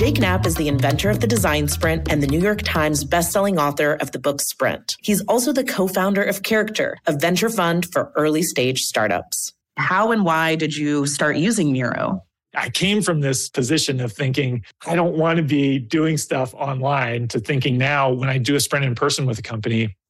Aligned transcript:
Jake 0.00 0.18
Knapp 0.18 0.46
is 0.46 0.54
the 0.54 0.66
inventor 0.66 1.10
of 1.10 1.20
the 1.20 1.26
design 1.26 1.68
sprint 1.68 2.10
and 2.10 2.22
the 2.22 2.26
New 2.26 2.40
York 2.40 2.62
Times 2.62 3.04
bestselling 3.04 3.60
author 3.60 3.98
of 4.00 4.12
the 4.12 4.18
book 4.18 4.40
Sprint. 4.40 4.96
He's 5.02 5.20
also 5.26 5.52
the 5.52 5.62
co-founder 5.62 6.22
of 6.22 6.42
Character, 6.42 6.96
a 7.06 7.12
venture 7.12 7.50
fund 7.50 7.84
for 7.92 8.10
early 8.16 8.42
stage 8.42 8.80
startups. 8.80 9.52
How 9.76 10.10
and 10.10 10.24
why 10.24 10.54
did 10.54 10.74
you 10.74 11.04
start 11.04 11.36
using 11.36 11.70
Miro? 11.70 12.24
I 12.54 12.70
came 12.70 13.02
from 13.02 13.20
this 13.20 13.50
position 13.50 14.00
of 14.00 14.10
thinking, 14.10 14.64
I 14.86 14.96
don't 14.96 15.18
want 15.18 15.36
to 15.36 15.42
be 15.42 15.78
doing 15.78 16.16
stuff 16.16 16.54
online 16.54 17.28
to 17.28 17.38
thinking 17.38 17.76
now 17.76 18.10
when 18.10 18.30
I 18.30 18.38
do 18.38 18.54
a 18.54 18.60
sprint 18.60 18.86
in 18.86 18.94
person 18.94 19.26
with 19.26 19.38
a 19.38 19.42
company, 19.42 19.94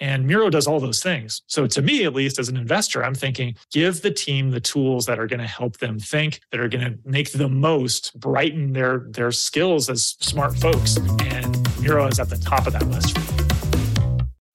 And 0.00 0.26
Miro 0.26 0.50
does 0.50 0.66
all 0.66 0.80
those 0.80 1.02
things. 1.02 1.42
So 1.46 1.66
to 1.66 1.82
me, 1.82 2.04
at 2.04 2.14
least 2.14 2.38
as 2.38 2.48
an 2.48 2.56
investor, 2.56 3.04
I'm 3.04 3.14
thinking 3.14 3.56
give 3.72 4.02
the 4.02 4.10
team 4.10 4.50
the 4.50 4.60
tools 4.60 5.06
that 5.06 5.18
are 5.18 5.26
going 5.26 5.40
to 5.40 5.46
help 5.46 5.78
them 5.78 5.98
think, 5.98 6.40
that 6.50 6.60
are 6.60 6.68
going 6.68 6.84
to 6.84 6.98
make 7.04 7.32
the 7.32 7.48
most, 7.48 8.18
brighten 8.18 8.72
their 8.72 9.06
their 9.10 9.32
skills 9.32 9.90
as 9.90 10.16
smart 10.20 10.56
folks. 10.56 10.96
And 11.20 11.80
Miro 11.80 12.06
is 12.06 12.20
at 12.20 12.30
the 12.30 12.38
top 12.38 12.66
of 12.66 12.72
that 12.74 12.86
list. 12.88 13.16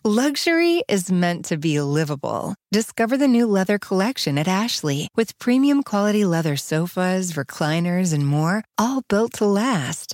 Luxury 0.05 0.83
is 0.89 1.09
meant 1.09 1.45
to 1.45 1.57
be 1.57 1.79
livable. 1.79 2.55
Discover 2.73 3.15
the 3.15 3.27
new 3.27 3.47
leather 3.47 3.79
collection 3.79 4.37
at 4.37 4.49
Ashley 4.49 5.07
with 5.15 5.39
premium 5.39 5.81
quality 5.81 6.25
leather 6.25 6.57
sofas, 6.57 7.31
recliners, 7.33 8.13
and 8.13 8.27
more, 8.27 8.65
all 8.77 9.03
built 9.07 9.31
to 9.33 9.45
last. 9.45 10.13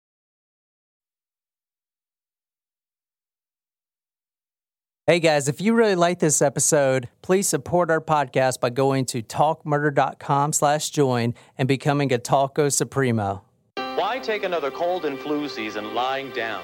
Hey 5.11 5.19
guys, 5.19 5.49
if 5.49 5.59
you 5.59 5.73
really 5.73 5.95
like 5.95 6.19
this 6.19 6.41
episode, 6.41 7.09
please 7.21 7.45
support 7.45 7.91
our 7.91 7.99
podcast 7.99 8.61
by 8.61 8.69
going 8.69 9.03
to 9.07 9.21
talkmurder.com 9.21 10.53
slash 10.53 10.89
join 10.89 11.33
and 11.57 11.67
becoming 11.67 12.13
a 12.13 12.17
Talko 12.17 12.71
Supremo. 12.71 13.43
Why 13.75 14.19
take 14.19 14.45
another 14.45 14.71
cold 14.71 15.03
and 15.03 15.19
flu 15.19 15.49
season 15.49 15.93
lying 15.93 16.31
down? 16.31 16.63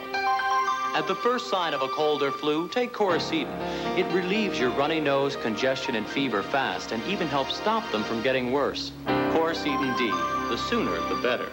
At 0.96 1.08
the 1.10 1.16
first 1.16 1.50
sign 1.50 1.74
of 1.74 1.82
a 1.82 1.90
cold 1.90 2.24
or 2.24 2.32
flu, 2.32 2.70
take 2.70 2.94
Coricidin. 2.94 3.52
It 3.98 4.10
relieves 4.14 4.58
your 4.58 4.70
runny 4.70 5.02
nose, 5.02 5.36
congestion, 5.36 5.98
and 5.98 6.08
fever 6.08 6.42
fast 6.42 6.94
and 6.94 7.04
even 7.04 7.28
helps 7.28 7.58
stop 7.58 7.92
them 7.92 8.06
from 8.06 8.24
getting 8.24 8.54
worse. 8.54 8.94
Coricidin 9.08 9.98
D. 9.98 10.10
The 10.48 10.56
sooner, 10.56 10.96
the 11.14 11.20
better. 11.22 11.52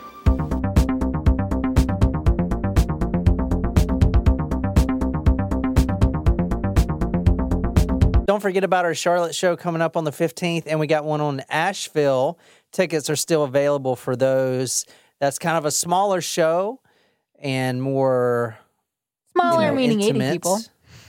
Don't 8.26 8.40
forget 8.40 8.64
about 8.64 8.86
our 8.86 8.94
Charlotte 8.94 9.34
show 9.34 9.54
coming 9.54 9.82
up 9.82 9.96
on 9.96 10.04
the 10.04 10.10
15th, 10.10 10.64
and 10.66 10.80
we 10.80 10.86
got 10.86 11.04
one 11.04 11.20
on 11.20 11.42
Asheville. 11.50 12.38
Tickets 12.72 13.10
are 13.10 13.16
still 13.16 13.44
available 13.44 13.96
for 13.96 14.16
those. 14.16 14.86
That's 15.20 15.38
kind 15.38 15.58
of 15.58 15.66
a 15.66 15.70
smaller 15.70 16.20
show 16.20 16.80
and 17.38 17.82
more 17.82 18.56
Smaller, 19.32 19.64
you 19.64 19.68
know, 19.68 19.74
meaning 19.74 20.00
80 20.00 20.32
people. 20.32 20.60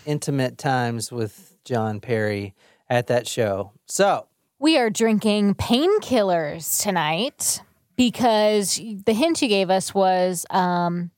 Intimate 0.05 0.57
times 0.57 1.11
with 1.11 1.57
John 1.63 1.99
Perry 1.99 2.53
at 2.89 3.07
that 3.07 3.27
show. 3.27 3.71
So, 3.85 4.27
We 4.59 4.77
are 4.77 4.89
drinking 4.89 5.55
painkillers 5.55 6.81
tonight 6.81 7.61
because 7.95 8.79
the 9.05 9.13
hint 9.13 9.41
you 9.41 9.47
gave 9.47 9.69
us 9.69 9.93
was 9.93 10.45
um, 10.49 11.11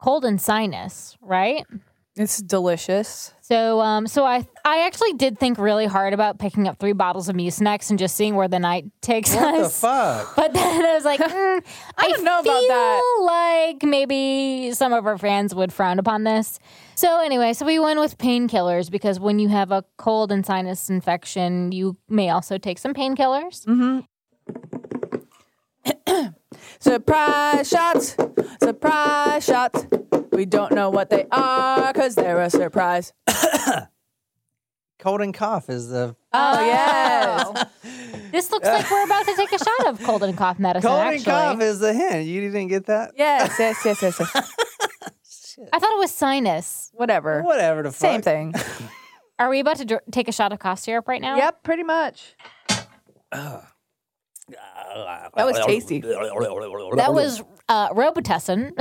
cold 0.00 0.24
and 0.24 0.40
sinus, 0.40 1.16
right? 1.20 1.66
It's 2.20 2.36
delicious. 2.42 3.32
So, 3.40 3.80
um, 3.80 4.06
so 4.06 4.26
I 4.26 4.46
I 4.62 4.84
actually 4.84 5.14
did 5.14 5.38
think 5.38 5.56
really 5.56 5.86
hard 5.86 6.12
about 6.12 6.38
picking 6.38 6.68
up 6.68 6.78
three 6.78 6.92
bottles 6.92 7.30
of 7.30 7.34
Mucinex 7.34 7.88
and 7.88 7.98
just 7.98 8.14
seeing 8.14 8.34
where 8.34 8.46
the 8.46 8.58
night 8.58 8.84
takes 9.00 9.34
what 9.34 9.56
the 9.56 9.64
us. 9.64 9.80
fuck? 9.80 10.36
But 10.36 10.52
then 10.52 10.84
I 10.84 10.94
was 10.94 11.04
like, 11.06 11.18
mm, 11.20 11.64
I, 11.96 12.08
don't 12.08 12.22
know 12.22 12.40
about 12.40 12.44
feel 12.44 12.68
that. 12.68 13.22
like 13.22 13.82
maybe 13.84 14.72
some 14.72 14.92
of 14.92 15.06
our 15.06 15.16
fans 15.16 15.54
would 15.54 15.72
frown 15.72 15.98
upon 15.98 16.24
this. 16.24 16.58
So 16.94 17.22
anyway, 17.22 17.54
so 17.54 17.64
we 17.64 17.78
went 17.78 17.98
with 17.98 18.18
painkillers 18.18 18.90
because 18.90 19.18
when 19.18 19.38
you 19.38 19.48
have 19.48 19.72
a 19.72 19.82
cold 19.96 20.30
and 20.30 20.44
sinus 20.44 20.90
infection, 20.90 21.72
you 21.72 21.96
may 22.06 22.28
also 22.28 22.58
take 22.58 22.76
some 22.76 22.92
painkillers. 22.92 23.64
Mm-hmm. 23.64 24.00
Surprise 26.80 27.66
shots! 27.66 28.14
Surprise 28.62 29.42
shots! 29.46 29.86
We 30.40 30.46
don't 30.46 30.72
know 30.72 30.88
what 30.88 31.10
they 31.10 31.26
are 31.30 31.92
because 31.92 32.14
they're 32.14 32.40
a 32.40 32.48
surprise. 32.48 33.12
Cold 34.98 35.20
and 35.20 35.34
cough 35.34 35.68
is 35.68 35.90
the 35.90 36.16
Oh, 36.32 36.64
yes. 36.64 37.46
Oh. 37.46 37.64
This 38.32 38.50
looks 38.50 38.66
like 38.66 38.90
we're 38.90 39.04
about 39.04 39.26
to 39.26 39.36
take 39.36 39.52
a 39.52 39.58
shot 39.58 39.86
of 39.88 40.02
cold 40.02 40.22
and 40.22 40.34
cough 40.38 40.58
medicine. 40.58 40.88
cold 40.88 40.98
actually, 40.98 41.16
and 41.16 41.24
cough 41.58 41.60
is 41.60 41.78
the 41.80 41.92
hint. 41.92 42.26
You 42.26 42.40
didn't 42.40 42.68
get 42.68 42.86
that? 42.86 43.12
Yes, 43.18 43.54
yes, 43.58 43.84
yes, 43.84 44.00
yes, 44.00 44.18
yes. 44.18 44.54
I 45.74 45.78
thought 45.78 45.92
it 45.92 45.98
was 45.98 46.10
sinus. 46.10 46.90
Whatever. 46.94 47.42
Whatever 47.42 47.82
the 47.82 47.90
fuck. 47.90 47.98
Same 47.98 48.22
thing. 48.22 48.54
Are 49.38 49.50
we 49.50 49.60
about 49.60 49.76
to 49.76 49.84
dr- 49.84 50.02
take 50.10 50.26
a 50.28 50.32
shot 50.32 50.54
of 50.54 50.58
cough 50.58 50.78
syrup 50.78 51.06
right 51.06 51.20
now? 51.20 51.36
Yep, 51.36 51.64
pretty 51.64 51.82
much. 51.82 52.34
That 54.50 55.46
was 55.46 55.58
tasty. 55.66 56.00
That 56.00 57.10
was 57.12 57.42
uh, 57.68 57.90
Robitussin. 57.90 58.72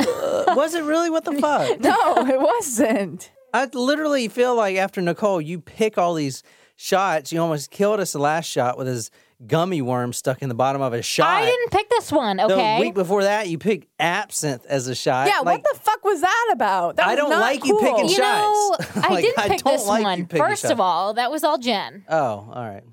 Was 0.56 0.74
it 0.76 0.84
really? 0.84 1.10
What 1.10 1.26
the 1.26 1.34
fuck? 1.42 1.80
No, 1.80 2.18
it 2.28 2.40
wasn't. 2.40 3.32
I 3.54 3.66
literally 3.74 4.28
feel 4.28 4.56
like 4.56 4.78
after 4.78 5.02
Nicole, 5.02 5.42
you 5.42 5.60
pick 5.60 5.98
all 5.98 6.14
these 6.14 6.44
shots. 6.76 7.32
You 7.32 7.42
almost 7.42 7.72
killed 7.72 8.00
us 8.00 8.12
the 8.14 8.20
last 8.20 8.46
shot 8.46 8.78
with 8.78 8.88
his 8.88 9.10
gummy 9.48 9.82
worm 9.82 10.12
stuck 10.12 10.42
in 10.42 10.50
the 10.50 10.56
bottom 10.56 10.82
of 10.82 10.92
his 10.94 11.06
shot. 11.06 11.28
I 11.28 11.46
didn't 11.46 11.72
pick 11.72 11.90
this 11.90 12.12
one. 12.12 12.40
Okay. 12.40 12.76
The 12.76 12.82
week 12.82 12.94
before 12.94 13.24
that, 13.24 13.48
you 13.48 13.58
picked 13.58 13.88
absinthe 14.00 14.66
as 14.68 14.88
a 14.88 14.94
shot. 14.96 15.28
Yeah, 15.28 15.40
Like, 15.40 15.64
what 15.64 15.74
the 15.74 15.80
fuck 15.80 16.04
was 16.04 16.22
that 16.22 16.50
about? 16.54 16.98
That 16.98 17.08
I 17.08 17.12
was 17.12 17.18
don't 17.20 17.30
not 17.32 17.40
like 17.42 17.64
you 17.66 17.72
cool. 17.78 17.82
picking 17.82 18.10
you 18.10 18.18
know, 18.20 18.76
shots. 18.82 18.98
I 18.98 19.22
didn't 19.22 19.40
I 19.40 19.48
pick 19.48 19.60
don't 19.64 19.74
this 19.74 19.88
like 19.88 20.04
one. 20.04 20.26
picking 20.26 20.46
First 20.46 20.66
of 20.66 20.80
all, 20.80 21.14
that 21.16 21.32
was 21.32 21.44
all 21.44 21.58
Jen. 21.58 22.04
Oh, 22.10 22.18
all 22.54 22.66
right. 22.70 22.84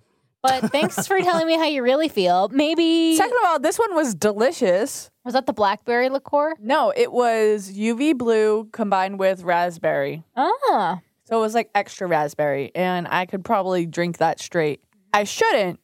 But 0.47 0.71
thanks 0.73 1.07
for 1.07 1.19
telling 1.21 1.47
me 1.47 1.57
how 1.57 1.65
you 1.65 1.83
really 1.83 2.09
feel. 2.09 2.49
Maybe 2.51 3.17
Second 3.17 3.37
of 3.39 3.45
all, 3.47 3.59
this 3.61 3.79
one 3.79 3.95
was 3.95 4.15
delicious. 4.15 5.11
was 5.25 5.35
that 5.35 5.47
the 5.47 5.53
blackberry 5.53 6.09
liqueur? 6.09 6.55
No, 6.61 6.93
it 6.97 7.11
was 7.13 7.71
UV 7.73 8.17
blue 8.17 8.69
combined 8.73 9.19
with 9.19 9.43
raspberry. 9.43 10.23
Ah, 10.37 11.01
So 11.25 11.39
it 11.39 11.41
was 11.41 11.55
like 11.55 11.71
extra 11.75 12.07
raspberry, 12.07 12.71
and 12.75 13.09
I 13.09 13.27
could 13.27 13.45
probably 13.45 13.87
drink 13.87 14.19
that 14.19 14.41
straight. 14.41 14.81
I 15.13 15.25
shouldn't, 15.25 15.81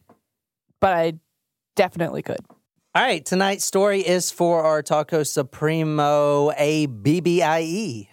but 0.80 0.92
I 0.92 1.14
definitely 1.74 2.22
could. 2.22 2.40
All 2.94 3.02
right, 3.02 3.24
tonight's 3.24 3.64
story 3.64 4.00
is 4.00 4.30
for 4.30 4.62
our 4.64 4.82
Taco 4.82 5.22
Supremo 5.22 6.52
A 6.56 6.86
B 6.86 7.20
B 7.20 7.42
I 7.42 7.62
E. 7.62 8.08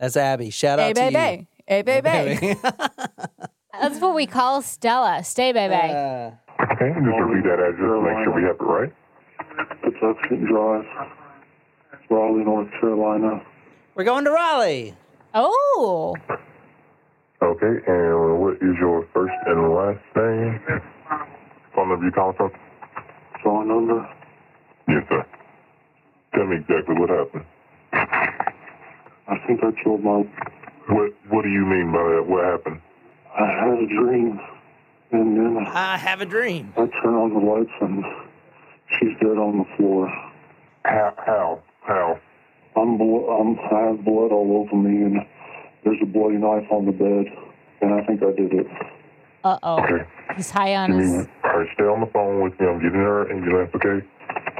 That's 0.00 0.16
Abby. 0.16 0.50
Shout 0.50 0.78
out 0.80 0.88
Hey, 0.88 0.92
to 0.92 1.12
baby. 1.12 1.48
Hey, 1.66 1.82
baby. 1.82 2.56
You. 3.82 3.88
that's 3.88 4.00
what 4.00 4.14
we 4.14 4.26
call 4.26 4.62
Stella. 4.62 5.22
Stay, 5.24 5.52
baby. 5.52 5.74
Uh, 5.74 6.30
Okay, 6.58 6.88
just 6.88 7.20
repeat 7.20 7.44
that 7.44 7.60
address 7.60 7.78
to 7.78 8.00
make 8.02 8.24
sure 8.24 8.34
we 8.34 8.42
have 8.44 8.56
it 8.56 8.62
right. 8.62 8.92
It's 9.84 9.96
Oxford 10.02 10.46
Drive. 10.46 10.84
Raleigh, 12.10 12.44
North 12.44 12.70
Carolina. 12.80 13.42
We're 13.94 14.04
going 14.04 14.24
to 14.24 14.30
Raleigh. 14.30 14.94
Oh, 15.34 16.14
Okay, 17.42 17.74
and 17.86 18.40
what 18.40 18.54
is 18.54 18.74
your 18.80 19.06
first 19.12 19.34
and 19.46 19.74
last 19.74 20.00
name? 20.16 20.60
Phone 21.74 21.88
number 21.90 22.06
you 22.06 22.12
calling 22.12 22.36
from? 22.36 22.50
Phone 23.44 23.68
number? 23.68 24.08
Yes, 24.88 25.04
sir. 25.10 25.26
Tell 26.34 26.46
me 26.46 26.56
exactly 26.56 26.94
what 26.98 27.10
happened. 27.10 27.44
I 27.92 29.36
think 29.46 29.60
I 29.62 29.70
killed 29.84 30.02
my. 30.02 30.24
What 30.88 31.12
What 31.28 31.42
do 31.42 31.50
you 31.50 31.66
mean 31.66 31.92
by 31.92 31.98
that? 31.98 32.24
What 32.26 32.44
happened? 32.44 32.80
I 33.38 33.46
had 33.46 33.78
a 33.78 33.86
dream, 33.86 34.40
and 35.12 35.36
then 35.36 35.66
I 35.68 35.96
have 35.98 36.20
a 36.20 36.26
dream. 36.26 36.72
I 36.76 36.86
turn 37.02 37.14
on 37.14 37.34
the 37.34 37.40
lights 37.40 37.70
and 37.80 38.04
she's 38.98 39.14
dead 39.20 39.36
on 39.38 39.58
the 39.58 39.64
floor. 39.76 40.08
How? 40.84 41.14
How? 41.24 41.62
How? 41.82 42.18
I'm, 42.76 42.96
blo- 42.98 43.28
I'm 43.28 43.58
I 43.74 43.88
have 43.90 44.04
blood 44.04 44.32
all 44.32 44.64
over 44.66 44.76
me, 44.76 45.02
and 45.04 45.16
there's 45.84 45.98
a 46.02 46.06
bloody 46.06 46.36
knife 46.36 46.66
on 46.70 46.86
the 46.86 46.92
bed, 46.92 47.26
and 47.82 47.94
I 47.94 48.04
think 48.06 48.22
I 48.22 48.32
did 48.32 48.52
it. 48.52 48.66
uh 49.44 49.58
oh. 49.62 49.82
Okay. 49.84 50.04
He's 50.36 50.50
high 50.50 50.74
on 50.76 50.90
Give 50.92 51.00
his. 51.00 51.26
all 51.44 51.58
right, 51.58 51.68
stay 51.74 51.84
on 51.84 52.00
the 52.00 52.06
phone 52.12 52.42
with 52.42 52.58
me. 52.60 52.66
I'm 52.66 52.78
getting 52.78 53.00
her 53.00 53.30
ambulance, 53.32 53.70
okay? 53.74 54.06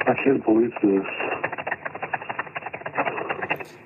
I 0.09 0.15
can't 0.25 0.45
believe 0.45 0.73
this. 0.83 1.07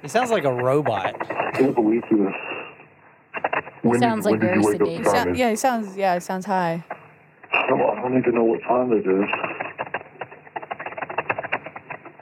He 0.03 0.09
sounds 0.09 0.31
like 0.31 0.45
a 0.45 0.53
robot. 0.53 1.15
I 1.31 1.51
can't 1.57 1.75
believe 1.75 2.03
this. 2.11 2.35
When 3.83 4.01
sounds 4.01 4.25
did, 4.25 4.33
like 4.33 4.41
when 4.41 4.49
did 4.49 4.57
you 4.57 4.63
very 4.63 4.79
wake 4.79 4.81
up 4.83 4.89
sedate. 4.89 5.07
So- 5.07 5.33
yeah, 5.41 5.51
he 5.51 5.57
sounds. 5.57 5.97
Yeah, 5.97 6.15
he 6.15 6.21
sounds 6.21 6.47
high. 6.47 6.85
I 7.53 7.67
don't, 7.69 7.81
I 7.81 8.03
don't 8.03 8.19
even 8.19 8.35
know 8.35 8.45
what 8.45 8.61
time 8.63 8.93
it 8.93 9.07
is. 9.07 9.29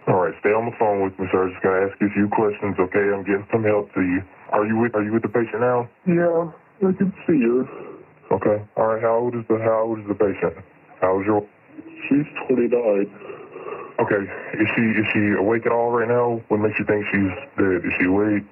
All 0.08 0.25
right, 0.25 0.32
stay 0.40 0.50
on 0.56 0.64
the 0.64 0.76
phone 0.78 1.02
with 1.05 1.19
me, 1.19 1.26
sir. 1.31 1.44
I'm 1.44 1.50
Just 1.52 1.62
gonna 1.62 1.84
ask 1.87 2.00
you 2.00 2.06
a 2.08 2.10
few 2.16 2.28
questions, 2.32 2.76
okay? 2.81 3.12
I'm 3.12 3.25
getting 3.25 3.46
some 3.52 3.62
help 3.64 3.93
to 3.93 4.00
you. 4.00 4.22
Are 4.52 4.64
you 4.64 4.78
with 4.78 4.94
Are 4.94 5.02
you 5.05 5.12
with 5.12 5.22
the 5.22 5.28
patient 5.28 5.60
now? 5.60 5.88
Yeah, 6.06 6.49
I 6.88 6.93
can 6.96 7.12
see 7.26 7.40
her. 7.44 7.69
Okay. 8.32 8.64
All 8.76 8.87
right. 8.87 9.02
How 9.02 9.16
old 9.20 9.34
is 9.34 9.44
the 9.49 9.58
How 9.58 9.84
old 9.84 9.99
is 10.00 10.06
the 10.08 10.14
patient? 10.14 10.55
How's 11.00 11.25
your? 11.26 11.44
She's 12.08 12.25
29. 12.49 13.10
Okay. 14.00 14.22
Is 14.56 14.69
she 14.76 14.82
Is 14.96 15.06
she 15.12 15.32
awake 15.38 15.66
at 15.66 15.72
all 15.72 15.90
right 15.90 16.08
now? 16.08 16.40
What 16.49 16.60
makes 16.60 16.78
you 16.78 16.87
think 16.87 17.05
she's 17.12 17.32
dead? 17.58 17.84
Is 17.84 17.93
she 18.00 18.06
awake? 18.06 18.44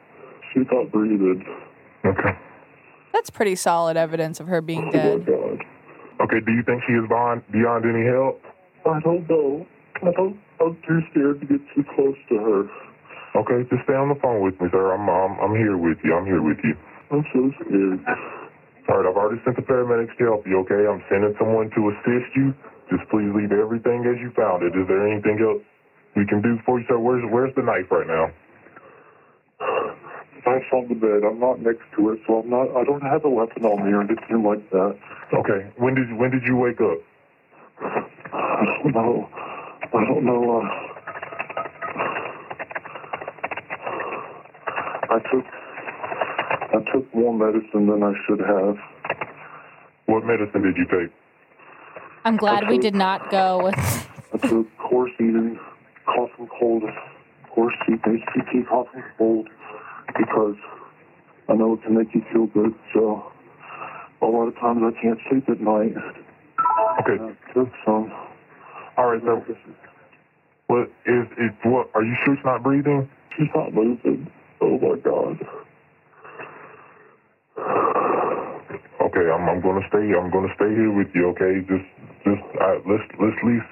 She's 0.52 0.66
not 0.70 0.92
breathing. 0.92 1.44
Okay. 2.04 2.36
That's 3.16 3.32
pretty 3.32 3.56
solid 3.56 3.96
evidence 3.96 4.40
of 4.44 4.46
her 4.46 4.60
being 4.60 4.92
Oh 4.92 4.92
dead. 4.92 5.24
God. 5.24 5.64
Okay. 6.20 6.36
Do 6.44 6.52
you 6.52 6.60
think 6.68 6.84
she 6.84 6.92
is 6.92 7.08
beyond 7.08 7.40
beyond 7.48 7.88
any 7.88 8.04
help? 8.04 8.44
I 8.84 9.00
don't 9.00 9.24
know. 9.24 9.64
I 10.04 10.12
don't. 10.12 10.36
I'm 10.60 10.76
too 10.84 11.00
scared 11.10 11.40
to 11.40 11.46
get 11.48 11.64
too 11.72 11.80
close 11.96 12.20
to 12.28 12.36
her. 12.36 12.60
Okay. 13.40 13.64
Just 13.72 13.88
stay 13.88 13.96
on 13.96 14.12
the 14.12 14.20
phone 14.20 14.44
with 14.44 14.60
me, 14.60 14.68
sir. 14.68 14.92
I'm 14.92 15.08
I'm, 15.08 15.32
I'm 15.40 15.56
here 15.56 15.80
with 15.80 15.96
you. 16.04 16.12
I'm 16.12 16.26
here 16.28 16.42
with 16.44 16.60
you. 16.60 16.76
I'm 17.08 17.24
so 17.32 17.40
scared. 17.64 18.04
All 18.04 19.00
right. 19.00 19.08
I've 19.08 19.16
already 19.16 19.40
sent 19.48 19.56
the 19.56 19.64
paramedics 19.64 20.12
to 20.20 20.24
help 20.28 20.44
you. 20.46 20.60
Okay. 20.68 20.84
I'm 20.84 21.00
sending 21.08 21.32
someone 21.40 21.72
to 21.72 21.80
assist 21.96 22.36
you. 22.36 22.52
Just 22.92 23.08
please 23.08 23.32
leave 23.32 23.48
everything 23.50 24.04
as 24.04 24.20
you 24.20 24.28
found 24.36 24.60
it. 24.60 24.76
Is 24.76 24.84
there 24.92 25.08
anything 25.08 25.40
else 25.40 25.64
we 26.20 26.28
can 26.28 26.44
do 26.44 26.60
for 26.68 26.78
you, 26.78 26.84
sir? 26.84 27.00
Where's 27.00 27.24
Where's 27.32 27.54
the 27.56 27.64
knife 27.64 27.88
right 27.88 28.06
now? 28.06 28.28
Knife's 30.46 30.66
on 30.72 30.86
the 30.88 30.94
bed. 30.94 31.26
I'm 31.26 31.40
not 31.40 31.60
next 31.60 31.82
to 31.96 32.10
it, 32.10 32.20
so 32.26 32.38
I'm 32.38 32.48
not. 32.48 32.70
I 32.76 32.84
don't 32.84 33.02
have 33.02 33.24
a 33.24 33.28
weapon 33.28 33.64
on 33.64 33.84
me 33.84 33.92
or 33.92 34.02
anything 34.02 34.44
like 34.44 34.70
that. 34.70 34.96
Okay. 35.34 35.66
When 35.76 35.96
did 35.96 36.16
When 36.16 36.30
did 36.30 36.44
you 36.44 36.56
wake 36.56 36.80
up? 36.80 36.98
I 38.32 38.64
don't 38.82 38.94
know. 38.94 39.28
I 39.34 40.04
don't 40.06 40.24
know. 40.24 40.60
Uh, 40.60 40.68
I 45.10 45.18
took. 45.32 45.44
I 46.74 46.92
took 46.92 47.14
more 47.14 47.34
medicine 47.34 47.86
than 47.88 48.02
I 48.04 48.12
should 48.26 48.40
have. 48.40 48.76
What 50.06 50.24
medicine 50.24 50.62
did 50.62 50.76
you 50.76 50.86
take? 50.86 51.12
I'm 52.24 52.36
glad 52.36 52.68
we 52.68 52.78
did 52.78 52.94
not 52.94 53.30
go 53.30 53.64
with. 53.64 53.74
I 54.32 54.38
took 54.46 54.66
Corseed, 54.78 55.58
cough 56.04 56.30
and 56.38 56.48
cold, 56.58 56.84
Corseed, 57.54 58.00
HPT, 58.00 58.68
cough 58.68 58.88
and 58.94 59.04
cold, 59.18 59.48
because 60.18 60.56
I 61.48 61.54
know 61.54 61.74
it 61.74 61.82
can 61.82 61.96
make 61.96 62.14
you 62.14 62.22
feel 62.32 62.46
good. 62.46 62.74
So 62.94 63.32
a 64.22 64.26
lot 64.26 64.48
of 64.48 64.54
times 64.56 64.82
I 64.84 64.92
can't 65.00 65.18
sleep 65.30 65.48
at 65.48 65.60
night. 65.60 65.94
Okay. 67.00 67.34
Took 67.54 67.68
some. 67.84 68.12
All 68.96 69.12
right, 69.12 69.20
so 69.22 69.44
what 70.68 70.88
is 71.06 71.26
it? 71.38 71.52
What 71.64 71.90
are 71.94 72.02
you 72.02 72.16
sure 72.24 72.34
she's 72.34 72.44
not 72.44 72.62
breathing? 72.62 73.08
She's 73.36 73.48
not 73.54 73.72
moving. 73.74 74.30
Oh 74.60 74.78
my 74.78 74.96
God. 74.98 75.38
Okay, 79.00 79.26
I'm 79.30 79.48
I'm 79.48 79.60
gonna 79.60 79.86
stay. 79.88 80.10
I'm 80.16 80.30
gonna 80.30 80.52
stay 80.56 80.70
here 80.72 80.90
with 80.90 81.08
you. 81.14 81.28
Okay, 81.36 81.60
just 81.68 81.86
just 82.24 82.42
uh, 82.58 82.80
let's 82.88 83.04
let's 83.20 83.36
at 83.36 83.46
least 83.46 83.68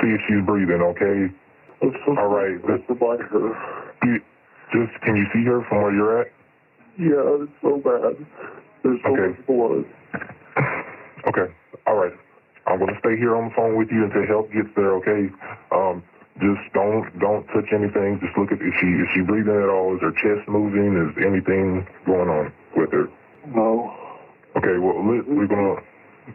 see 0.00 0.10
if 0.12 0.20
she's 0.28 0.44
breathing. 0.46 0.82
Okay. 0.94 1.32
So 1.80 2.16
All 2.16 2.28
right, 2.28 2.56
to 2.88 2.94
bite 2.94 3.20
her. 3.20 3.92
You, 4.04 4.20
just 4.72 4.92
can 5.02 5.16
you 5.16 5.26
see 5.32 5.44
her 5.44 5.62
from 5.68 5.82
where 5.82 5.94
you're 5.94 6.20
at? 6.22 6.28
Yeah, 6.98 7.44
it's 7.44 7.52
so 7.62 7.76
bad. 7.78 8.16
There's 8.82 9.00
so 9.02 9.12
Okay. 9.12 9.28
much 9.36 9.46
blood. 9.46 9.84
Okay. 11.28 11.52
All 11.86 11.96
right. 11.96 12.12
I'm 12.66 12.78
gonna 12.78 12.98
stay 13.00 13.16
here 13.16 13.36
on 13.36 13.48
the 13.48 13.54
phone 13.54 13.76
with 13.76 13.90
you 13.90 14.04
until 14.04 14.26
help 14.26 14.52
gets 14.52 14.68
there. 14.74 14.92
Okay. 15.02 15.30
Um, 15.70 16.02
just 16.40 16.72
don't 16.74 17.06
don't 17.18 17.46
touch 17.48 17.68
anything. 17.72 18.18
Just 18.20 18.36
look 18.36 18.50
at 18.52 18.60
is 18.60 18.74
she 18.80 18.86
is 18.86 19.08
she 19.14 19.20
breathing 19.22 19.54
at 19.56 19.68
all? 19.68 19.94
Is 19.94 20.00
her 20.02 20.12
chest 20.12 20.48
moving? 20.48 20.96
Is 20.96 21.14
anything 21.24 21.86
going 22.06 22.28
on 22.28 22.52
with 22.76 22.90
her? 22.92 23.08
No. 23.46 23.94
Okay. 24.56 24.78
Well, 24.78 24.98
we're 25.02 25.46
gonna 25.46 25.76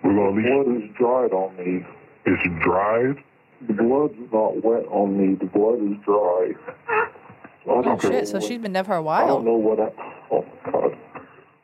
we're 0.03 0.15
gonna 0.15 0.31
Leave. 0.31 0.45
Blood 0.45 0.75
is 0.77 0.89
dried 0.97 1.31
on 1.33 1.55
me. 1.57 1.85
It's 2.25 2.63
dried. 2.63 3.17
The 3.67 3.73
blood's 3.73 4.17
not 4.31 4.63
wet 4.63 4.85
on 4.89 5.17
me. 5.17 5.35
The 5.35 5.45
blood 5.45 5.81
is 5.83 5.97
dry. 6.05 6.53
So 7.65 7.71
Oh 7.77 7.81
don't 7.81 8.01
shit! 8.01 8.27
So 8.27 8.39
she's 8.39 8.59
been 8.61 8.73
dead 8.73 8.85
for 8.85 8.95
a 8.95 9.03
while. 9.03 9.23
I 9.23 9.27
don't 9.27 9.45
know 9.45 9.55
what 9.55 9.79
I. 9.79 9.89
Oh 10.31 10.41
my 10.65 10.71
God. 10.71 10.97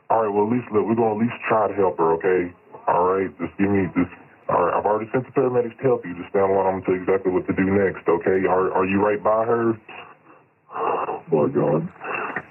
All 0.09 0.21
right. 0.23 0.31
Well, 0.31 0.45
at 0.45 0.51
least 0.53 0.71
look, 0.71 0.85
we're 0.85 0.95
gonna 0.95 1.15
at 1.15 1.21
least 1.21 1.37
try 1.49 1.67
to 1.67 1.73
help 1.73 1.97
her. 1.97 2.13
Okay. 2.21 2.53
All 2.87 3.03
right. 3.03 3.29
Just 3.39 3.57
give 3.57 3.69
me 3.69 3.85
just. 3.97 4.13
All 4.49 4.61
right. 4.63 4.73
I've 4.77 4.85
already 4.85 5.09
sent 5.11 5.25
the 5.25 5.31
paramedics 5.33 5.77
to 5.77 5.83
help 5.83 6.05
you. 6.05 6.13
Just 6.15 6.29
stand 6.29 6.51
along. 6.51 6.67
I'm 6.67 6.73
gonna 6.79 6.85
tell 6.85 6.95
you 6.95 7.01
exactly 7.03 7.31
what 7.31 7.47
to 7.47 7.53
do 7.53 7.65
next. 7.65 8.07
Okay. 8.07 8.45
Are 8.45 8.71
Are 8.71 8.85
you 8.85 9.01
right 9.01 9.21
by 9.21 9.45
her? 9.45 9.73
Oh 10.75 11.23
my 11.31 11.49
God. 11.49 11.89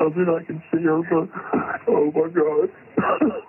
I 0.00 0.05
mean, 0.11 0.29
I 0.29 0.43
can 0.45 0.62
see 0.71 0.83
her, 0.83 1.00
but 1.07 1.31
oh 1.88 2.11
my 2.11 2.29
God. 2.29 2.69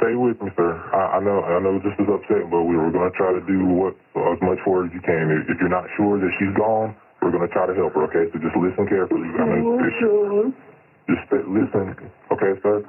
Stay 0.00 0.14
with 0.16 0.40
me, 0.40 0.50
sir. 0.56 0.72
I, 0.96 1.18
I 1.18 1.20
know. 1.20 1.42
I 1.44 1.60
know 1.60 1.78
this 1.78 1.92
is 2.00 2.08
upsetting, 2.08 2.48
but 2.50 2.64
we 2.64 2.76
were 2.76 2.90
gonna 2.90 3.12
try 3.12 3.32
to 3.32 3.44
do 3.44 3.66
what 3.66 3.94
as 4.16 4.40
much 4.40 4.58
for 4.64 4.80
her 4.82 4.86
as 4.88 4.92
you 4.94 5.00
can. 5.00 5.30
If, 5.30 5.54
if 5.54 5.60
you're 5.60 5.68
not 5.68 5.84
sure 5.96 6.18
that 6.18 6.32
she's 6.40 6.56
gone, 6.56 6.96
we're 7.22 7.30
gonna 7.30 7.48
try 7.48 7.66
to 7.66 7.74
help 7.74 7.94
her. 7.94 8.04
Okay. 8.10 8.26
So 8.34 8.38
just 8.42 8.56
listen 8.58 8.84
carefully. 8.90 9.30
I 9.38 9.44
mean, 9.46 9.62
Oh 9.62 10.52
just, 11.06 11.30
just 11.30 11.46
listen. 11.46 11.94
Okay, 12.34 12.52
sir. 12.62 12.82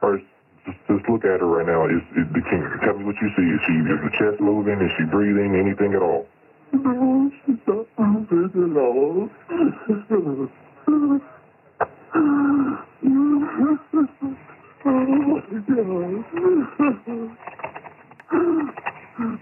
First. 0.00 0.26
Just, 0.66 0.78
just 0.88 1.04
look 1.08 1.24
at 1.24 1.40
her 1.40 1.46
right 1.46 1.66
now. 1.66 1.84
Is, 1.86 2.02
is 2.18 2.26
the 2.32 2.40
king? 2.50 2.64
Tell 2.82 2.96
me 2.98 3.04
what 3.04 3.14
you 3.20 3.28
see. 3.36 3.46
Is 3.46 3.60
she 3.68 3.74
is 3.84 4.00
the 4.00 4.10
chest 4.18 4.40
moving? 4.40 4.80
Is 4.80 4.90
she 4.98 5.04
breathing? 5.04 5.54
Anything 5.54 5.94
at 5.94 6.02
all? 6.02 6.26
No, 6.72 7.30
she's 7.46 7.60
not 7.68 7.86
moving 7.98 8.72
at 8.72 8.80
all. 8.80 9.28
Oh 14.86 14.90
my 15.06 15.42
God. 18.32 18.93
No, 19.16 19.38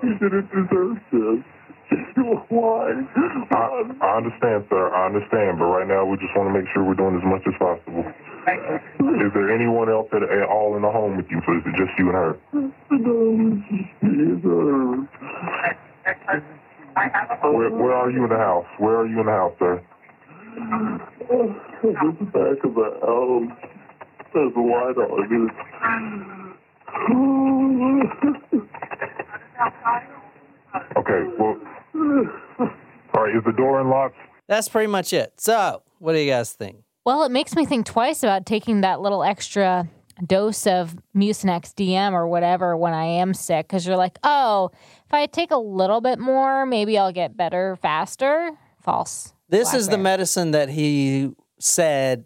he 0.00 0.08
didn't 0.20 0.48
deserve 0.50 0.96
this. 1.10 1.42
Why? 2.48 2.92
I, 3.50 3.82
I 4.00 4.16
understand, 4.16 4.64
sir. 4.70 4.94
I 4.94 5.06
understand, 5.06 5.58
but 5.58 5.64
right 5.66 5.88
now 5.88 6.04
we 6.06 6.16
just 6.18 6.30
want 6.36 6.54
to 6.54 6.60
make 6.60 6.68
sure 6.72 6.84
we're 6.84 6.94
doing 6.94 7.16
as 7.16 7.24
much 7.26 7.42
as 7.46 7.54
possible. 7.58 8.04
Is 8.06 9.32
there 9.34 9.50
anyone 9.52 9.90
else 9.90 10.06
at, 10.12 10.22
at 10.22 10.48
all 10.48 10.76
in 10.76 10.82
the 10.82 10.90
home 10.90 11.16
with 11.16 11.26
you, 11.30 11.40
so 11.46 11.52
is 11.56 11.62
it 11.66 11.74
just 11.76 11.98
you 11.98 12.10
and 12.10 12.14
her? 12.14 12.36
No, 12.52 12.70
it's 16.06 16.20
her. 16.26 16.42
Where, 17.50 17.70
where 17.70 17.94
are 17.94 18.10
you 18.10 18.24
in 18.24 18.30
the 18.30 18.36
house? 18.36 18.66
Where 18.78 18.96
are 18.98 19.06
you 19.06 19.20
in 19.20 19.26
the 19.26 19.32
house, 19.32 19.54
sir? 19.58 19.82
Oh, 21.30 21.54
at 21.82 22.18
the 22.18 22.24
back 22.26 22.64
of 22.64 22.74
the 22.74 22.90
house. 23.02 23.50
There's 24.32 24.54
a 24.54 24.60
light 24.60 24.96
on 24.96 26.48
Okay, 30.96 31.24
well, 31.38 31.56
all 33.14 33.24
right, 33.24 33.34
is 33.34 33.42
the 33.44 33.52
door 33.56 33.80
unlocked? 33.80 34.16
That's 34.48 34.68
pretty 34.68 34.86
much 34.86 35.12
it. 35.12 35.32
So, 35.38 35.82
what 35.98 36.12
do 36.12 36.18
you 36.18 36.30
guys 36.30 36.52
think? 36.52 36.78
Well, 37.04 37.24
it 37.24 37.30
makes 37.30 37.56
me 37.56 37.64
think 37.64 37.86
twice 37.86 38.22
about 38.22 38.46
taking 38.46 38.82
that 38.82 39.00
little 39.00 39.22
extra 39.22 39.88
dose 40.26 40.66
of 40.66 40.96
Mucinex 41.16 41.72
DM 41.74 42.12
or 42.12 42.28
whatever 42.28 42.76
when 42.76 42.92
I 42.92 43.04
am 43.04 43.34
sick 43.34 43.66
because 43.68 43.86
you're 43.86 43.96
like, 43.96 44.18
oh, 44.22 44.70
if 45.06 45.14
I 45.14 45.26
take 45.26 45.50
a 45.50 45.56
little 45.56 46.00
bit 46.00 46.18
more, 46.18 46.66
maybe 46.66 46.98
I'll 46.98 47.12
get 47.12 47.36
better 47.36 47.76
faster. 47.80 48.50
False. 48.82 49.32
This 49.48 49.74
is 49.74 49.88
the 49.88 49.98
medicine 49.98 50.52
that 50.52 50.68
he 50.68 51.32
said 51.58 52.24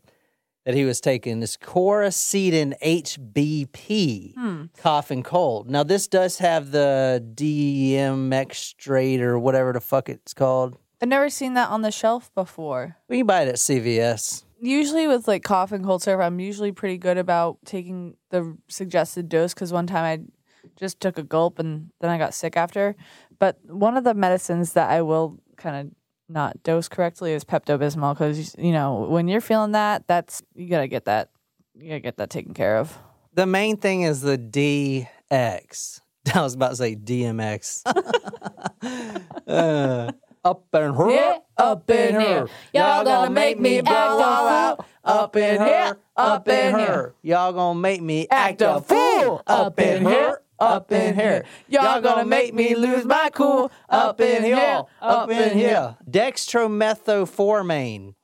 that 0.64 0.75
he 0.75 0.85
was 0.85 1.00
taking. 1.00 1.42
is 1.42 1.56
Coricidin 1.56 2.75
HBP, 2.83 4.35
Hmm. 4.35 4.64
cough 4.76 5.11
and 5.11 5.25
cold. 5.25 5.71
Now, 5.71 5.83
this 5.83 6.06
does 6.09 6.38
have 6.38 6.71
the 6.71 7.23
DMX 7.35 8.75
or 9.21 9.38
whatever 9.38 9.73
the 9.73 9.80
fuck 9.80 10.09
it's 10.09 10.35
called. 10.35 10.78
I've 11.02 11.09
never 11.09 11.28
seen 11.28 11.54
that 11.54 11.68
on 11.71 11.83
the 11.83 11.90
shelf 11.90 12.30
before. 12.35 12.97
We 13.09 13.18
can 13.18 13.26
buy 13.26 13.42
it 13.42 13.49
at 13.49 13.59
CVS. 13.59 14.44
Usually 14.61 15.06
with 15.06 15.28
like 15.28 15.42
cough 15.42 15.73
and 15.73 15.85
cold 15.85 16.02
syrup, 16.02 16.23
I'm 16.23 16.40
usually 16.40 16.73
pretty 16.73 16.97
good 16.97 17.18
about 17.18 17.59
taking 17.66 18.16
the 18.30 18.56
suggested 18.68 19.28
dose 19.28 19.52
because 19.52 19.73
one 19.73 19.87
time 19.87 20.04
I 20.04 20.68
just 20.76 21.00
took 21.00 21.18
a 21.18 21.23
gulp 21.23 21.59
and 21.59 21.90
then 22.00 22.11
I 22.11 22.16
got 22.16 22.33
sick 22.33 22.56
after. 22.56 22.97
But 23.38 23.59
one 23.66 23.99
of 23.99 24.04
the 24.04 24.14
medicines 24.14 24.73
that 24.73 24.88
I 24.90 25.02
will 25.02 25.38
kind 25.59 25.76
of 25.88 25.94
not 26.28 26.62
dose 26.62 26.88
correctly 26.88 27.33
is 27.33 27.45
Pepto 27.45 27.78
Bismol 27.78 28.14
because 28.14 28.54
you 28.59 28.73
know 28.73 29.07
when 29.09 29.28
you're 29.28 29.40
feeling 29.40 29.73
that, 29.73 30.07
that's 30.07 30.43
you 30.54 30.69
gotta 30.69 30.88
get 30.88 31.04
that 31.04 31.31
you 31.75 31.88
gotta 31.88 32.00
get 32.00 32.16
that 32.16 32.31
taken 32.31 32.54
care 32.54 32.78
of. 32.78 32.99
The 33.35 33.47
main 33.47 33.76
thing 33.76 34.02
is 34.02 34.21
the 34.21 34.38
DX. 34.38 36.00
I 36.35 36.40
was 36.40 36.54
about 36.54 36.71
to 36.71 36.76
say 36.76 36.97
DMX. 36.97 37.83
Uh, 39.47 40.11
up 40.45 40.66
in 40.75 40.95
her, 40.95 41.11
Yeah, 41.11 41.38
up 41.57 41.88
in 41.90 42.21
here. 42.21 42.49
Y'all 42.75 43.04
gonna 43.04 43.31
make 43.31 43.59
me 43.59 43.81
blow 43.81 43.95
all 43.95 44.47
out. 44.49 44.87
Up 45.02 45.37
in 45.37 45.61
here, 45.61 45.97
up 46.16 46.47
in 46.49 46.78
here. 46.78 47.14
Y'all 47.23 47.52
gonna 47.52 47.78
make 47.78 48.02
me 48.02 48.26
act 48.31 48.61
a 48.61 48.81
fool. 48.81 49.43
Up 49.47 49.78
in 49.81 50.04
here, 50.04 50.40
up 50.58 50.90
in 50.92 51.14
here. 51.14 51.44
Y'all 51.68 52.00
gonna 52.00 52.25
make 52.25 52.54
me 52.54 52.75
lose 52.75 53.04
my 53.04 53.30
cool. 53.32 53.70
Up 53.88 54.20
in 54.20 54.42
here, 54.42 54.82
up 55.00 55.30
in 55.30 55.56
here. 55.56 55.96
Dextromethamphetamine. 56.08 58.14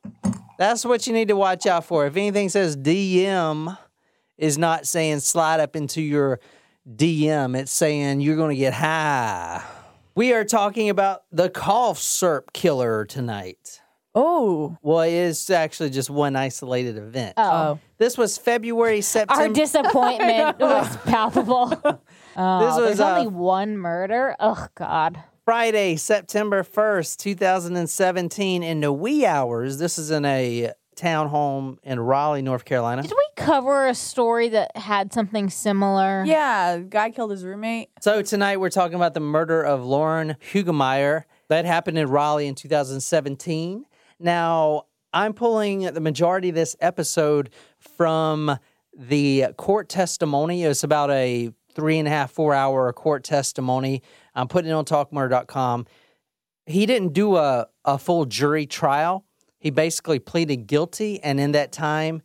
That's 0.58 0.84
what 0.84 1.06
you 1.06 1.12
need 1.12 1.28
to 1.28 1.36
watch 1.36 1.66
out 1.66 1.86
for. 1.86 2.06
If 2.06 2.16
anything 2.16 2.48
says 2.50 2.76
DM 2.76 3.78
is 4.36 4.58
not 4.58 4.86
saying 4.86 5.20
slide 5.20 5.60
up 5.60 5.74
into 5.74 6.02
your 6.02 6.38
DM, 6.86 7.58
it's 7.58 7.72
saying 7.72 8.20
you're 8.20 8.36
to 8.50 8.56
get 8.56 8.74
high. 8.74 9.64
We 10.14 10.34
are 10.34 10.44
talking 10.44 10.90
about 10.90 11.22
the 11.32 11.48
cough 11.48 11.98
syrup 11.98 12.52
killer 12.52 13.06
tonight. 13.06 13.79
Oh, 14.14 14.76
Well, 14.82 15.00
it 15.00 15.12
is 15.12 15.48
actually 15.50 15.90
just 15.90 16.10
one 16.10 16.34
isolated 16.34 16.96
event. 16.96 17.34
Oh. 17.36 17.78
This 17.98 18.18
was 18.18 18.36
February, 18.38 18.96
Our 18.96 19.02
September. 19.02 19.54
disappointment 19.54 20.58
was 20.60 20.96
palpable. 20.98 22.00
Oh, 22.36 22.60
This 22.60 22.76
was, 22.76 22.98
there's 22.98 23.00
only 23.00 23.26
uh, 23.26 23.30
one 23.30 23.76
murder. 23.76 24.36
Oh 24.38 24.66
God. 24.76 25.22
Friday, 25.44 25.96
September 25.96 26.62
1st, 26.62 27.16
2017, 27.16 28.62
in 28.62 28.80
the 28.80 28.92
wee 28.92 29.26
hours. 29.26 29.78
This 29.78 29.98
is 29.98 30.12
in 30.12 30.24
a 30.24 30.70
townhome 30.96 31.78
in 31.82 31.98
Raleigh, 31.98 32.40
North 32.40 32.64
Carolina. 32.64 33.02
Did 33.02 33.10
we 33.10 33.28
cover 33.36 33.88
a 33.88 33.94
story 33.96 34.48
that 34.50 34.76
had 34.76 35.12
something 35.12 35.50
similar? 35.50 36.22
yeah, 36.24 36.78
guy 36.78 37.10
killed 37.10 37.32
his 37.32 37.44
roommate. 37.44 37.88
So 38.00 38.22
tonight 38.22 38.58
we're 38.60 38.70
talking 38.70 38.94
about 38.94 39.14
the 39.14 39.20
murder 39.20 39.60
of 39.62 39.84
Lauren 39.84 40.36
Hugelmeyer. 40.52 41.24
That 41.48 41.64
happened 41.64 41.98
in 41.98 42.08
Raleigh 42.08 42.46
in 42.46 42.54
2017. 42.54 43.86
Now, 44.20 44.84
I'm 45.12 45.32
pulling 45.32 45.80
the 45.80 46.00
majority 46.00 46.50
of 46.50 46.54
this 46.54 46.76
episode 46.80 47.50
from 47.78 48.58
the 48.96 49.46
court 49.56 49.88
testimony. 49.88 50.64
It's 50.64 50.84
about 50.84 51.10
a 51.10 51.50
three 51.74 51.98
and 51.98 52.06
a 52.06 52.10
half, 52.10 52.30
four 52.30 52.54
hour 52.54 52.92
court 52.92 53.24
testimony. 53.24 54.02
I'm 54.34 54.46
putting 54.46 54.70
it 54.70 54.74
on 54.74 54.84
talkmurder.com. 54.84 55.86
He 56.66 56.86
didn't 56.86 57.14
do 57.14 57.36
a, 57.36 57.68
a 57.84 57.98
full 57.98 58.26
jury 58.26 58.66
trial. 58.66 59.24
He 59.58 59.70
basically 59.70 60.18
pleaded 60.18 60.66
guilty, 60.66 61.22
and 61.22 61.40
in 61.40 61.52
that 61.52 61.72
time, 61.72 62.22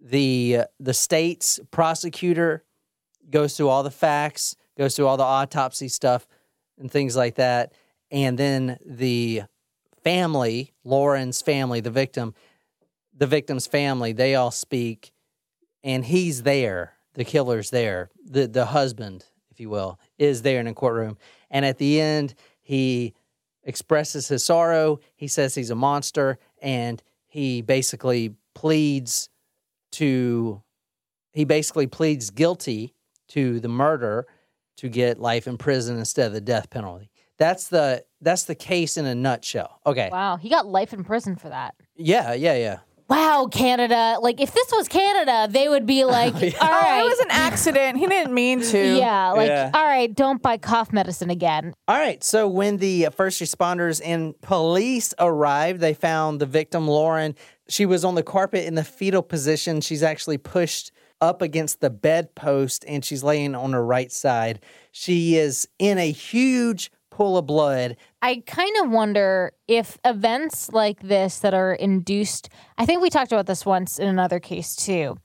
the 0.00 0.62
the 0.78 0.94
state's 0.94 1.58
prosecutor 1.70 2.64
goes 3.30 3.56
through 3.56 3.68
all 3.68 3.82
the 3.82 3.90
facts, 3.90 4.54
goes 4.76 4.94
through 4.94 5.06
all 5.06 5.16
the 5.16 5.24
autopsy 5.24 5.88
stuff 5.88 6.26
and 6.78 6.90
things 6.90 7.16
like 7.16 7.34
that. 7.36 7.72
And 8.10 8.38
then 8.38 8.78
the 8.86 9.42
family, 10.08 10.72
Lauren's 10.84 11.42
family, 11.42 11.80
the 11.80 11.90
victim, 11.90 12.34
the 13.14 13.26
victim's 13.26 13.66
family, 13.66 14.12
they 14.12 14.34
all 14.34 14.50
speak 14.50 15.12
and 15.84 16.02
he's 16.02 16.44
there. 16.44 16.94
The 17.12 17.26
killer's 17.26 17.68
there. 17.68 18.08
The 18.24 18.46
the 18.46 18.64
husband, 18.64 19.26
if 19.50 19.60
you 19.60 19.68
will, 19.68 20.00
is 20.16 20.40
there 20.40 20.60
in 20.60 20.66
the 20.66 20.72
courtroom. 20.72 21.18
And 21.50 21.66
at 21.66 21.76
the 21.76 22.00
end, 22.00 22.34
he 22.62 23.12
expresses 23.64 24.28
his 24.28 24.42
sorrow. 24.42 24.98
He 25.14 25.28
says 25.28 25.54
he's 25.54 25.70
a 25.70 25.74
monster 25.74 26.38
and 26.62 27.02
he 27.26 27.60
basically 27.60 28.34
pleads 28.54 29.28
to 29.92 30.62
he 31.32 31.44
basically 31.44 31.86
pleads 31.86 32.30
guilty 32.30 32.94
to 33.28 33.60
the 33.60 33.68
murder 33.68 34.26
to 34.78 34.88
get 34.88 35.20
life 35.20 35.46
in 35.46 35.58
prison 35.58 35.98
instead 35.98 36.28
of 36.28 36.32
the 36.32 36.40
death 36.40 36.70
penalty. 36.70 37.10
That's 37.38 37.68
the 37.68 38.04
that's 38.20 38.44
the 38.44 38.54
case 38.54 38.96
in 38.96 39.06
a 39.06 39.14
nutshell. 39.14 39.80
Okay. 39.86 40.08
Wow, 40.10 40.36
he 40.36 40.48
got 40.48 40.66
life 40.66 40.92
in 40.92 41.04
prison 41.04 41.36
for 41.36 41.48
that. 41.48 41.74
Yeah, 41.96 42.34
yeah, 42.34 42.54
yeah. 42.56 42.78
Wow, 43.08 43.48
Canada. 43.50 44.18
Like 44.20 44.40
if 44.40 44.52
this 44.52 44.70
was 44.70 44.86
Canada, 44.86 45.48
they 45.50 45.68
would 45.68 45.86
be 45.86 46.04
oh, 46.04 46.08
like, 46.08 46.34
all 46.34 46.40
Oh, 46.60 47.00
it 47.00 47.08
was 47.08 47.18
an 47.20 47.30
accident. 47.30 47.96
He 47.96 48.06
didn't 48.06 48.34
mean 48.34 48.60
to. 48.60 48.96
yeah, 48.98 49.30
like 49.30 49.48
Yeah. 49.48 49.70
all 49.72 49.84
right, 49.84 50.14
don't 50.14 50.42
buy 50.42 50.58
cough 50.58 50.92
medicine 50.92 51.30
again. 51.30 51.74
All 51.86 51.96
right. 51.96 52.22
So 52.22 52.46
when 52.48 52.76
the 52.76 53.08
first 53.16 53.40
responders 53.40 54.02
and 54.04 54.38
police 54.42 55.14
arrived, 55.18 55.80
they 55.80 55.94
found 55.94 56.40
the 56.40 56.46
victim, 56.46 56.86
Lauren. 56.86 57.34
She 57.68 57.86
was 57.86 58.04
on 58.04 58.14
the 58.14 58.22
carpet 58.22 58.66
in 58.66 58.74
the 58.74 58.84
fetal 58.84 59.22
position. 59.22 59.80
She's 59.80 60.02
actually 60.02 60.38
pushed 60.38 60.90
up 61.20 61.42
against 61.42 61.80
the 61.80 61.90
bedpost 61.90 62.84
and 62.86 63.04
she's 63.04 63.22
laying 63.24 63.54
on 63.54 63.72
her 63.72 63.84
right 63.84 64.12
side. 64.12 64.60
She 64.92 65.36
is 65.36 65.68
in 65.78 65.98
a 65.98 66.10
huge 66.10 66.90
pool 67.18 67.36
of 67.36 67.46
blood. 67.46 67.96
I 68.22 68.44
kind 68.46 68.76
of 68.80 68.92
wonder 68.92 69.50
if 69.66 69.98
events 70.04 70.70
like 70.72 71.00
this 71.00 71.40
that 71.40 71.52
are 71.52 71.72
induced, 71.74 72.48
I 72.78 72.86
think 72.86 73.02
we 73.02 73.10
talked 73.10 73.32
about 73.32 73.46
this 73.46 73.66
once 73.66 73.98
in 73.98 74.06
another 74.06 74.38
case 74.38 74.76
too. 74.76 75.18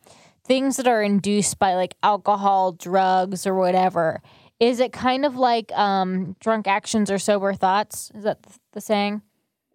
Things 0.44 0.78
that 0.78 0.88
are 0.88 1.04
induced 1.04 1.60
by 1.60 1.76
like 1.76 1.94
alcohol, 2.02 2.72
drugs, 2.72 3.46
or 3.46 3.54
whatever. 3.54 4.24
Is 4.60 4.80
it 4.80 4.92
kind 4.92 5.24
of 5.24 5.36
like 5.36 5.72
um, 5.74 6.36
drunk 6.40 6.66
actions 6.66 7.12
or 7.12 7.20
sober 7.20 7.54
thoughts? 7.54 8.12
Is 8.16 8.24
that 8.24 8.40
the 8.72 8.82
saying? 8.82 9.22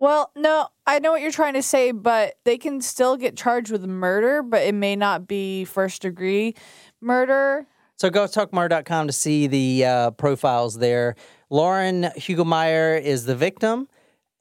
Well, 0.01 0.33
no, 0.35 0.71
I 0.89 0.99
know 0.99 1.13
what 1.13 1.21
you're 1.21 1.31
trying 1.31 1.55
to 1.55 1.63
say, 1.63 1.93
but 1.93 2.35
they 2.43 2.59
can 2.59 2.81
still 2.81 3.17
get 3.17 3.37
charged 3.37 3.71
with 3.71 3.85
murder, 3.85 4.43
but 4.43 4.63
it 4.63 4.75
may 4.75 4.97
not 4.97 5.29
be 5.29 5.65
first 5.65 6.03
degree 6.03 6.57
murder. 7.01 7.69
So 7.95 8.11
go 8.11 8.27
to 8.27 8.47
talkmurder.com 8.47 9.09
to 9.09 9.13
see 9.13 9.49
the 9.49 9.85
uh, 9.85 10.11
profiles 10.13 10.79
there. 10.79 11.17
Lauren 11.51 12.05
Hugelmeyer 12.17 13.01
is 13.01 13.25
the 13.25 13.35
victim, 13.35 13.89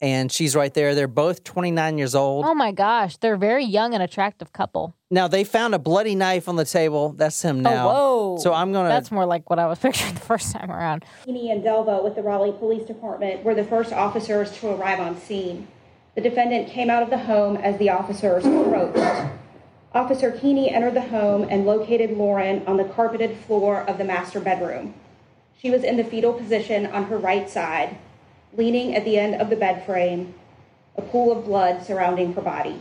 and 0.01 0.31
she's 0.31 0.55
right 0.55 0.73
there. 0.73 0.93
They're 0.93 1.07
both 1.07 1.43
29 1.43 1.97
years 1.97 2.15
old. 2.15 2.45
Oh 2.45 2.53
my 2.53 2.71
gosh, 2.71 3.17
they're 3.17 3.35
a 3.35 3.37
very 3.37 3.63
young 3.63 3.93
and 3.93 4.03
attractive 4.03 4.51
couple. 4.51 4.93
Now 5.09 5.27
they 5.27 5.43
found 5.43 5.73
a 5.73 5.79
bloody 5.79 6.15
knife 6.15 6.49
on 6.49 6.57
the 6.57 6.65
table. 6.65 7.13
That's 7.13 7.41
him 7.41 7.61
now. 7.61 7.89
Oh, 7.89 8.33
whoa. 8.33 8.37
So 8.39 8.53
I'm 8.53 8.73
gonna. 8.73 8.89
That's 8.89 9.11
more 9.11 9.25
like 9.25 9.49
what 9.49 9.57
I 9.59 9.67
was 9.67 9.79
picturing 9.85 10.13
the 10.13 10.19
first 10.19 10.51
time 10.51 10.69
around. 10.69 11.05
Keeney 11.25 11.49
and 11.51 11.63
Delva 11.63 12.03
with 12.03 12.15
the 12.15 12.21
Raleigh 12.21 12.51
Police 12.51 12.85
Department 12.85 13.43
were 13.43 13.55
the 13.55 13.63
first 13.63 13.93
officers 13.93 14.51
to 14.59 14.69
arrive 14.69 14.99
on 14.99 15.19
scene. 15.19 15.67
The 16.15 16.21
defendant 16.21 16.69
came 16.69 16.89
out 16.89 17.03
of 17.03 17.09
the 17.09 17.19
home 17.19 17.57
as 17.57 17.77
the 17.77 17.89
officers 17.91 18.43
approached. 18.45 19.31
Officer 19.93 20.31
Keeney 20.31 20.69
entered 20.71 20.93
the 20.95 21.01
home 21.01 21.47
and 21.49 21.65
located 21.65 22.11
Lauren 22.17 22.65
on 22.67 22.77
the 22.77 22.83
carpeted 22.83 23.37
floor 23.37 23.81
of 23.81 23.97
the 23.97 24.03
master 24.03 24.39
bedroom. 24.39 24.93
She 25.59 25.71
was 25.71 25.83
in 25.83 25.97
the 25.97 26.03
fetal 26.03 26.33
position 26.33 26.85
on 26.85 27.05
her 27.05 27.17
right 27.17 27.49
side, 27.49 27.97
leaning 28.53 28.95
at 28.95 29.05
the 29.05 29.17
end 29.17 29.41
of 29.41 29.49
the 29.49 29.55
bed 29.55 29.85
frame, 29.85 30.35
a 30.95 31.01
pool 31.01 31.31
of 31.31 31.45
blood 31.45 31.85
surrounding 31.85 32.33
her 32.33 32.41
body. 32.41 32.79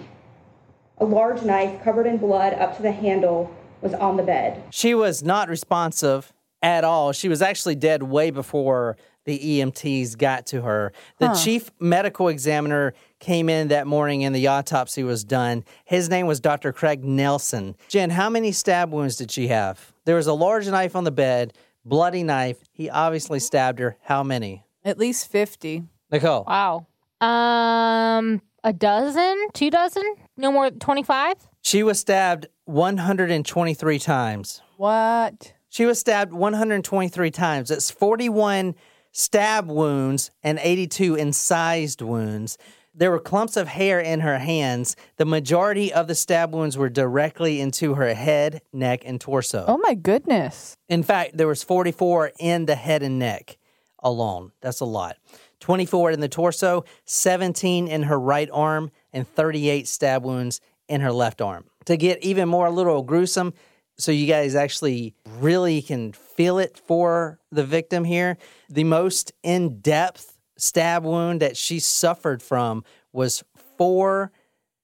A 0.98 1.04
large 1.04 1.42
knife 1.42 1.82
covered 1.82 2.06
in 2.06 2.18
blood 2.18 2.54
up 2.54 2.76
to 2.76 2.82
the 2.82 2.92
handle 2.92 3.54
was 3.80 3.94
on 3.94 4.16
the 4.16 4.22
bed. 4.22 4.62
She 4.70 4.94
was 4.94 5.22
not 5.22 5.48
responsive 5.48 6.32
at 6.62 6.84
all. 6.84 7.12
She 7.12 7.28
was 7.28 7.42
actually 7.42 7.76
dead 7.76 8.02
way 8.02 8.30
before 8.30 8.96
the 9.24 9.38
EMTs 9.38 10.16
got 10.16 10.46
to 10.46 10.62
her. 10.62 10.92
The 11.18 11.32
chief 11.34 11.70
medical 11.80 12.28
examiner 12.28 12.94
came 13.18 13.48
in 13.48 13.68
that 13.68 13.86
morning 13.86 14.24
and 14.24 14.34
the 14.34 14.46
autopsy 14.46 15.02
was 15.02 15.24
done. 15.24 15.64
His 15.84 16.08
name 16.08 16.26
was 16.26 16.40
Dr. 16.40 16.72
Craig 16.72 17.04
Nelson. 17.04 17.74
Jen, 17.88 18.10
how 18.10 18.30
many 18.30 18.52
stab 18.52 18.92
wounds 18.92 19.16
did 19.16 19.30
she 19.30 19.48
have? 19.48 19.92
There 20.04 20.16
was 20.16 20.28
a 20.28 20.32
large 20.32 20.68
knife 20.68 20.94
on 20.94 21.04
the 21.04 21.10
bed, 21.10 21.52
bloody 21.86 22.22
knife. 22.22 22.58
He 22.72 22.90
obviously 22.90 23.38
stabbed 23.38 23.78
her. 23.78 23.96
How 24.02 24.22
many? 24.22 24.64
At 24.84 24.98
least 24.98 25.30
50. 25.30 25.84
Nicole. 26.10 26.44
Wow. 26.46 26.86
Um, 27.20 28.42
a 28.62 28.72
dozen, 28.72 29.48
two 29.54 29.70
dozen, 29.70 30.04
no 30.36 30.52
more 30.52 30.70
than 30.70 30.78
twenty-five. 30.78 31.36
She 31.62 31.82
was 31.82 31.98
stabbed 31.98 32.46
123 32.66 33.98
times. 33.98 34.62
What? 34.76 35.54
She 35.68 35.84
was 35.84 35.98
stabbed 35.98 36.32
123 36.32 37.30
times. 37.30 37.70
That's 37.70 37.90
41 37.90 38.74
stab 39.10 39.68
wounds 39.68 40.30
and 40.44 40.60
82 40.62 41.16
incised 41.16 42.02
wounds. 42.02 42.56
There 42.98 43.10
were 43.10 43.20
clumps 43.20 43.58
of 43.58 43.68
hair 43.68 44.00
in 44.00 44.20
her 44.20 44.38
hands. 44.38 44.96
The 45.18 45.26
majority 45.26 45.92
of 45.92 46.08
the 46.08 46.14
stab 46.14 46.54
wounds 46.54 46.78
were 46.78 46.88
directly 46.88 47.60
into 47.60 47.94
her 47.94 48.14
head, 48.14 48.62
neck, 48.72 49.02
and 49.04 49.20
torso. 49.20 49.66
Oh 49.68 49.76
my 49.76 49.92
goodness. 49.92 50.78
In 50.88 51.02
fact, 51.02 51.36
there 51.36 51.46
was 51.46 51.62
44 51.62 52.32
in 52.40 52.64
the 52.64 52.74
head 52.74 53.02
and 53.02 53.18
neck 53.18 53.58
alone. 53.98 54.52
That's 54.62 54.80
a 54.80 54.86
lot. 54.86 55.16
24 55.60 56.12
in 56.12 56.20
the 56.20 56.28
torso, 56.28 56.84
17 57.04 57.86
in 57.86 58.04
her 58.04 58.18
right 58.18 58.48
arm, 58.50 58.90
and 59.12 59.28
38 59.28 59.86
stab 59.86 60.24
wounds 60.24 60.62
in 60.88 61.02
her 61.02 61.12
left 61.12 61.42
arm. 61.42 61.64
To 61.84 61.98
get 61.98 62.22
even 62.24 62.48
more 62.48 62.66
a 62.66 62.70
little 62.70 63.02
gruesome, 63.02 63.52
so 63.98 64.10
you 64.10 64.26
guys 64.26 64.54
actually 64.54 65.14
really 65.38 65.82
can 65.82 66.12
feel 66.12 66.58
it 66.58 66.80
for 66.86 67.40
the 67.50 67.64
victim 67.64 68.04
here, 68.04 68.38
the 68.70 68.84
most 68.84 69.32
in 69.42 69.80
depth 69.80 70.35
stab 70.56 71.04
wound 71.04 71.40
that 71.40 71.56
she 71.56 71.78
suffered 71.78 72.42
from 72.42 72.84
was 73.12 73.42
four 73.76 74.32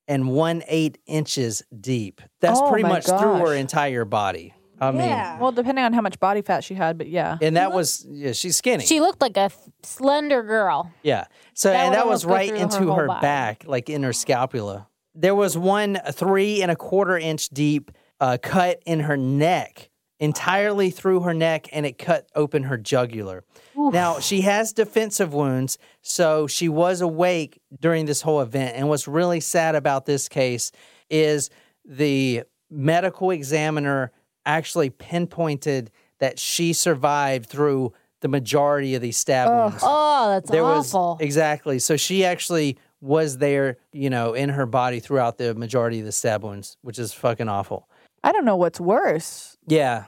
and 0.08 0.28
one 0.28 0.62
eight 0.66 0.98
inches 1.06 1.62
deep. 1.78 2.20
That's 2.40 2.60
Oh 2.60 2.68
pretty 2.70 2.82
my 2.82 2.88
much 2.90 3.06
through 3.06 3.36
her 3.38 3.54
entire 3.54 4.04
body. 4.04 4.54
I 4.80 4.90
mean, 4.90 5.38
well, 5.38 5.52
depending 5.52 5.84
on 5.84 5.92
how 5.92 6.00
much 6.00 6.18
body 6.18 6.42
fat 6.42 6.64
she 6.64 6.74
had, 6.74 6.98
but 6.98 7.06
yeah. 7.06 7.38
and 7.40 7.56
that 7.56 7.70
was 7.72 8.04
yeah, 8.10 8.32
she's 8.32 8.56
skinny. 8.56 8.84
She 8.84 9.00
looked 9.00 9.20
like 9.22 9.36
a 9.36 9.48
th- 9.48 9.70
slender 9.84 10.42
girl. 10.42 10.90
yeah. 11.04 11.26
So 11.54 11.70
That 11.70 11.86
and 11.86 11.94
that 11.94 12.08
was 12.08 12.24
right 12.24 12.48
through 12.48 12.58
her 12.58 12.64
into 12.64 12.92
her, 12.94 13.06
back, 13.20 13.64
like 13.64 13.88
in 13.88 14.02
her 14.02 14.12
scapula. 14.12 14.88
There 15.14 15.36
was 15.36 15.56
one 15.56 16.00
three 16.10 16.62
and 16.62 16.70
a 16.70 16.74
quarter 16.76 17.16
inch 17.16 17.48
deep 17.50 17.92
uh, 18.18 18.38
cut 18.42 18.82
in 18.84 19.00
her 19.00 19.16
neck, 19.16 19.88
entirely 20.22 20.88
through 20.88 21.18
her 21.20 21.34
neck, 21.34 21.68
and 21.72 21.84
it 21.84 21.98
cut 21.98 22.28
open 22.36 22.62
her 22.62 22.76
jugular. 22.78 23.42
Now 23.76 24.20
she 24.20 24.42
has 24.42 24.72
defensive 24.72 25.34
wounds, 25.34 25.78
so 26.00 26.46
she 26.46 26.68
was 26.68 27.00
awake 27.00 27.60
during 27.80 28.06
this 28.06 28.22
whole 28.22 28.40
event. 28.40 28.76
And 28.76 28.88
what's 28.88 29.08
really 29.08 29.40
sad 29.40 29.74
about 29.74 30.06
this 30.06 30.28
case 30.28 30.70
is 31.10 31.50
the 31.84 32.44
medical 32.70 33.32
examiner 33.32 34.12
actually 34.46 34.90
pinpointed 34.90 35.90
that 36.20 36.38
she 36.38 36.72
survived 36.72 37.48
through 37.48 37.92
the 38.20 38.28
majority 38.28 38.94
of 38.94 39.02
these 39.02 39.16
stab 39.16 39.48
wounds. 39.48 39.82
Oh, 39.84 40.28
that's 40.28 40.48
There 40.48 40.62
awful. 40.62 41.16
was 41.16 41.20
exactly. 41.20 41.80
So 41.80 41.96
she 41.96 42.24
actually 42.24 42.78
was 43.00 43.38
there, 43.38 43.78
you 43.92 44.08
know, 44.08 44.34
in 44.34 44.50
her 44.50 44.66
body 44.66 45.00
throughout 45.00 45.36
the 45.38 45.52
majority 45.56 45.98
of 45.98 46.04
the 46.06 46.12
stab 46.12 46.44
wounds, 46.44 46.76
which 46.82 47.00
is 47.00 47.12
fucking 47.12 47.48
awful. 47.48 47.88
I 48.22 48.30
don't 48.30 48.44
know 48.44 48.54
what's 48.54 48.78
worse. 48.78 49.51
Yeah. 49.66 50.04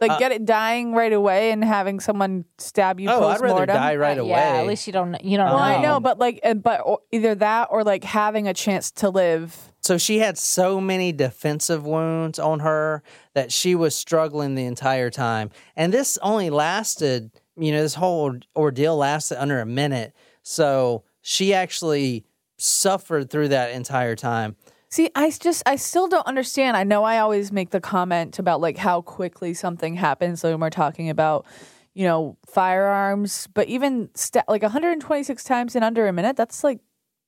Like 0.00 0.12
Uh, 0.12 0.18
get 0.18 0.32
it 0.32 0.44
dying 0.44 0.94
right 0.94 1.12
away 1.12 1.52
and 1.52 1.64
having 1.64 2.00
someone 2.00 2.44
stab 2.58 2.98
you 2.98 3.08
Oh, 3.08 3.18
I'd 3.28 3.40
rather 3.40 3.40
post-mortem. 3.66 3.76
die 3.76 3.94
right 3.96 4.18
away. 4.18 4.30
yeah, 4.30 4.56
at 4.60 4.66
least 4.66 4.86
you 4.88 4.92
don't 4.92 5.22
you 5.24 5.36
don't 5.36 5.46
Well, 5.46 5.58
know. 5.58 5.62
I 5.62 5.80
know, 5.80 6.00
but 6.00 6.18
like, 6.18 6.40
uh, 6.42 6.54
but 6.54 6.80
or, 6.84 6.98
either 7.12 7.36
that 7.36 7.68
or 7.70 7.84
like 7.84 8.02
having 8.02 8.48
a 8.48 8.54
chance 8.54 8.90
to 8.92 9.10
live. 9.10 9.56
So 9.80 9.98
she 9.98 10.18
had 10.18 10.38
so 10.38 10.80
many 10.80 11.12
defensive 11.12 11.84
wounds 11.86 12.38
on 12.40 12.60
her 12.60 13.02
that 13.34 13.52
she 13.52 13.74
was 13.76 13.94
struggling 13.94 14.54
the 14.56 14.64
entire 14.64 15.10
time. 15.10 15.50
And 15.76 15.92
this 15.92 16.18
only 16.22 16.50
lasted, 16.50 17.30
you 17.56 17.70
know, 17.70 17.82
this 17.82 17.94
whole 17.94 18.34
ordeal 18.56 18.96
lasted 18.96 19.40
under 19.40 19.60
a 19.60 19.66
minute. 19.66 20.14
So 20.42 21.04
she 21.20 21.54
actually 21.54 22.24
suffered 22.58 23.30
through 23.30 23.48
that 23.48 23.70
entire 23.72 24.16
time. 24.16 24.56
See, 24.92 25.08
I 25.14 25.28
s- 25.28 25.38
just, 25.38 25.62
I 25.64 25.76
still 25.76 26.06
don't 26.06 26.26
understand. 26.26 26.76
I 26.76 26.84
know 26.84 27.02
I 27.02 27.18
always 27.18 27.50
make 27.50 27.70
the 27.70 27.80
comment 27.80 28.38
about 28.38 28.60
like 28.60 28.76
how 28.76 29.00
quickly 29.00 29.54
something 29.54 29.94
happens. 29.94 30.42
When 30.42 30.60
we're 30.60 30.68
talking 30.68 31.08
about, 31.08 31.46
you 31.94 32.04
know, 32.04 32.36
firearms, 32.46 33.48
but 33.54 33.68
even 33.68 34.10
sta- 34.14 34.44
like 34.48 34.60
126 34.60 35.44
times 35.44 35.74
in 35.74 35.82
under 35.82 36.06
a 36.08 36.12
minute, 36.12 36.36
that's 36.36 36.62
like, 36.62 36.80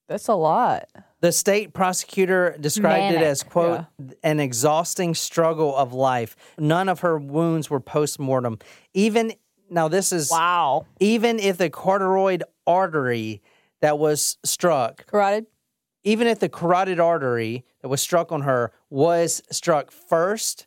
that's 0.08 0.28
a 0.28 0.34
lot. 0.34 0.90
The 1.22 1.32
state 1.32 1.72
prosecutor 1.72 2.54
described 2.60 3.14
it 3.14 3.22
as, 3.22 3.42
quote, 3.42 3.86
an 4.22 4.40
exhausting 4.40 5.14
struggle 5.14 5.74
of 5.74 5.94
life. 5.94 6.36
None 6.58 6.90
of 6.90 7.00
her 7.00 7.18
wounds 7.18 7.70
were 7.70 7.80
post 7.80 8.18
mortem. 8.18 8.58
Even, 8.92 9.32
now 9.70 9.88
this 9.88 10.12
is, 10.12 10.30
wow. 10.30 10.84
even 11.00 11.38
if 11.38 11.56
the 11.56 11.70
carotid 11.70 12.42
artery 12.66 13.40
that 13.80 13.98
was 13.98 14.36
struck, 14.44 15.06
Carotid? 15.06 15.46
Even 16.04 16.26
if 16.26 16.38
the 16.38 16.48
carotid 16.48 17.00
artery 17.00 17.64
that 17.82 17.88
was 17.88 18.00
struck 18.00 18.30
on 18.30 18.42
her 18.42 18.72
was 18.90 19.42
struck 19.50 19.90
first, 19.90 20.66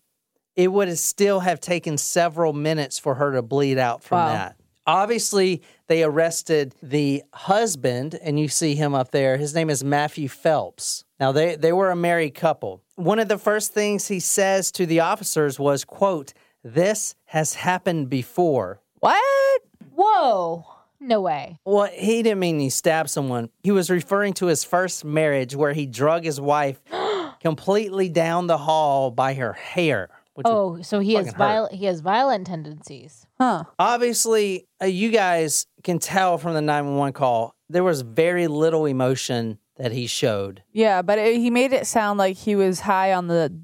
it 0.56 0.72
would 0.72 0.88
have 0.88 1.00
still 1.00 1.42
have 1.42 1.62
taken 1.62 1.98
several 1.98 2.52
minutes 2.54 2.98
for 3.00 3.16
her 3.16 3.32
to 3.34 3.42
bleed 3.42 3.78
out 3.78 4.04
from 4.04 4.18
Wow. 4.18 4.28
that. 4.34 4.56
Obviously, 4.88 5.62
they 5.88 6.02
arrested 6.02 6.74
the 6.82 7.22
husband, 7.34 8.18
and 8.24 8.40
you 8.40 8.48
see 8.48 8.74
him 8.74 8.96
up 8.96 9.12
there. 9.12 9.36
His 9.38 9.54
name 9.54 9.70
is 9.70 9.84
Matthew 9.84 10.30
Phelps. 10.30 11.04
Now 11.20 11.32
they, 11.34 11.56
they 11.58 11.74
were 11.74 11.92
a 11.92 11.96
married 11.96 12.36
couple. 12.36 12.82
One 12.96 13.20
of 13.20 13.28
the 13.28 13.38
first 13.38 13.74
things 13.74 14.08
he 14.08 14.20
says 14.22 14.72
to 14.74 14.86
the 14.86 15.02
officers 15.02 15.60
was, 15.60 15.84
quote, 15.84 16.34
this 16.64 17.16
has 17.26 17.56
happened 17.56 18.10
before. 18.10 18.80
What? 19.00 19.62
Whoa. 19.94 20.66
No 21.00 21.22
way. 21.22 21.60
Well, 21.66 21.90
he 21.94 22.24
didn't 22.24 22.40
mean 22.40 22.60
he 22.60 22.70
stabbed 22.70 23.10
someone. 23.10 23.50
He 23.64 23.72
was 23.72 23.90
referring 23.90 24.34
to 24.36 24.48
his 24.48 24.64
first 24.64 25.06
marriage 25.06 25.56
where 25.56 25.74
he 25.74 25.86
drug 25.86 26.24
his 26.24 26.42
wife 26.42 26.80
completely 27.40 28.10
down 28.10 28.48
the 28.48 28.58
hall 28.58 29.12
by 29.12 29.34
her 29.36 29.54
hair. 29.54 30.10
Which 30.34 30.46
Oh, 30.48 30.82
so 30.84 31.00
he 31.00 31.16
has 31.16 31.28
fucking 31.28 31.38
violent 31.38 31.74
he 31.74 31.86
has 31.86 32.00
violent 32.00 32.46
tendencies. 32.48 33.26
Huh. 33.40 33.64
obviously, 33.80 34.68
uh, 34.82 34.86
you 34.86 35.10
guys 35.10 35.66
can 35.84 35.98
tell 36.00 36.38
from 36.38 36.54
the 36.54 36.62
911 36.62 37.14
call, 37.14 37.56
there 37.70 37.84
was 37.84 38.02
very 38.02 38.48
little 38.48 38.86
emotion 38.86 39.58
that 39.78 39.92
he 39.92 40.06
showed. 40.08 40.64
Yeah, 40.72 41.02
but 41.02 41.18
it, 41.20 41.38
he 41.38 41.50
made 41.50 41.74
it 41.74 41.88
sound 41.88 42.18
like 42.20 42.38
he 42.38 42.56
was 42.56 42.80
high 42.82 43.14
on 43.14 43.28
the 43.28 43.60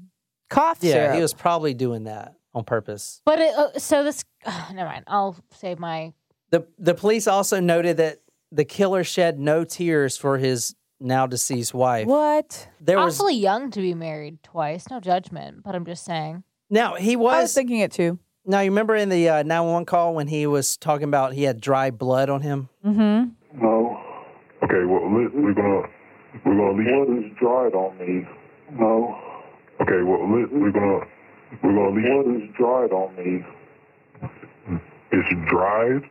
cough 0.50 0.78
Yeah, 0.80 0.92
syrup. 0.92 1.14
he 1.16 1.22
was 1.22 1.34
probably 1.34 1.74
doing 1.74 2.04
that 2.04 2.34
on 2.54 2.64
purpose. 2.64 3.20
But 3.24 3.38
it, 3.40 3.54
uh, 3.56 3.78
so 3.78 4.02
this 4.04 4.24
never 4.72 4.88
mind. 4.88 5.04
I'll 5.06 5.36
save 5.52 5.78
my 5.78 6.12
The, 6.54 6.64
the 6.78 6.94
police 6.94 7.26
also 7.26 7.58
noted 7.58 7.96
that 7.96 8.18
the 8.52 8.64
killer 8.64 9.02
shed 9.02 9.40
no 9.40 9.64
tears 9.64 10.16
for 10.16 10.38
his 10.38 10.76
now 11.00 11.26
deceased 11.26 11.74
wife. 11.74 12.06
What? 12.06 12.68
There 12.80 12.96
was 12.96 13.18
awfully 13.18 13.34
young 13.34 13.72
to 13.72 13.80
be 13.80 13.92
married 13.92 14.40
twice. 14.44 14.88
No 14.88 15.00
judgment, 15.00 15.64
but 15.64 15.74
I'm 15.74 15.84
just 15.84 16.04
saying. 16.04 16.44
now 16.70 16.94
he 16.94 17.14
I 17.14 17.16
was 17.16 17.42
was 17.42 17.54
thinking 17.54 17.80
it 17.80 17.90
too. 17.90 18.20
Now 18.46 18.60
you 18.60 18.70
remember 18.70 18.94
in 18.94 19.08
the 19.08 19.28
uh, 19.28 19.42
911 19.42 19.86
call 19.86 20.14
when 20.14 20.28
he 20.28 20.46
was 20.46 20.76
talking 20.76 21.08
about 21.08 21.32
he 21.32 21.42
had 21.42 21.60
dry 21.60 21.90
blood 21.90 22.30
on 22.30 22.40
him. 22.40 22.68
Mm-hmm. 22.86 23.60
No. 23.60 24.00
Okay, 24.62 24.84
well, 24.84 25.10
let, 25.10 25.34
we're 25.34 25.54
gonna 25.54 25.88
we're 26.44 26.54
gonna 26.54 26.78
leave. 26.78 26.86
Blood 26.86 27.18
is 27.18 27.36
dried 27.36 27.74
on 27.74 27.98
me. 27.98 28.28
No. 28.78 29.18
Okay, 29.80 30.02
well, 30.04 30.22
let, 30.30 30.52
we're 30.52 30.70
gonna 30.70 31.00
we're 31.64 31.74
gonna 31.74 31.96
leave. 31.96 32.24
Blood 32.24 32.42
is 32.44 32.56
dried 32.56 32.92
on 32.92 33.16
me. 33.16 33.44
It's 35.10 35.50
dried. 35.50 36.08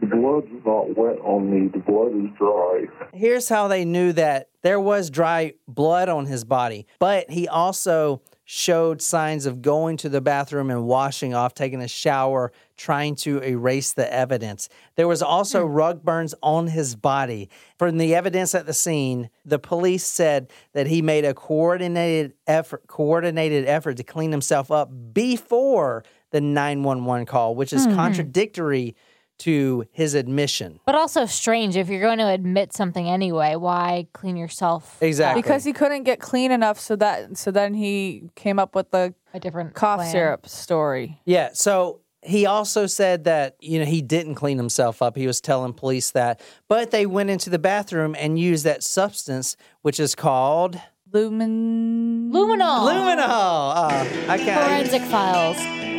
The 0.00 0.06
blood's 0.06 0.48
not 0.64 0.96
wet 0.96 1.18
on 1.22 1.50
me. 1.50 1.68
The 1.68 1.78
blood 1.78 2.12
is 2.14 2.30
dry. 2.38 2.86
Here's 3.12 3.48
how 3.48 3.68
they 3.68 3.84
knew 3.84 4.12
that 4.14 4.48
there 4.62 4.80
was 4.80 5.10
dry 5.10 5.54
blood 5.68 6.08
on 6.08 6.26
his 6.26 6.44
body, 6.44 6.86
but 6.98 7.30
he 7.30 7.46
also 7.46 8.22
showed 8.52 9.00
signs 9.00 9.46
of 9.46 9.62
going 9.62 9.96
to 9.96 10.08
the 10.08 10.20
bathroom 10.20 10.70
and 10.70 10.84
washing 10.84 11.34
off, 11.34 11.54
taking 11.54 11.80
a 11.80 11.86
shower, 11.86 12.50
trying 12.76 13.14
to 13.14 13.40
erase 13.44 13.92
the 13.92 14.12
evidence. 14.12 14.68
There 14.96 15.06
was 15.06 15.22
also 15.22 15.64
hmm. 15.64 15.72
rug 15.72 16.02
burns 16.02 16.34
on 16.42 16.66
his 16.66 16.96
body. 16.96 17.48
From 17.78 17.98
the 17.98 18.12
evidence 18.12 18.52
at 18.56 18.66
the 18.66 18.74
scene, 18.74 19.30
the 19.44 19.60
police 19.60 20.04
said 20.04 20.50
that 20.72 20.88
he 20.88 21.00
made 21.00 21.24
a 21.24 21.32
coordinated 21.32 22.32
effort 22.48 22.88
coordinated 22.88 23.66
effort 23.66 23.98
to 23.98 24.02
clean 24.02 24.32
himself 24.32 24.72
up 24.72 24.90
before 25.12 26.02
the 26.32 26.40
911 26.40 27.26
call, 27.26 27.54
which 27.54 27.72
is 27.72 27.84
hmm. 27.84 27.94
contradictory 27.94 28.96
to 29.40 29.84
his 29.92 30.14
admission. 30.14 30.80
But 30.86 30.94
also 30.94 31.26
strange 31.26 31.76
if 31.76 31.88
you're 31.88 32.00
going 32.00 32.18
to 32.18 32.28
admit 32.28 32.72
something 32.72 33.08
anyway, 33.08 33.56
why 33.56 34.06
clean 34.12 34.36
yourself? 34.36 34.96
Exactly. 35.02 35.42
Because 35.42 35.64
he 35.64 35.72
couldn't 35.72 36.04
get 36.04 36.20
clean 36.20 36.50
enough, 36.52 36.78
so 36.80 36.96
that 36.96 37.36
so 37.36 37.50
then 37.50 37.74
he 37.74 38.30
came 38.34 38.58
up 38.58 38.74
with 38.74 38.90
the 38.90 39.14
A 39.34 39.40
different 39.40 39.74
cough 39.74 39.98
plan. 40.00 40.12
syrup 40.12 40.46
story. 40.48 41.20
Yeah. 41.24 41.50
So 41.54 42.00
he 42.22 42.44
also 42.44 42.86
said 42.86 43.24
that, 43.24 43.56
you 43.60 43.78
know, 43.78 43.86
he 43.86 44.02
didn't 44.02 44.34
clean 44.34 44.58
himself 44.58 45.00
up. 45.00 45.16
He 45.16 45.26
was 45.26 45.40
telling 45.40 45.72
police 45.72 46.10
that. 46.10 46.40
But 46.68 46.90
they 46.90 47.06
went 47.06 47.30
into 47.30 47.48
the 47.48 47.58
bathroom 47.58 48.14
and 48.18 48.38
used 48.38 48.64
that 48.64 48.82
substance, 48.82 49.56
which 49.82 49.98
is 49.98 50.14
called 50.14 50.78
Lumen. 51.12 52.30
Luminol. 52.30 52.80
luminol. 52.86 53.74
Uh, 53.74 54.06
I 54.28 54.36
can't. 54.38 54.64
Forensic 54.90 55.02
files. 55.10 55.89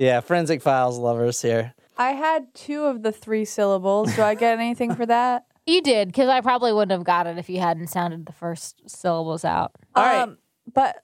Yeah, 0.00 0.20
forensic 0.20 0.62
files 0.62 0.98
lovers 0.98 1.42
here. 1.42 1.74
I 1.98 2.12
had 2.12 2.54
two 2.54 2.84
of 2.84 3.02
the 3.02 3.12
three 3.12 3.44
syllables. 3.44 4.16
Do 4.16 4.22
I 4.22 4.34
get 4.34 4.58
anything 4.58 4.94
for 4.94 5.06
that? 5.06 5.44
You 5.66 5.82
did, 5.82 6.08
because 6.08 6.28
I 6.28 6.40
probably 6.40 6.72
wouldn't 6.72 6.90
have 6.90 7.04
got 7.04 7.28
it 7.28 7.38
if 7.38 7.48
you 7.48 7.60
hadn't 7.60 7.88
sounded 7.88 8.26
the 8.26 8.32
first 8.32 8.80
syllables 8.90 9.44
out. 9.44 9.70
All 9.94 10.02
right. 10.02 10.22
Um, 10.22 10.38
but 10.72 10.96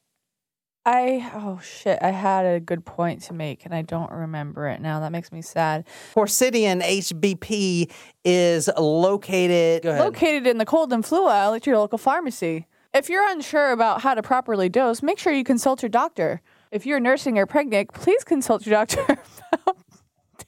I 0.85 1.31
oh 1.35 1.61
shit, 1.63 1.99
I 2.01 2.11
had 2.11 2.47
a 2.47 2.59
good 2.59 2.85
point 2.85 3.23
to 3.25 3.35
make 3.35 3.65
and 3.65 3.75
I 3.75 3.83
don't 3.83 4.11
remember 4.11 4.67
it 4.67 4.81
now. 4.81 4.99
That 4.99 5.13
makes 5.13 5.31
me 5.31 5.43
sad. 5.43 5.85
Coricidin 6.15 6.83
HBP 6.83 7.93
is 8.25 8.69
located. 8.77 9.83
Go 9.83 9.91
ahead. 9.91 10.05
Located 10.05 10.47
in 10.49 10.59
the 10.59 10.67
cold 10.67 10.93
and 10.93 11.05
flu 11.05 11.27
aisle 11.27 11.55
at 11.55 11.67
your 11.67 11.79
local 11.79 11.99
pharmacy. 11.99 12.67
If 12.95 13.09
you're 13.11 13.29
unsure 13.29 13.73
about 13.73 14.01
how 14.01 14.15
to 14.15 14.23
properly 14.23 14.69
dose, 14.69 15.03
make 15.03 15.19
sure 15.19 15.33
you 15.33 15.45
consult 15.45 15.83
your 15.83 15.91
doctor. 15.91 16.41
If 16.71 16.87
you're 16.87 17.01
nursing 17.01 17.39
or 17.39 17.47
pregnant, 17.47 17.93
please 17.93 18.25
consult 18.25 18.67
your 18.67 18.75
doctor 18.85 19.03
about 19.53 19.77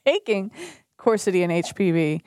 taking 0.04 0.50
Coricidin 0.98 1.48
HPV. 1.64 2.22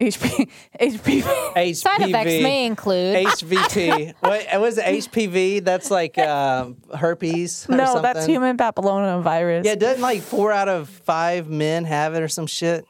HP, 0.00 0.50
HPV. 0.80 1.22
HPV. 1.22 1.76
Side 1.76 2.00
effects 2.02 2.42
may 2.42 2.66
include 2.66 3.16
HVT. 3.26 4.14
what 4.20 4.60
was 4.60 4.76
it? 4.76 4.84
HPV? 4.84 5.62
That's 5.64 5.88
like 5.90 6.18
uh, 6.18 6.70
herpes. 6.96 7.66
or 7.68 7.76
No, 7.76 8.00
that's 8.02 8.18
something? 8.20 8.34
human 8.34 8.56
papillomavirus. 8.56 9.64
Yeah, 9.64 9.76
doesn't 9.76 10.02
like 10.02 10.20
four 10.20 10.50
out 10.50 10.68
of 10.68 10.88
five 10.88 11.48
men 11.48 11.84
have 11.84 12.14
it 12.14 12.22
or 12.22 12.28
some 12.28 12.48
shit? 12.48 12.84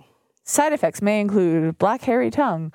Side 0.44 0.72
effects 0.72 1.02
may 1.02 1.20
include 1.20 1.76
black 1.78 2.00
hairy 2.02 2.30
tongue, 2.30 2.72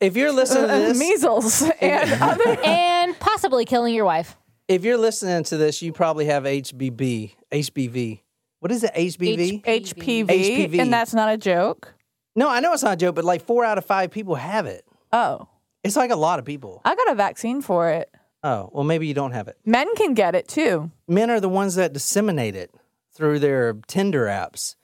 If 0.00 0.16
you're 0.16 0.32
listening 0.32 0.68
to 0.68 0.74
uh, 0.74 0.78
this, 0.78 0.98
measles, 0.98 1.62
and 1.80 2.12
other. 2.22 2.58
and 2.64 3.18
possibly 3.20 3.64
killing 3.64 3.94
your 3.94 4.04
wife. 4.04 4.36
If 4.68 4.84
you're 4.84 4.96
listening 4.96 5.44
to 5.44 5.56
this, 5.56 5.82
you 5.82 5.92
probably 5.92 6.26
have 6.26 6.44
HBB, 6.44 7.34
HBV. 7.50 8.20
What 8.60 8.70
is 8.72 8.84
it? 8.84 8.94
HBV? 8.94 9.62
HPV, 9.64 10.26
HPV. 10.26 10.78
and 10.78 10.92
that's 10.92 11.12
not 11.14 11.28
a 11.32 11.36
joke. 11.36 11.94
no, 12.36 12.48
I 12.48 12.60
know 12.60 12.72
it's 12.72 12.82
not 12.82 12.94
a 12.94 12.96
joke, 12.96 13.14
but 13.16 13.24
like 13.24 13.42
four 13.44 13.64
out 13.64 13.76
of 13.78 13.84
five 13.84 14.10
people 14.10 14.36
have 14.36 14.66
it. 14.66 14.84
Oh, 15.12 15.48
It's 15.84 15.96
like 15.96 16.10
a 16.10 16.16
lot 16.16 16.38
of 16.38 16.44
people. 16.44 16.80
I 16.84 16.94
got 16.94 17.10
a 17.10 17.14
vaccine 17.14 17.60
for 17.60 17.90
it. 17.90 18.08
Oh, 18.44 18.70
well, 18.72 18.84
maybe 18.84 19.06
you 19.06 19.14
don't 19.14 19.32
have 19.32 19.48
it. 19.48 19.56
Men 19.64 19.92
can 19.96 20.14
get 20.14 20.34
it 20.34 20.48
too. 20.48 20.90
Men 21.06 21.30
are 21.30 21.40
the 21.40 21.48
ones 21.48 21.74
that 21.74 21.92
disseminate 21.92 22.54
it 22.56 22.74
through 23.14 23.38
their 23.40 23.74
Tinder 23.86 24.26
apps 24.26 24.74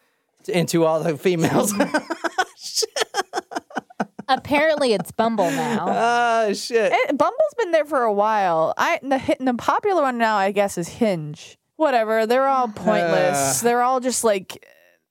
into 0.48 0.84
all 0.84 1.00
the 1.02 1.16
females. 1.16 1.72
Apparently, 4.28 4.92
it's 4.92 5.10
Bumble 5.10 5.50
now. 5.50 5.86
Ah, 5.88 6.52
shit. 6.52 6.92
It, 6.92 7.18
Bumble's 7.18 7.54
been 7.56 7.70
there 7.72 7.84
for 7.84 8.02
a 8.02 8.12
while. 8.12 8.74
I 8.76 9.00
the 9.02 9.18
hit- 9.18 9.38
the 9.44 9.54
popular 9.54 10.02
one 10.02 10.18
now, 10.18 10.36
I 10.36 10.52
guess, 10.52 10.78
is 10.78 10.88
Hinge. 10.88 11.58
Whatever, 11.76 12.26
they're 12.26 12.46
all 12.46 12.68
pointless. 12.68 13.60
they're 13.60 13.82
all 13.82 14.00
just 14.00 14.24
like, 14.24 14.64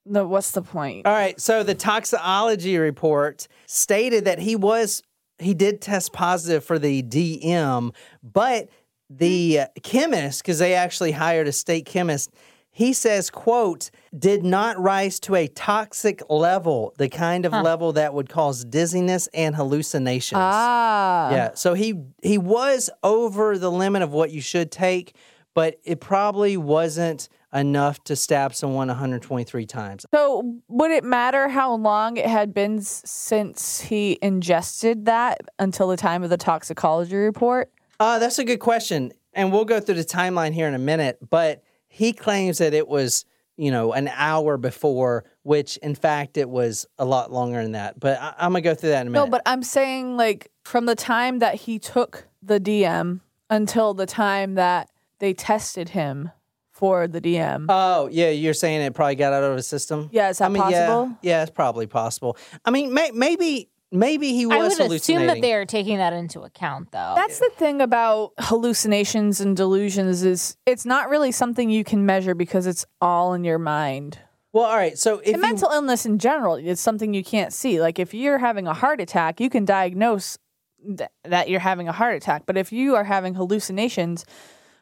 the 0.06 0.26
what's 0.26 0.52
the 0.52 0.62
point? 0.62 1.06
All 1.06 1.12
right. 1.12 1.38
So 1.40 1.62
the 1.62 1.74
toxicology 1.74 2.78
report 2.78 3.48
stated 3.66 4.24
that 4.26 4.38
he 4.38 4.56
was 4.56 5.02
he 5.38 5.54
did 5.54 5.80
test 5.80 6.12
positive 6.12 6.64
for 6.64 6.78
the 6.78 7.02
DM, 7.02 7.94
but 8.22 8.68
the 9.10 9.60
uh, 9.60 9.66
chemist, 9.82 10.42
because 10.42 10.58
they 10.58 10.74
actually 10.74 11.12
hired 11.12 11.46
a 11.48 11.52
state 11.52 11.86
chemist, 11.86 12.30
he 12.78 12.92
says, 12.92 13.28
"quote 13.28 13.90
did 14.16 14.44
not 14.44 14.78
rise 14.78 15.18
to 15.18 15.34
a 15.34 15.48
toxic 15.48 16.22
level, 16.30 16.94
the 16.96 17.08
kind 17.08 17.44
of 17.44 17.52
level 17.52 17.92
that 17.94 18.14
would 18.14 18.28
cause 18.28 18.64
dizziness 18.64 19.28
and 19.34 19.56
hallucinations." 19.56 20.38
Ah, 20.40 21.32
Yeah. 21.32 21.50
So 21.54 21.74
he 21.74 21.94
he 22.22 22.38
was 22.38 22.88
over 23.02 23.58
the 23.58 23.68
limit 23.70 24.02
of 24.02 24.12
what 24.12 24.30
you 24.30 24.40
should 24.40 24.70
take, 24.70 25.16
but 25.54 25.80
it 25.82 26.00
probably 26.00 26.56
wasn't 26.56 27.28
enough 27.52 28.04
to 28.04 28.14
stab 28.14 28.54
someone 28.54 28.86
123 28.86 29.66
times. 29.66 30.06
So 30.14 30.54
would 30.68 30.92
it 30.92 31.02
matter 31.02 31.48
how 31.48 31.74
long 31.74 32.16
it 32.16 32.26
had 32.26 32.54
been 32.54 32.80
since 32.80 33.80
he 33.80 34.20
ingested 34.22 35.06
that 35.06 35.40
until 35.58 35.88
the 35.88 35.96
time 35.96 36.22
of 36.22 36.30
the 36.30 36.36
toxicology 36.36 37.16
report? 37.16 37.72
Uh, 37.98 38.20
that's 38.20 38.38
a 38.38 38.44
good 38.44 38.60
question. 38.60 39.10
And 39.34 39.52
we'll 39.52 39.64
go 39.64 39.80
through 39.80 39.96
the 39.96 40.04
timeline 40.04 40.52
here 40.52 40.68
in 40.68 40.74
a 40.74 40.78
minute. 40.78 41.18
But 41.28 41.62
he 41.88 42.12
claims 42.12 42.58
that 42.58 42.74
it 42.74 42.86
was, 42.88 43.24
you 43.56 43.70
know, 43.70 43.92
an 43.92 44.08
hour 44.14 44.56
before, 44.56 45.24
which 45.42 45.76
in 45.78 45.94
fact 45.94 46.36
it 46.36 46.48
was 46.48 46.86
a 46.98 47.04
lot 47.04 47.32
longer 47.32 47.62
than 47.62 47.72
that. 47.72 47.98
But 47.98 48.20
I- 48.20 48.34
I'm 48.38 48.52
going 48.52 48.62
to 48.62 48.68
go 48.68 48.74
through 48.74 48.90
that 48.90 49.00
in 49.02 49.08
a 49.08 49.10
minute. 49.10 49.24
No, 49.26 49.30
but 49.30 49.42
I'm 49.46 49.62
saying 49.62 50.16
like 50.16 50.50
from 50.64 50.86
the 50.86 50.94
time 50.94 51.38
that 51.40 51.54
he 51.54 51.78
took 51.78 52.26
the 52.42 52.60
DM 52.60 53.20
until 53.50 53.94
the 53.94 54.06
time 54.06 54.54
that 54.54 54.90
they 55.18 55.32
tested 55.34 55.88
him 55.90 56.30
for 56.70 57.08
the 57.08 57.20
DM. 57.20 57.66
Oh, 57.68 58.08
yeah, 58.12 58.28
you're 58.30 58.54
saying 58.54 58.82
it 58.82 58.94
probably 58.94 59.16
got 59.16 59.32
out 59.32 59.42
of 59.42 59.56
his 59.56 59.66
system? 59.66 60.08
yeah, 60.12 60.28
is 60.28 60.38
that 60.38 60.44
I 60.44 60.48
mean, 60.48 60.62
yeah, 60.70 60.86
possible? 60.86 61.18
yeah, 61.22 61.42
it's 61.42 61.50
probably 61.50 61.86
possible. 61.88 62.36
I 62.64 62.70
mean, 62.70 62.94
may, 62.94 63.10
maybe 63.12 63.68
maybe 63.92 64.32
he 64.32 64.46
was 64.46 64.78
I 64.78 64.84
would 64.84 64.92
assume 64.92 65.26
that 65.26 65.40
they 65.40 65.54
are 65.54 65.64
taking 65.64 65.98
that 65.98 66.12
into 66.12 66.42
account, 66.42 66.92
though. 66.92 67.12
That's 67.16 67.38
the 67.38 67.50
thing 67.56 67.80
about 67.80 68.32
hallucinations 68.38 69.40
and 69.40 69.56
delusions 69.56 70.22
is 70.22 70.56
it's 70.66 70.84
not 70.86 71.08
really 71.08 71.32
something 71.32 71.70
you 71.70 71.84
can 71.84 72.04
measure 72.06 72.34
because 72.34 72.66
it's 72.66 72.84
all 73.00 73.34
in 73.34 73.44
your 73.44 73.58
mind. 73.58 74.18
well, 74.52 74.64
all 74.64 74.76
right. 74.76 74.98
So 74.98 75.18
if 75.18 75.36
you, 75.36 75.40
mental 75.40 75.70
illness 75.70 76.06
in 76.06 76.18
general 76.18 76.56
is 76.56 76.80
something 76.80 77.14
you 77.14 77.24
can't 77.24 77.52
see. 77.52 77.80
Like 77.80 77.98
if 77.98 78.14
you're 78.14 78.38
having 78.38 78.66
a 78.66 78.74
heart 78.74 79.00
attack, 79.00 79.40
you 79.40 79.50
can 79.50 79.64
diagnose 79.64 80.38
th- 80.84 81.10
that 81.24 81.48
you're 81.48 81.60
having 81.60 81.88
a 81.88 81.92
heart 81.92 82.14
attack. 82.14 82.44
But 82.46 82.56
if 82.56 82.72
you 82.72 82.94
are 82.96 83.04
having 83.04 83.34
hallucinations, 83.34 84.24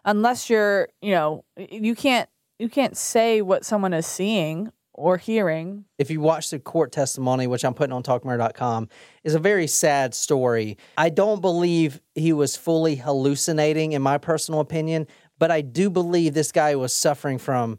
unless 0.04 0.48
you're, 0.50 0.88
you 1.02 1.12
know, 1.12 1.44
you 1.56 1.94
can't 1.94 2.28
you 2.58 2.68
can't 2.68 2.96
say 2.96 3.42
what 3.42 3.64
someone 3.66 3.92
is 3.92 4.06
seeing 4.06 4.72
or 4.96 5.16
hearing. 5.16 5.84
if 5.98 6.10
you 6.10 6.20
watch 6.20 6.50
the 6.50 6.58
court 6.58 6.92
testimony, 6.92 7.46
which 7.46 7.64
I'm 7.64 7.74
putting 7.74 7.92
on 7.92 8.02
talkmurder.com, 8.02 8.88
is 9.24 9.34
a 9.34 9.38
very 9.38 9.66
sad 9.66 10.14
story. 10.14 10.76
I 10.96 11.10
don't 11.10 11.40
believe 11.40 12.00
he 12.14 12.32
was 12.32 12.56
fully 12.56 12.96
hallucinating, 12.96 13.92
in 13.92 14.02
my 14.02 14.18
personal 14.18 14.60
opinion, 14.60 15.06
but 15.38 15.50
I 15.50 15.60
do 15.60 15.90
believe 15.90 16.34
this 16.34 16.52
guy 16.52 16.74
was 16.76 16.92
suffering 16.92 17.38
from. 17.38 17.78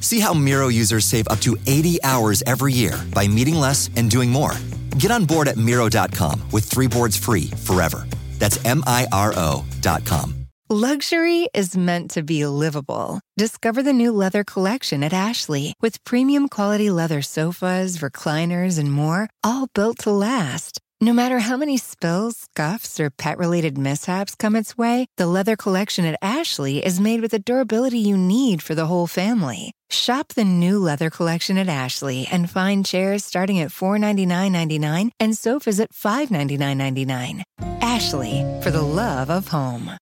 See 0.00 0.20
how 0.20 0.34
Miro 0.34 0.68
users 0.68 1.04
save 1.04 1.28
up 1.28 1.40
to 1.40 1.56
80 1.66 2.02
hours 2.02 2.42
every 2.46 2.72
year 2.72 3.00
by 3.14 3.28
meeting 3.28 3.54
less 3.54 3.88
and 3.96 4.10
doing 4.10 4.30
more. 4.30 4.52
Get 4.98 5.10
on 5.10 5.24
board 5.24 5.48
at 5.48 5.56
Miro.com 5.56 6.42
with 6.52 6.64
three 6.64 6.88
boards 6.88 7.16
free 7.16 7.50
forever. 7.64 8.06
That's 8.38 8.62
M 8.64 8.82
I 8.86 9.06
R 9.12 9.32
O.com. 9.36 10.40
Luxury 10.72 11.48
is 11.52 11.76
meant 11.76 12.12
to 12.12 12.22
be 12.22 12.46
livable. 12.46 13.20
Discover 13.36 13.82
the 13.82 13.92
new 13.92 14.12
leather 14.12 14.44
collection 14.44 15.02
at 15.02 15.12
Ashley 15.12 15.74
with 15.80 16.04
premium 16.04 16.48
quality 16.48 16.90
leather 16.90 17.22
sofas, 17.22 17.98
recliners, 17.98 18.78
and 18.78 18.92
more, 18.92 19.28
all 19.42 19.66
built 19.74 19.98
to 19.98 20.12
last. 20.12 20.80
No 21.02 21.14
matter 21.14 21.38
how 21.38 21.56
many 21.56 21.78
spills, 21.78 22.36
scuffs, 22.36 23.00
or 23.00 23.08
pet 23.08 23.38
related 23.38 23.78
mishaps 23.78 24.34
come 24.34 24.54
its 24.54 24.76
way, 24.76 25.06
the 25.16 25.26
leather 25.26 25.56
collection 25.56 26.04
at 26.04 26.18
Ashley 26.20 26.84
is 26.84 27.00
made 27.00 27.22
with 27.22 27.30
the 27.30 27.38
durability 27.38 27.98
you 27.98 28.18
need 28.18 28.62
for 28.62 28.74
the 28.74 28.84
whole 28.84 29.06
family. 29.06 29.72
Shop 29.88 30.28
the 30.28 30.44
new 30.44 30.78
leather 30.78 31.08
collection 31.08 31.56
at 31.56 31.68
Ashley 31.70 32.28
and 32.30 32.50
find 32.50 32.84
chairs 32.84 33.24
starting 33.24 33.58
at 33.60 33.70
$499.99 33.70 35.08
and 35.18 35.38
sofas 35.38 35.80
at 35.80 35.92
$599.99. 35.92 37.44
Ashley, 37.80 38.44
for 38.62 38.70
the 38.70 38.82
love 38.82 39.30
of 39.30 39.48
home. 39.48 39.92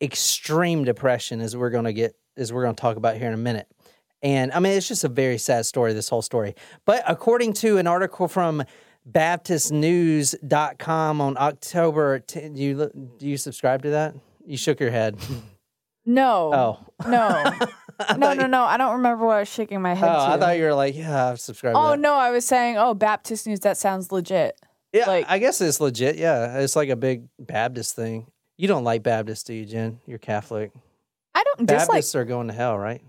extreme 0.00 0.84
depression 0.84 1.42
as 1.42 1.54
we're 1.54 1.70
going 1.70 1.84
to 1.84 1.92
get 1.92 2.14
as 2.38 2.52
we're 2.54 2.62
going 2.62 2.74
to 2.74 2.80
talk 2.80 2.96
about 2.96 3.16
here 3.18 3.28
in 3.28 3.34
a 3.34 3.36
minute. 3.36 3.66
And 4.22 4.50
I 4.52 4.60
mean 4.60 4.72
it's 4.72 4.88
just 4.88 5.04
a 5.04 5.08
very 5.08 5.38
sad 5.38 5.66
story 5.66 5.92
this 5.92 6.08
whole 6.08 6.22
story. 6.22 6.54
But 6.86 7.02
according 7.06 7.52
to 7.54 7.78
an 7.78 7.86
article 7.86 8.28
from 8.28 8.64
baptistnews.com 9.10 11.20
on 11.20 11.36
October 11.38 12.18
10, 12.20 12.54
do 12.54 12.62
you 12.62 12.90
do 13.18 13.26
you 13.26 13.36
subscribe 13.36 13.82
to 13.82 13.90
that? 13.90 14.14
You 14.46 14.56
shook 14.56 14.80
your 14.80 14.90
head. 14.90 15.18
No. 16.06 16.54
Oh. 16.54 16.78
No. 17.06 17.52
no, 18.16 18.32
no, 18.32 18.46
no. 18.46 18.64
I 18.64 18.78
don't 18.78 18.94
remember 18.94 19.26
what 19.26 19.36
I 19.36 19.40
was 19.40 19.48
shaking 19.48 19.82
my 19.82 19.92
Oh, 19.92 19.94
head 19.94 20.06
to. 20.06 20.18
I 20.18 20.38
thought 20.38 20.56
you 20.56 20.64
were 20.64 20.74
like, 20.74 20.96
yeah, 20.96 21.28
I've 21.28 21.40
subscribed 21.40 21.74
to 21.74 21.80
oh, 21.80 21.94
no. 21.96 22.14
I 22.14 22.30
was 22.30 22.46
saying, 22.46 22.78
oh, 22.78 22.94
Baptist 22.94 23.46
News, 23.46 23.60
that 23.60 23.76
sounds 23.76 24.10
legit. 24.10 24.58
Yeah, 24.94 25.22
I 25.28 25.38
guess 25.38 25.60
it's 25.60 25.80
legit. 25.80 26.16
Yeah, 26.16 26.60
it's 26.60 26.74
like 26.74 26.88
a 26.88 26.96
big 26.96 27.28
Baptist 27.38 27.94
thing. 27.94 28.30
You 28.56 28.68
don't 28.68 28.84
like 28.84 29.02
Baptists, 29.02 29.44
do 29.44 29.52
you, 29.52 29.66
Jen? 29.66 30.00
You're 30.06 30.18
Catholic. 30.18 30.72
I 31.34 31.44
don't 31.44 31.68
dislike. 31.68 31.88
Baptists 31.88 32.14
are 32.14 32.24
going 32.24 32.48
to 32.48 32.54
hell, 32.54 32.78
right? 32.78 33.02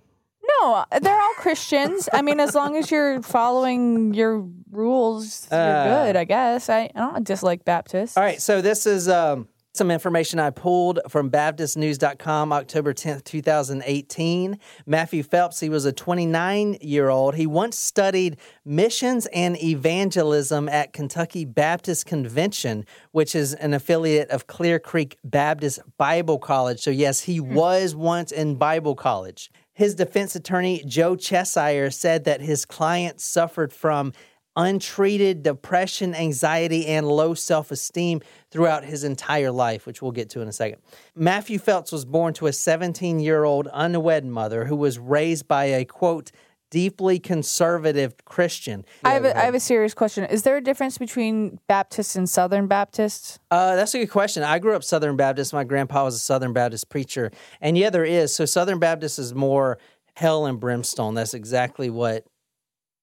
No, 0.61 0.83
they're 1.01 1.19
all 1.19 1.33
Christians. 1.37 2.09
I 2.13 2.21
mean, 2.21 2.39
as 2.39 2.55
long 2.55 2.75
as 2.75 2.89
you're 2.91 3.21
following 3.21 4.13
your 4.13 4.45
rules, 4.71 5.47
you're 5.51 5.59
Uh, 5.59 6.05
good, 6.05 6.15
I 6.15 6.23
guess. 6.23 6.69
I, 6.69 6.89
I 6.95 6.99
don't 6.99 7.23
dislike 7.23 7.65
Baptists. 7.65 8.17
All 8.17 8.23
right, 8.23 8.41
so 8.41 8.61
this 8.61 8.85
is 8.85 9.07
um, 9.09 9.47
some 9.73 9.91
information 9.91 10.39
I 10.39 10.49
pulled 10.49 10.99
from 11.07 11.29
BaptistNews.com, 11.29 12.51
October 12.51 12.93
10th, 12.93 13.23
2018. 13.23 14.57
Matthew 14.85 15.23
Phelps, 15.23 15.59
he 15.59 15.69
was 15.69 15.85
a 15.85 15.91
29 15.91 16.77
year 16.81 17.09
old. 17.09 17.35
He 17.35 17.45
once 17.47 17.77
studied 17.77 18.37
missions 18.65 19.27
and 19.27 19.61
evangelism 19.61 20.67
at 20.69 20.93
Kentucky 20.93 21.45
Baptist 21.45 22.05
Convention, 22.05 22.85
which 23.11 23.35
is 23.35 23.53
an 23.53 23.73
affiliate 23.73 24.29
of 24.29 24.47
Clear 24.47 24.79
Creek 24.79 25.17
Baptist 25.23 25.79
Bible 25.97 26.39
College. 26.39 26.79
So, 26.79 26.91
yes, 26.91 27.21
he 27.21 27.39
was 27.39 27.95
once 27.95 28.31
in 28.31 28.55
Bible 28.55 28.95
college. 28.95 29.51
His 29.79 29.95
defense 29.95 30.35
attorney, 30.35 30.83
Joe 30.85 31.15
Cheshire, 31.15 31.89
said 31.89 32.25
that 32.25 32.41
his 32.41 32.65
client 32.65 33.21
suffered 33.21 33.71
from 33.71 34.11
untreated 34.57 35.41
depression, 35.41 36.13
anxiety, 36.13 36.85
and 36.87 37.07
low 37.07 37.33
self 37.33 37.71
esteem 37.71 38.19
throughout 38.51 38.83
his 38.83 39.05
entire 39.05 39.51
life, 39.51 39.85
which 39.85 40.01
we'll 40.01 40.11
get 40.11 40.29
to 40.31 40.41
in 40.41 40.49
a 40.49 40.51
second. 40.51 40.81
Matthew 41.15 41.59
Phelps 41.59 41.93
was 41.93 42.03
born 42.03 42.33
to 42.33 42.47
a 42.47 42.51
17 42.51 43.21
year 43.21 43.45
old 43.45 43.69
unwed 43.71 44.25
mother 44.25 44.65
who 44.65 44.75
was 44.75 44.99
raised 44.99 45.47
by 45.47 45.63
a 45.63 45.85
quote, 45.85 46.33
deeply 46.69 47.19
conservative 47.19 48.15
Christian. 48.25 48.85
I 49.03 49.13
have, 49.13 49.25
a, 49.25 49.37
I 49.37 49.41
have 49.41 49.55
a 49.55 49.59
serious 49.59 49.93
question. 49.93 50.25
Is 50.25 50.43
there 50.43 50.57
a 50.57 50.61
difference 50.61 50.97
between 50.97 51.59
Baptists 51.67 52.15
and 52.15 52.29
Southern 52.29 52.67
Baptists? 52.67 53.39
Uh, 53.49 53.75
that's 53.75 53.93
a 53.93 53.99
good 53.99 54.11
question. 54.11 54.43
I 54.43 54.59
grew 54.59 54.75
up 54.75 54.83
Southern 54.83 55.15
Baptist. 55.15 55.53
My 55.53 55.63
grandpa 55.63 56.03
was 56.03 56.15
a 56.15 56.19
Southern 56.19 56.53
Baptist 56.53 56.89
preacher. 56.89 57.31
And 57.61 57.77
yeah, 57.77 57.89
there 57.89 58.05
is. 58.05 58.35
So 58.35 58.45
Southern 58.45 58.79
Baptist 58.79 59.19
is 59.19 59.33
more 59.33 59.79
hell 60.15 60.45
and 60.45 60.59
brimstone. 60.59 61.15
That's 61.15 61.33
exactly 61.33 61.89
what 61.89 62.25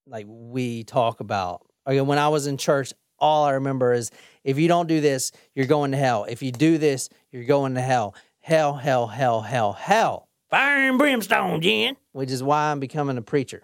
like 0.05 0.25
we 0.27 0.83
talk 0.83 1.19
about. 1.19 1.65
Okay, 1.85 2.01
when 2.01 2.19
I 2.19 2.29
was 2.29 2.47
in 2.47 2.57
church, 2.57 2.93
all 3.19 3.45
I 3.45 3.53
remember 3.53 3.93
is 3.93 4.11
if 4.43 4.57
you 4.59 4.67
don't 4.67 4.87
do 4.87 5.01
this, 5.01 5.31
you're 5.55 5.65
going 5.65 5.91
to 5.91 5.97
hell. 5.97 6.25
If 6.25 6.41
you 6.41 6.51
do 6.51 6.77
this, 6.77 7.09
you're 7.31 7.45
going 7.45 7.75
to 7.75 7.81
hell. 7.81 8.15
Hell, 8.39 8.75
hell, 8.75 9.07
hell, 9.07 9.41
hell, 9.41 9.73
hell. 9.73 10.29
Fire 10.49 10.87
and 10.87 10.97
brimstone, 10.97 11.59
Jen. 11.59 11.97
Which 12.17 12.31
is 12.31 12.41
why 12.41 12.71
I'm 12.71 12.79
becoming 12.79 13.15
a 13.17 13.21
preacher. 13.21 13.61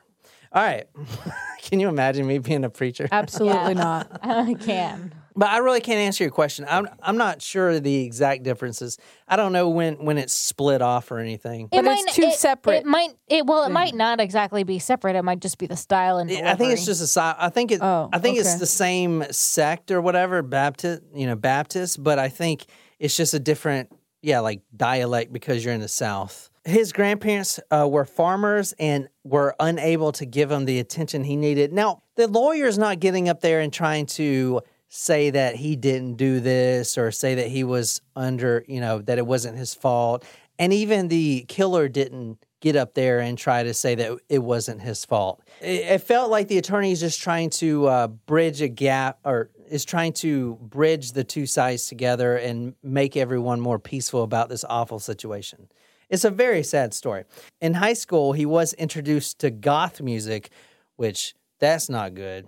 All 0.51 0.61
right. 0.61 0.85
Can 1.63 1.79
you 1.79 1.89
imagine 1.89 2.27
me 2.27 2.37
being 2.37 2.63
a 2.63 2.69
preacher? 2.69 3.07
Absolutely 3.11 3.73
not. 3.73 4.07
I 4.23 4.53
can. 4.53 5.15
But 5.35 5.49
I 5.49 5.57
really 5.57 5.81
can't 5.81 5.97
answer 5.97 6.23
your 6.23 6.29
question. 6.29 6.67
I'm 6.69 6.87
I'm 7.01 7.17
not 7.17 7.41
sure 7.41 7.79
the 7.79 8.03
exact 8.05 8.43
differences. 8.43 8.99
I 9.27 9.35
don't 9.37 9.51
know 9.53 9.69
when 9.69 10.05
when 10.05 10.19
it's 10.19 10.33
split 10.33 10.83
off 10.83 11.09
or 11.09 11.17
anything. 11.17 11.69
But 11.71 11.83
might- 11.83 12.03
it's 12.03 12.15
two 12.15 12.23
it- 12.23 12.33
separate. 12.35 12.81
It 12.81 12.85
might. 12.85 13.15
It 13.27 13.47
well, 13.47 13.63
it 13.63 13.71
might 13.71 13.95
not 13.95 14.19
exactly 14.19 14.63
be 14.63 14.77
separate. 14.77 15.15
It 15.15 15.23
might 15.23 15.39
just 15.39 15.57
be 15.57 15.65
the 15.65 15.75
style 15.75 16.19
and. 16.19 16.29
I 16.29 16.53
think 16.53 16.73
it's 16.73 16.85
just 16.85 17.01
a 17.01 17.07
si- 17.07 17.19
I 17.19 17.49
think 17.49 17.71
it. 17.71 17.81
Oh, 17.81 18.09
I 18.13 18.19
think 18.19 18.37
it's 18.37 18.55
the 18.55 18.67
same 18.67 19.23
sect 19.31 19.89
or 19.89 19.99
whatever 19.99 20.43
Baptist, 20.43 21.01
you 21.15 21.25
know, 21.25 21.35
Baptist. 21.35 22.03
But 22.03 22.19
I 22.19 22.29
think 22.29 22.67
it's 22.99 23.17
just 23.17 23.33
a 23.33 23.39
different, 23.39 23.91
yeah, 24.21 24.41
like 24.41 24.61
dialect 24.77 25.33
because 25.33 25.65
you're 25.65 25.73
in 25.73 25.81
the 25.81 25.87
South. 25.87 26.51
His 26.65 26.93
grandparents 26.93 27.59
uh, 27.71 27.87
were 27.89 28.05
farmers 28.05 28.73
and 28.79 29.09
were 29.23 29.55
unable 29.59 30.11
to 30.13 30.25
give 30.25 30.49
him 30.49 30.65
the 30.65 30.79
attention 30.79 31.23
he 31.23 31.35
needed. 31.35 31.73
Now 31.73 32.03
the 32.15 32.27
lawyer's 32.27 32.77
not 32.77 32.99
getting 32.99 33.27
up 33.27 33.41
there 33.41 33.59
and 33.59 33.71
trying 33.71 34.05
to 34.07 34.61
say 34.87 35.31
that 35.31 35.55
he 35.55 35.75
didn't 35.75 36.15
do 36.15 36.39
this 36.39 36.97
or 36.97 37.11
say 37.11 37.35
that 37.35 37.47
he 37.47 37.63
was 37.63 38.01
under, 38.15 38.63
you 38.67 38.79
know, 38.79 38.99
that 38.99 39.17
it 39.17 39.25
wasn't 39.25 39.57
his 39.57 39.73
fault. 39.73 40.23
And 40.59 40.71
even 40.71 41.07
the 41.07 41.45
killer 41.47 41.89
didn't 41.89 42.45
get 42.61 42.75
up 42.75 42.93
there 42.93 43.19
and 43.19 43.37
try 43.37 43.63
to 43.63 43.73
say 43.73 43.95
that 43.95 44.19
it 44.29 44.39
wasn't 44.39 44.81
his 44.81 45.03
fault. 45.03 45.41
It, 45.59 45.81
it 45.81 46.01
felt 46.01 46.31
like 46.31 46.47
the 46.47 46.57
attorney 46.57 46.91
is 46.91 46.99
just 46.99 47.21
trying 47.21 47.49
to 47.51 47.87
uh, 47.87 48.07
bridge 48.07 48.61
a 48.61 48.69
gap 48.69 49.19
or 49.25 49.49
is 49.67 49.83
trying 49.83 50.13
to 50.13 50.55
bridge 50.61 51.11
the 51.11 51.23
two 51.23 51.45
sides 51.45 51.87
together 51.87 52.37
and 52.37 52.75
make 52.83 53.17
everyone 53.17 53.59
more 53.59 53.79
peaceful 53.79 54.23
about 54.23 54.47
this 54.47 54.63
awful 54.69 54.99
situation. 54.99 55.67
It's 56.13 56.23
a 56.23 56.29
very 56.29 56.61
sad 56.61 56.93
story. 56.93 57.23
In 57.59 57.73
high 57.73 57.93
school, 57.93 58.33
he 58.33 58.45
was 58.45 58.73
introduced 58.73 59.39
to 59.39 59.49
goth 59.49 59.99
music, 59.99 60.51
which 60.95 61.33
that's 61.59 61.89
not 61.89 62.13
good. 62.13 62.45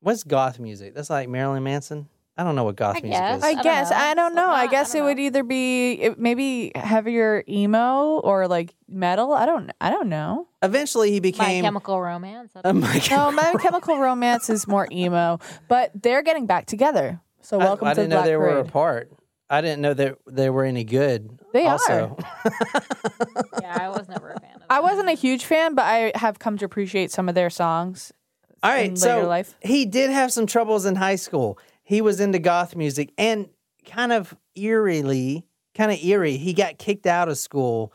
What's 0.00 0.24
goth 0.24 0.58
music? 0.58 0.96
That's 0.96 1.10
like 1.10 1.28
Marilyn 1.28 1.62
Manson. 1.62 2.08
I 2.36 2.42
don't 2.42 2.56
know 2.56 2.64
what 2.64 2.74
goth 2.74 2.94
music 3.00 3.12
guess. 3.12 3.38
is. 3.38 3.44
I 3.44 3.54
don't 3.54 3.62
guess 3.62 3.90
know. 3.90 3.96
I 3.96 4.14
don't 4.14 4.34
know. 4.34 4.42
I 4.42 4.46
not- 4.46 4.54
I 4.56 4.66
guess 4.66 4.92
don't 4.94 5.02
it 5.02 5.04
would 5.04 5.18
either 5.20 5.44
be 5.44 5.92
it, 5.92 6.18
maybe 6.18 6.72
heavier 6.74 7.44
emo 7.48 8.18
or 8.18 8.48
like 8.48 8.74
metal. 8.88 9.32
I 9.32 9.46
don't. 9.46 9.70
I 9.80 9.90
don't 9.90 10.08
know. 10.08 10.48
Eventually, 10.60 11.12
he 11.12 11.20
became 11.20 11.38
My 11.38 11.44
became. 11.50 11.64
Chemical 11.64 12.00
Romance. 12.02 12.50
I 12.56 12.58
Oh 12.64 12.72
don't- 12.72 12.80
my 12.80 13.00
No, 13.12 13.30
My 13.30 13.54
Chemical 13.60 13.96
Romance 14.00 14.50
is 14.50 14.66
more 14.66 14.88
emo, 14.90 15.38
but 15.68 15.92
they're 16.02 16.22
getting 16.22 16.46
back 16.46 16.66
together. 16.66 17.20
So 17.42 17.60
I- 17.60 17.64
welcome 17.64 17.86
I, 17.86 17.94
to 17.94 18.00
didn't 18.00 18.10
the 18.10 18.16
know 18.16 18.22
Black 18.22 18.26
they 18.26 18.36
were 18.36 18.58
apart. 18.58 19.12
I 19.50 19.60
didn't 19.60 19.82
know 19.82 19.94
that 19.94 20.18
they 20.26 20.50
were 20.50 20.64
any 20.64 20.84
good. 20.84 21.38
They 21.52 21.66
also. 21.66 22.16
yeah, 23.60 23.78
I 23.80 23.88
was 23.88 24.08
never 24.08 24.30
a 24.30 24.40
fan 24.40 24.54
of. 24.54 24.60
Them. 24.60 24.68
I 24.70 24.80
wasn't 24.80 25.08
a 25.08 25.14
huge 25.14 25.44
fan, 25.44 25.74
but 25.74 25.84
I 25.84 26.12
have 26.14 26.38
come 26.38 26.56
to 26.58 26.64
appreciate 26.64 27.10
some 27.10 27.28
of 27.28 27.34
their 27.34 27.50
songs. 27.50 28.12
All 28.62 28.70
in 28.70 28.76
right, 28.76 28.90
later 28.90 28.96
so 28.96 29.28
life. 29.28 29.54
he 29.60 29.84
did 29.84 30.10
have 30.10 30.32
some 30.32 30.46
troubles 30.46 30.86
in 30.86 30.96
high 30.96 31.16
school. 31.16 31.58
He 31.82 32.00
was 32.00 32.20
into 32.20 32.38
goth 32.38 32.74
music 32.74 33.12
and 33.18 33.48
kind 33.84 34.12
of 34.12 34.34
eerily, 34.54 35.46
kind 35.74 35.92
of 35.92 36.02
eerie. 36.02 36.38
He 36.38 36.54
got 36.54 36.78
kicked 36.78 37.06
out 37.06 37.28
of 37.28 37.36
school 37.36 37.92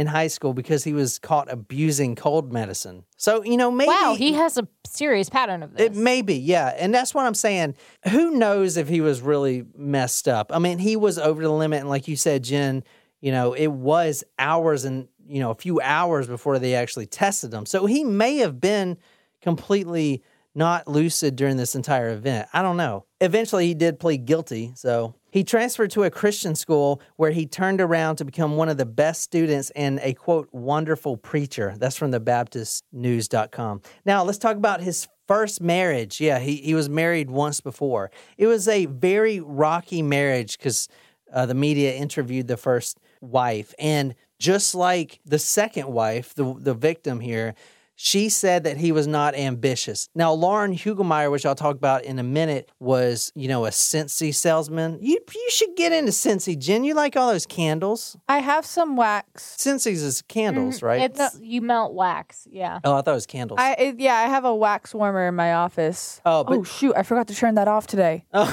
in 0.00 0.06
high 0.06 0.28
school 0.28 0.54
because 0.54 0.82
he 0.82 0.94
was 0.94 1.18
caught 1.18 1.52
abusing 1.52 2.16
cold 2.16 2.50
medicine. 2.54 3.04
So 3.18 3.44
you 3.44 3.58
know, 3.58 3.70
maybe 3.70 3.88
Wow, 3.88 4.14
he 4.16 4.32
has 4.32 4.56
a 4.56 4.66
serious 4.86 5.28
pattern 5.28 5.62
of 5.62 5.74
this. 5.74 5.88
It 5.88 5.94
may 5.94 6.22
be, 6.22 6.36
yeah. 6.36 6.68
And 6.78 6.94
that's 6.94 7.12
what 7.14 7.26
I'm 7.26 7.34
saying. 7.34 7.74
Who 8.08 8.30
knows 8.30 8.78
if 8.78 8.88
he 8.88 9.02
was 9.02 9.20
really 9.20 9.66
messed 9.76 10.26
up? 10.26 10.52
I 10.54 10.58
mean, 10.58 10.78
he 10.78 10.96
was 10.96 11.18
over 11.18 11.42
the 11.42 11.50
limit. 11.50 11.80
And 11.80 11.90
like 11.90 12.08
you 12.08 12.16
said, 12.16 12.44
Jen, 12.44 12.82
you 13.20 13.30
know, 13.30 13.52
it 13.52 13.66
was 13.66 14.24
hours 14.38 14.86
and, 14.86 15.06
you 15.28 15.40
know, 15.40 15.50
a 15.50 15.54
few 15.54 15.82
hours 15.82 16.26
before 16.26 16.58
they 16.58 16.74
actually 16.74 17.06
tested 17.06 17.52
him. 17.52 17.66
So 17.66 17.84
he 17.84 18.02
may 18.02 18.38
have 18.38 18.58
been 18.58 18.96
completely 19.42 20.22
not 20.54 20.88
lucid 20.88 21.36
during 21.36 21.58
this 21.58 21.74
entire 21.74 22.08
event. 22.08 22.48
I 22.54 22.62
don't 22.62 22.78
know. 22.78 23.04
Eventually, 23.20 23.66
he 23.66 23.74
did 23.74 24.00
plead 24.00 24.24
guilty. 24.24 24.72
So 24.76 25.14
he 25.30 25.44
transferred 25.44 25.90
to 25.92 26.04
a 26.04 26.10
Christian 26.10 26.54
school 26.54 27.00
where 27.16 27.30
he 27.30 27.46
turned 27.46 27.80
around 27.80 28.16
to 28.16 28.24
become 28.24 28.56
one 28.56 28.68
of 28.68 28.76
the 28.76 28.86
best 28.86 29.22
students 29.22 29.70
and 29.70 30.00
a 30.02 30.14
quote, 30.14 30.48
wonderful 30.52 31.16
preacher. 31.16 31.74
That's 31.78 31.96
from 31.96 32.10
the 32.10 32.20
BaptistNews.com. 32.20 33.82
Now, 34.04 34.22
let's 34.24 34.38
talk 34.38 34.56
about 34.56 34.80
his 34.80 35.08
first 35.28 35.60
marriage. 35.60 36.20
Yeah, 36.20 36.38
he, 36.38 36.56
he 36.56 36.74
was 36.74 36.88
married 36.88 37.30
once 37.30 37.60
before. 37.60 38.10
It 38.36 38.46
was 38.46 38.66
a 38.66 38.86
very 38.86 39.40
rocky 39.40 40.02
marriage 40.02 40.58
because 40.58 40.88
uh, 41.32 41.46
the 41.46 41.54
media 41.54 41.94
interviewed 41.94 42.48
the 42.48 42.56
first 42.56 42.98
wife. 43.20 43.74
And 43.78 44.14
just 44.38 44.74
like 44.74 45.20
the 45.24 45.38
second 45.38 45.88
wife, 45.88 46.34
the, 46.34 46.54
the 46.58 46.74
victim 46.74 47.20
here, 47.20 47.54
She 48.02 48.30
said 48.30 48.64
that 48.64 48.78
he 48.78 48.92
was 48.92 49.06
not 49.06 49.34
ambitious. 49.34 50.08
Now, 50.14 50.32
Lauren 50.32 50.72
Hugelmeyer, 50.72 51.30
which 51.30 51.44
I'll 51.44 51.54
talk 51.54 51.76
about 51.76 52.02
in 52.02 52.18
a 52.18 52.22
minute, 52.22 52.70
was, 52.80 53.30
you 53.34 53.46
know, 53.46 53.66
a 53.66 53.68
Scentsy 53.68 54.34
salesman. 54.34 54.96
You 55.02 55.18
you 55.34 55.50
should 55.50 55.76
get 55.76 55.92
into 55.92 56.10
Scentsy, 56.10 56.58
Jen. 56.58 56.82
You 56.82 56.94
like 56.94 57.14
all 57.14 57.30
those 57.30 57.44
candles. 57.44 58.16
I 58.26 58.38
have 58.38 58.64
some 58.64 58.96
wax. 58.96 59.54
Scentsy's 59.58 60.02
is 60.02 60.22
candles, 60.22 60.78
mm-hmm. 60.78 60.86
right? 60.86 61.14
It's 61.14 61.38
you 61.42 61.60
melt 61.60 61.92
wax. 61.92 62.48
Yeah. 62.50 62.80
oh, 62.84 62.94
I 62.94 63.02
thought 63.02 63.10
it 63.10 63.12
was 63.12 63.26
candles. 63.26 63.60
I 63.60 63.74
it, 63.74 64.00
yeah, 64.00 64.14
I 64.14 64.28
have 64.28 64.46
a 64.46 64.54
wax 64.54 64.94
warmer 64.94 65.28
in 65.28 65.34
my 65.34 65.52
office. 65.52 66.22
Oh, 66.24 66.42
but- 66.42 66.56
oh 66.56 66.62
shoot, 66.62 66.94
I 66.96 67.02
forgot 67.02 67.28
to 67.28 67.34
turn 67.34 67.56
that 67.56 67.68
off 67.68 67.86
today. 67.86 68.24
Oh, 68.32 68.48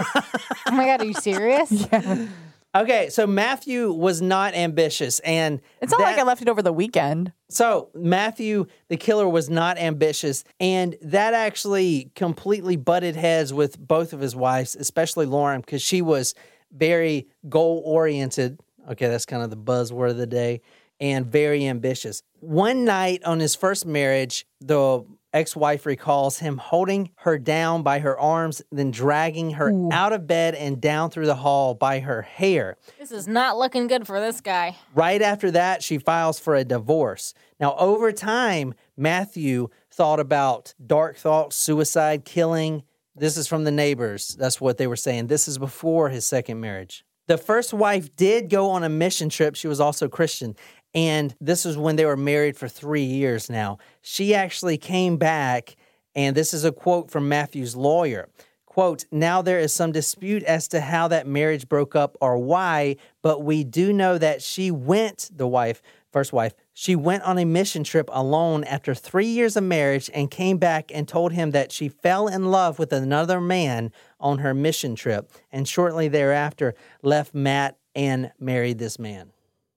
oh 0.16 0.72
my 0.72 0.86
god, 0.86 1.02
are 1.02 1.06
you 1.06 1.14
serious? 1.14 1.70
yeah. 1.92 2.26
Okay, 2.74 3.08
so 3.10 3.26
Matthew 3.26 3.92
was 3.92 4.20
not 4.22 4.54
ambitious, 4.54 5.20
and 5.20 5.60
It's 5.80 5.92
not 5.92 6.00
like 6.00 6.18
I 6.18 6.22
left 6.22 6.42
it 6.42 6.48
over 6.48 6.62
the 6.62 6.72
weekend. 6.72 7.32
So 7.48 7.90
Matthew, 7.94 8.66
the 8.88 8.96
killer, 8.96 9.28
was 9.28 9.48
not 9.48 9.78
ambitious, 9.78 10.44
and 10.60 10.96
that 11.02 11.34
actually 11.34 12.10
completely 12.14 12.76
butted 12.76 13.16
heads 13.16 13.52
with 13.52 13.78
both 13.78 14.12
of 14.12 14.20
his 14.20 14.36
wives, 14.36 14.76
especially 14.76 15.26
Lauren, 15.26 15.60
because 15.60 15.82
she 15.82 16.02
was 16.02 16.34
very 16.72 17.28
goal 17.48 17.82
oriented. 17.84 18.60
Okay, 18.90 19.08
that's 19.08 19.26
kind 19.26 19.42
of 19.42 19.50
the 19.50 19.56
buzzword 19.56 20.10
of 20.10 20.16
the 20.16 20.26
day, 20.26 20.60
and 21.00 21.26
very 21.26 21.66
ambitious. 21.66 22.22
One 22.40 22.84
night 22.84 23.22
on 23.24 23.40
his 23.40 23.54
first 23.54 23.86
marriage, 23.86 24.46
the 24.60 25.04
ex-wife 25.38 25.86
recalls 25.86 26.40
him 26.40 26.58
holding 26.58 27.10
her 27.18 27.38
down 27.38 27.82
by 27.82 28.00
her 28.00 28.18
arms, 28.18 28.60
then 28.72 28.90
dragging 28.90 29.52
her 29.52 29.72
out 29.92 30.12
of 30.12 30.26
bed 30.26 30.54
and 30.56 30.80
down 30.80 31.10
through 31.10 31.26
the 31.26 31.36
hall 31.36 31.74
by 31.74 32.00
her 32.00 32.22
hair. 32.22 32.76
This 32.98 33.12
is 33.12 33.28
not 33.28 33.56
looking 33.56 33.86
good 33.86 34.06
for 34.06 34.20
this 34.20 34.40
guy. 34.40 34.76
Right 34.94 35.22
after 35.22 35.52
that, 35.52 35.82
she 35.82 35.98
files 35.98 36.40
for 36.40 36.56
a 36.56 36.64
divorce. 36.64 37.34
Now, 37.60 37.76
over 37.76 38.10
time, 38.10 38.74
Matthew 38.96 39.68
thought 39.92 40.18
about 40.18 40.74
dark 40.84 41.16
thoughts, 41.16 41.56
suicide, 41.56 42.24
killing. 42.24 42.82
This 43.14 43.36
is 43.36 43.46
from 43.46 43.64
the 43.64 43.70
neighbors. 43.70 44.36
That's 44.38 44.60
what 44.60 44.76
they 44.76 44.86
were 44.88 44.96
saying. 44.96 45.28
This 45.28 45.46
is 45.46 45.58
before 45.58 46.08
his 46.08 46.26
second 46.26 46.60
marriage. 46.60 47.04
The 47.28 47.38
first 47.38 47.74
wife 47.74 48.16
did 48.16 48.48
go 48.48 48.70
on 48.70 48.82
a 48.82 48.88
mission 48.88 49.28
trip. 49.28 49.54
She 49.54 49.68
was 49.68 49.80
also 49.80 50.08
Christian. 50.08 50.56
And 50.98 51.32
this 51.40 51.64
is 51.64 51.78
when 51.78 51.94
they 51.94 52.04
were 52.04 52.16
married 52.16 52.56
for 52.56 52.66
three 52.66 53.04
years 53.04 53.48
now. 53.48 53.78
She 54.02 54.34
actually 54.34 54.78
came 54.78 55.16
back, 55.16 55.76
and 56.16 56.36
this 56.36 56.52
is 56.52 56.64
a 56.64 56.72
quote 56.72 57.08
from 57.08 57.28
Matthew's 57.28 57.76
lawyer. 57.76 58.28
Quote, 58.66 59.04
now 59.12 59.40
there 59.40 59.60
is 59.60 59.72
some 59.72 59.92
dispute 59.92 60.42
as 60.42 60.66
to 60.68 60.80
how 60.80 61.06
that 61.06 61.24
marriage 61.24 61.68
broke 61.68 61.94
up 61.94 62.16
or 62.20 62.36
why, 62.36 62.96
but 63.22 63.44
we 63.44 63.62
do 63.62 63.92
know 63.92 64.18
that 64.18 64.42
she 64.42 64.72
went, 64.72 65.30
the 65.32 65.46
wife, 65.46 65.82
first 66.10 66.32
wife, 66.32 66.52
she 66.74 66.96
went 66.96 67.22
on 67.22 67.38
a 67.38 67.44
mission 67.44 67.84
trip 67.84 68.10
alone 68.12 68.64
after 68.64 68.92
three 68.92 69.26
years 69.26 69.56
of 69.56 69.62
marriage 69.62 70.10
and 70.12 70.32
came 70.32 70.58
back 70.58 70.90
and 70.92 71.06
told 71.06 71.30
him 71.30 71.52
that 71.52 71.70
she 71.70 71.88
fell 71.88 72.26
in 72.26 72.50
love 72.50 72.80
with 72.80 72.92
another 72.92 73.40
man 73.40 73.92
on 74.18 74.38
her 74.38 74.52
mission 74.52 74.96
trip 74.96 75.30
and 75.52 75.68
shortly 75.68 76.08
thereafter 76.08 76.74
left 77.02 77.36
Matt 77.36 77.78
and 77.94 78.32
married 78.40 78.78
this 78.78 78.98
man. 78.98 79.30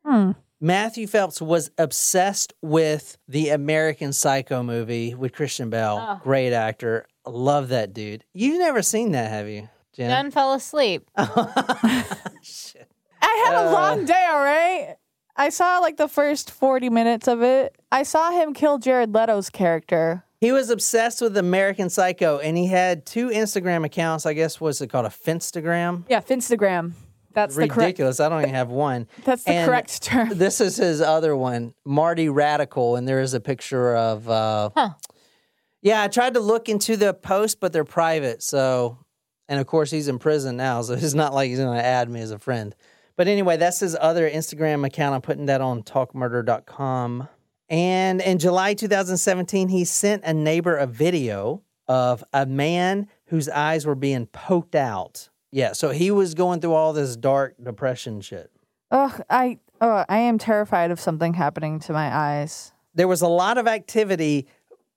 Hmm. 0.03 0.31
Matthew 0.63 1.07
Phelps 1.07 1.41
was 1.41 1.71
obsessed 1.79 2.53
with 2.61 3.17
the 3.27 3.49
American 3.49 4.13
Psycho 4.13 4.61
movie 4.61 5.15
with 5.15 5.33
Christian 5.33 5.71
Bale. 5.71 5.97
Oh. 5.99 6.19
Great 6.23 6.53
actor. 6.53 7.07
Love 7.25 7.69
that 7.69 7.93
dude. 7.93 8.23
You've 8.33 8.59
never 8.59 8.81
seen 8.83 9.11
that, 9.13 9.31
have 9.31 9.47
you, 9.49 9.69
Jenna? 9.93 10.09
Jen 10.13 10.31
fell 10.31 10.53
asleep. 10.53 11.09
Shit. 12.43 12.87
I 13.21 13.43
had 13.45 13.55
a 13.55 13.67
Uh. 13.67 13.71
long 13.71 14.05
day, 14.05 14.27
all 14.29 14.39
right? 14.43 14.95
I 15.35 15.49
saw 15.49 15.79
like 15.79 15.97
the 15.97 16.07
first 16.07 16.51
40 16.51 16.89
minutes 16.89 17.27
of 17.27 17.41
it. 17.41 17.75
I 17.91 18.03
saw 18.03 18.31
him 18.31 18.53
kill 18.53 18.77
Jared 18.77 19.13
Leto's 19.13 19.49
character. 19.49 20.23
He 20.39 20.51
was 20.51 20.69
obsessed 20.69 21.21
with 21.21 21.37
American 21.37 21.89
Psycho 21.89 22.37
and 22.39 22.57
he 22.57 22.67
had 22.67 23.05
two 23.05 23.29
Instagram 23.29 23.85
accounts. 23.85 24.25
I 24.25 24.33
guess 24.33 24.59
what's 24.59 24.81
it 24.81 24.87
called? 24.87 25.05
A 25.05 25.09
Finstagram? 25.09 26.03
Yeah, 26.09 26.19
Finstagram. 26.19 26.93
That's 27.33 27.55
correct. 27.55 27.75
Ridiculous. 27.75 28.19
I 28.19 28.29
don't 28.29 28.41
even 28.41 28.53
have 28.53 28.69
one. 28.69 29.07
That's 29.23 29.43
the 29.43 29.51
And 29.51 29.67
correct 29.67 30.01
term. 30.03 30.29
This 30.37 30.61
is 30.61 30.77
his 30.77 31.01
other 31.01 31.35
one, 31.35 31.73
Marty 31.85 32.29
Radical, 32.29 32.95
and 32.95 33.07
there 33.07 33.21
is 33.21 33.33
a 33.33 33.39
picture 33.39 33.95
of. 33.95 34.29
Uh, 34.29 34.69
Yeah, 35.81 36.03
I 36.03 36.07
tried 36.09 36.35
to 36.35 36.39
look 36.39 36.69
into 36.69 36.95
the 36.95 37.13
post, 37.13 37.59
but 37.59 37.73
they're 37.73 37.83
private. 37.83 38.43
So, 38.43 38.99
and 39.49 39.59
of 39.59 39.65
course, 39.65 39.89
he's 39.89 40.07
in 40.07 40.19
prison 40.19 40.55
now, 40.55 40.81
so 40.83 40.93
it's 40.99 41.13
not 41.15 41.33
like 41.33 41.49
he's 41.49 41.57
going 41.57 41.77
to 41.77 41.83
add 41.83 42.09
me 42.09 42.21
as 42.21 42.31
a 42.31 42.37
friend. 42.39 42.75
But 43.17 43.27
anyway, 43.27 43.57
that's 43.57 43.79
his 43.79 43.97
other 43.99 44.29
Instagram 44.29 44.85
account. 44.85 45.15
I'm 45.15 45.21
putting 45.21 45.47
that 45.47 45.59
on 45.61 45.83
talkmurder.com. 45.83 47.27
And 47.69 48.21
in 48.21 48.37
July 48.37 48.73
2017, 48.73 49.69
he 49.69 49.85
sent 49.85 50.23
a 50.23 50.33
neighbor 50.33 50.75
a 50.75 50.85
video 50.85 51.63
of 51.87 52.23
a 52.31 52.45
man 52.45 53.07
whose 53.27 53.49
eyes 53.49 53.85
were 53.85 53.95
being 53.95 54.27
poked 54.27 54.75
out. 54.75 55.29
Yeah, 55.51 55.73
so 55.73 55.89
he 55.89 56.11
was 56.11 56.33
going 56.33 56.61
through 56.61 56.73
all 56.73 56.93
this 56.93 57.15
dark 57.15 57.55
depression 57.61 58.21
shit. 58.21 58.51
Ugh, 58.89 59.21
I 59.29 59.59
oh, 59.79 60.05
I 60.07 60.17
am 60.19 60.37
terrified 60.37 60.91
of 60.91 60.99
something 60.99 61.33
happening 61.33 61.79
to 61.81 61.93
my 61.93 62.13
eyes. 62.13 62.71
There 62.93 63.07
was 63.07 63.21
a 63.21 63.27
lot 63.27 63.57
of 63.57 63.67
activity 63.67 64.47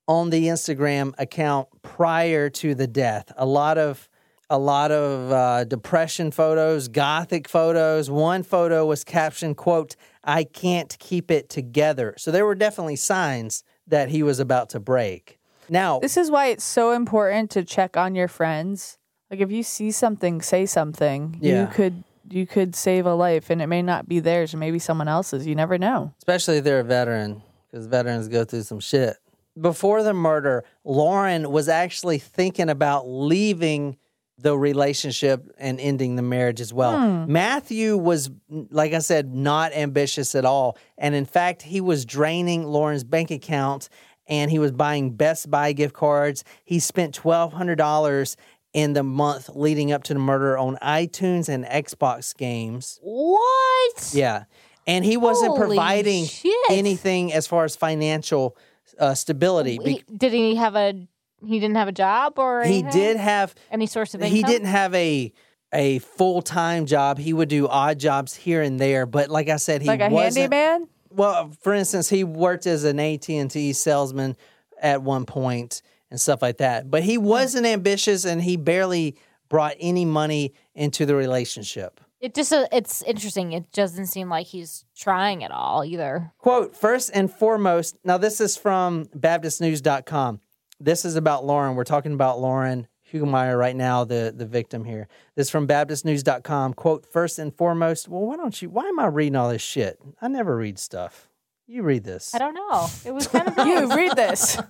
on 0.07 0.31
the 0.31 0.47
Instagram 0.47 1.15
account 1.19 1.69
prior 1.83 2.51
to 2.51 2.75
the 2.75 2.87
death. 2.87 3.33
A 3.37 3.47
lot 3.47 3.79
of 3.79 4.09
a 4.51 4.59
lot 4.59 4.93
of 4.93 5.33
uh, 5.33 5.65
depression 5.65 6.31
photos, 6.31 6.89
gothic 6.89 7.49
photos. 7.49 8.11
One 8.11 8.43
photo 8.43 8.85
was 8.87 9.03
captioned, 9.05 9.57
"quote 9.57 9.97
I 10.23 10.45
can't 10.45 10.97
keep 10.99 11.31
it 11.31 11.49
together." 11.49 12.15
So 12.19 12.31
there 12.31 12.45
were 12.45 12.55
definitely 12.55 12.97
signs 12.97 13.65
that 13.87 14.09
he 14.09 14.23
was 14.23 14.39
about 14.41 14.71
to 14.71 14.81
break. 14.81 15.39
Now, 15.69 15.99
This 15.99 16.17
is 16.17 16.31
why 16.31 16.49
it's 16.49 16.65
so 16.65 16.93
important 16.93 17.51
to 17.53 17.65
check 17.65 17.97
on 17.97 18.15
your 18.15 18.29
friends. 18.29 18.99
Like 19.31 19.41
if 19.41 19.51
you 19.51 19.63
see 19.63 19.91
something, 19.91 20.43
say 20.43 20.67
something. 20.67 21.39
Yeah. 21.41 21.63
You 21.63 21.67
could 21.69 22.05
you 22.31 22.47
could 22.47 22.75
save 22.75 23.07
a 23.07 23.15
life 23.15 23.51
and 23.51 23.61
it 23.61 23.67
may 23.67 23.83
not 23.83 24.09
be 24.09 24.21
theirs, 24.21 24.55
or 24.55 24.57
maybe 24.59 24.79
someone 24.79 25.09
else's. 25.09 25.47
You 25.47 25.55
never 25.55 25.79
know. 25.79 26.13
especially 26.19 26.59
if 26.59 26.65
they're 26.65 26.81
a 26.81 26.85
veteran, 26.85 27.43
because 27.71 27.87
veterans 27.87 28.29
go 28.29 28.45
through 28.45 28.63
some 28.63 28.81
shit. 28.81 29.17
Before 29.61 30.03
the 30.03 30.15
murder, 30.15 30.65
Lauren 30.85 31.51
was 31.51 31.69
actually 31.69 32.19
thinking 32.19 32.69
about 32.69 33.07
leaving 33.09 33.99
the 34.37 34.59
relationship 34.59 35.49
and 35.59 35.79
ending 35.79 36.17
the 36.17 36.23
marriage 36.23 36.61
as 36.61 36.73
well. 36.73 36.99
Hmm. 36.99 37.33
Matthew 37.33 37.97
was, 37.97 38.31
like 38.49 38.93
I 38.93 38.99
said, 38.99 39.33
not 39.33 39.73
ambitious 39.73 40.35
at 40.35 40.45
all. 40.45 40.77
And 40.99 41.15
in 41.15 41.25
fact, 41.25 41.63
he 41.63 41.81
was 41.81 42.05
draining 42.05 42.65
Lauren's 42.65 43.05
bank 43.05 43.31
account 43.31 43.89
and 44.27 44.51
he 44.51 44.59
was 44.59 44.73
buying 44.73 45.11
Best 45.11 45.51
Buy 45.51 45.73
gift 45.73 45.95
cards. 45.95 46.43
He 46.65 46.81
spent 46.81 47.15
$1,200 47.15 48.37
in 48.75 48.93
the 48.93 49.03
month 49.05 49.49
leading 49.55 49.93
up 49.93 50.03
to 50.05 50.13
the 50.15 50.21
murder 50.21 50.59
on 50.59 50.77
iTunes 50.83 51.49
and 51.49 51.65
Xbox 51.65 52.37
games. 52.37 52.99
What? 53.03 54.11
Yeah. 54.13 54.45
And 54.87 55.05
he 55.05 55.17
wasn't 55.17 55.53
Holy 55.53 55.77
providing 55.77 56.27
shit. 56.27 56.55
anything 56.71 57.33
as 57.33 57.47
far 57.47 57.65
as 57.65 57.75
financial 57.77 58.57
uh, 58.99 59.15
stability. 59.15 59.79
He- 59.83 60.05
did 60.15 60.33
he 60.33 60.57
have 60.57 60.77
a? 60.77 61.07
He 61.47 61.61
didn't 61.61 61.77
have 61.77 61.89
a 61.89 61.93
job 61.93 62.39
or 62.39 62.65
he 62.65 62.83
did 62.83 63.19
have 63.19 63.55
any 63.71 63.87
source 63.87 64.15
of 64.15 64.23
income. 64.23 64.35
he 64.35 64.43
didn't 64.43 64.69
have 64.69 64.95
a 64.95 65.31
a 65.75 65.99
full 65.99 66.41
time 66.41 66.87
job. 66.87 67.19
He 67.19 67.33
would 67.35 67.49
do 67.51 67.69
odd 67.69 67.99
jobs 67.99 68.35
here 68.35 68.63
and 68.63 68.81
there, 68.81 69.05
but 69.05 69.29
like 69.29 69.49
I 69.51 69.57
said, 69.57 69.83
he 69.83 69.89
like 69.89 70.01
a 70.01 70.09
wasn't. 70.09 70.53
handyman. 70.53 70.89
Well, 71.11 71.53
for 71.61 71.75
instance, 71.75 72.09
he 72.09 72.25
worked 72.25 72.67
as 72.67 72.85
an 72.85 72.99
AT 72.99 73.29
and 73.29 73.51
T 73.51 73.73
salesman 73.75 74.37
at 74.81 75.03
one 75.03 75.27
point 75.27 75.83
and 76.11 76.21
stuff 76.21 76.43
like 76.43 76.59
that. 76.59 76.91
But 76.91 77.03
he 77.03 77.19
wasn't 77.19 77.67
ambitious, 77.67 78.25
and 78.25 78.43
he 78.43 78.57
barely 78.57 79.17
brought 79.49 79.77
any 79.79 80.05
money 80.05 80.55
into 80.75 81.07
the 81.07 81.15
relationship. 81.15 82.01
It 82.21 82.35
just 82.35 82.53
uh, 82.53 82.67
it's 82.73 83.03
interesting. 83.03 83.53
It 83.53 83.71
doesn't 83.73 84.07
seem 84.07 84.31
like 84.31 84.47
he's 84.47 84.85
trying 84.97 85.45
at 85.45 85.51
all 85.51 85.85
either. 85.85 86.33
Quote, 86.39 86.75
first 86.75 87.11
and 87.13 87.31
foremost, 87.31 87.97
now 88.03 88.17
this 88.17 88.41
is 88.41 88.57
from 88.57 89.05
BaptistNews.com. 89.07 90.41
This 90.81 91.05
is 91.05 91.17
about 91.17 91.45
Lauren. 91.45 91.77
We're 91.77 91.85
talking 91.85 92.15
about 92.15 92.41
Lauren 92.41 92.89
Hugelmeyer 93.13 93.59
right 93.59 93.77
now, 93.77 94.05
the, 94.05 94.33
the 94.35 94.47
victim 94.47 94.85
here. 94.85 95.07
This 95.37 95.47
is 95.47 95.51
from 95.51 95.69
BaptistNews.com. 95.69 96.75
Quote, 96.75 97.07
first 97.07 97.39
and 97.39 97.55
foremost, 97.55 98.09
well, 98.09 98.23
why 98.23 98.37
don't 98.37 98.61
you, 98.61 98.71
why 98.71 98.87
am 98.87 98.99
I 98.99 99.07
reading 99.07 99.37
all 99.37 99.51
this 99.51 99.63
shit? 99.63 99.99
I 100.21 100.29
never 100.29 100.57
read 100.57 100.79
stuff. 100.79 101.29
You 101.67 101.83
read 101.83 102.05
this. 102.05 102.35
I 102.35 102.39
don't 102.39 102.55
know. 102.55 102.89
It 103.05 103.13
was 103.13 103.27
kind 103.27 103.49
of 103.49 103.57
You 103.67 103.95
read 103.95 104.17
this. 104.17 104.59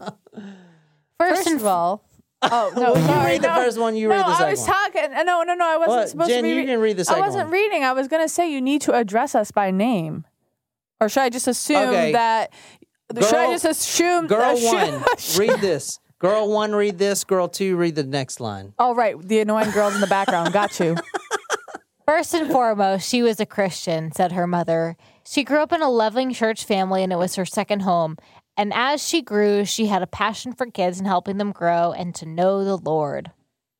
First, 1.18 1.46
and 1.46 1.60
of 1.60 1.66
all, 1.66 2.04
oh 2.42 2.72
no, 2.76 2.92
Well, 2.92 2.96
you 3.00 3.06
sorry, 3.06 3.32
read 3.32 3.42
the 3.42 3.48
no. 3.48 3.54
first 3.54 3.78
one, 3.78 3.96
you 3.96 4.08
no, 4.08 4.14
read 4.16 4.24
the 4.26 4.32
second. 4.32 4.46
I 4.46 4.50
was 4.50 4.64
talking. 4.66 5.10
No, 5.26 5.42
no, 5.42 5.54
no. 5.54 5.64
I 5.66 5.76
wasn't 5.76 5.96
What? 5.96 6.08
supposed 6.08 6.28
Jen, 6.30 6.38
to 6.38 6.42
be. 6.42 6.48
you 6.50 6.56
re- 6.56 6.66
can 6.66 6.80
read 6.80 6.96
the 6.96 7.04
second. 7.04 7.22
I 7.22 7.26
wasn't 7.26 7.44
one. 7.44 7.52
reading. 7.52 7.84
I 7.84 7.92
was 7.92 8.08
gonna 8.08 8.28
say 8.28 8.50
you 8.50 8.60
need 8.60 8.80
to 8.82 8.92
address 8.94 9.34
us 9.34 9.50
by 9.50 9.70
name, 9.70 10.24
or 11.00 11.08
should 11.08 11.22
I 11.22 11.28
just 11.30 11.46
assume 11.48 11.88
Okay. 11.90 12.12
that? 12.12 12.52
should 13.14 13.24
I 13.24 13.30
Girl- 13.44 13.52
just 13.52 13.64
assume? 13.64 14.26
Girl 14.26 14.54
assume- 14.56 15.00
one, 15.00 15.04
read 15.38 15.60
this. 15.60 15.98
Girl 16.18 16.48
one, 16.50 16.74
read 16.74 16.98
this. 16.98 17.22
Girl 17.24 17.48
two, 17.48 17.76
read 17.76 17.94
the 17.96 18.02
next 18.04 18.40
line. 18.40 18.72
Oh 18.78 18.94
right, 18.94 19.14
the 19.20 19.40
annoying 19.40 19.70
girls 19.72 19.94
in 19.94 20.00
the 20.00 20.06
background. 20.06 20.52
Got 20.52 20.78
you. 20.80 20.96
First 22.06 22.34
and 22.34 22.50
foremost, 22.50 23.08
she 23.08 23.22
was 23.22 23.40
a 23.40 23.46
Christian, 23.46 24.12
said 24.12 24.32
her 24.32 24.46
mother. 24.46 24.96
She 25.26 25.42
grew 25.42 25.60
up 25.62 25.72
in 25.72 25.80
a 25.80 25.88
loving 25.88 26.34
church 26.34 26.64
family 26.66 27.02
and 27.02 27.10
it 27.12 27.16
was 27.16 27.36
her 27.36 27.46
second 27.46 27.80
home. 27.80 28.16
And 28.56 28.72
as 28.72 29.06
she 29.06 29.22
grew, 29.22 29.64
she 29.64 29.86
had 29.86 30.02
a 30.02 30.06
passion 30.06 30.52
for 30.52 30.66
kids 30.66 30.98
and 30.98 31.06
helping 31.06 31.38
them 31.38 31.52
grow 31.52 31.92
and 31.92 32.14
to 32.16 32.26
know 32.26 32.64
the 32.64 32.76
Lord. 32.76 33.32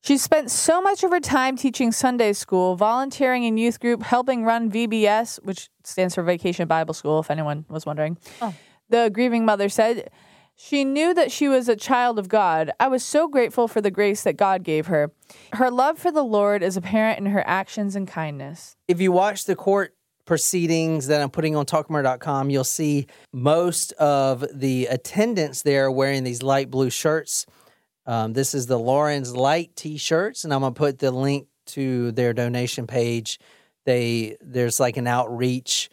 She 0.03 0.19
spent 0.19 0.51
so 0.51 0.83
much 0.83 1.03
of 1.03 1.11
her 1.13 1.21
time 1.21 1.57
teaching 1.57 1.91
Sunday 1.91 2.35
school, 2.35 2.77
volunteering 2.77 3.45
in 3.45 3.57
youth 3.57 3.81
group, 3.81 4.03
helping 4.03 4.45
run 4.45 4.71
VBS, 4.71 5.43
which 5.45 5.71
stands 5.83 6.15
for 6.15 6.23
Vacation 6.23 6.69
Bible 6.69 6.93
School, 6.93 7.21
if 7.21 7.31
anyone 7.31 7.65
was 7.71 7.87
wondering. 7.87 8.19
Oh. 8.43 8.55
The 8.91 9.11
grieving 9.11 9.47
mother 9.47 9.71
said, 9.71 10.11
She 10.57 10.85
knew 10.85 11.15
that 11.15 11.33
she 11.33 11.49
was 11.49 11.71
a 11.71 11.77
child 11.77 12.19
of 12.19 12.29
God. 12.29 12.71
I 12.79 12.89
was 12.89 13.03
so 13.03 13.29
grateful 13.29 13.67
for 13.67 13.81
the 13.81 13.91
grace 13.91 14.23
that 14.25 14.37
God 14.37 14.63
gave 14.63 14.89
her. 14.89 15.11
Her 15.55 15.71
love 15.71 15.99
for 15.99 16.13
the 16.13 16.23
Lord 16.23 16.63
is 16.63 16.77
apparent 16.77 17.19
in 17.19 17.27
her 17.27 17.43
actions 17.47 17.97
and 17.97 18.07
kindness. 18.07 18.77
If 18.87 19.01
you 19.01 19.11
watch 19.11 19.47
the 19.47 19.57
court 19.57 19.95
proceedings 20.25 21.07
that 21.09 21.21
I'm 21.21 21.31
putting 21.31 21.57
on 21.57 21.67
talkmurder.com, 21.67 22.51
you'll 22.51 22.65
see 22.65 23.07
most 23.33 23.93
of 23.93 24.45
the 24.53 24.87
attendants 24.87 25.63
there 25.63 25.91
wearing 25.91 26.25
these 26.25 26.43
light 26.43 26.71
blue 26.71 26.91
shirts. 26.91 27.47
Um, 28.07 28.33
this 28.33 28.55
is 28.55 28.67
the 28.67 28.79
Lauren's 28.79 29.35
Light 29.35 29.75
T-shirts, 29.77 30.45
and 30.45 30.53
I'm 30.53 30.61
gonna 30.61 30.75
put 30.75 30.99
the 30.99 31.11
link 31.11 31.49
to 31.67 32.13
their 32.13 32.33
donation 32.33 32.87
page. 32.87 33.39
They 33.85 34.37
there's 34.41 34.81
like 34.81 34.97
an 34.97 35.07
outreach. 35.07 35.91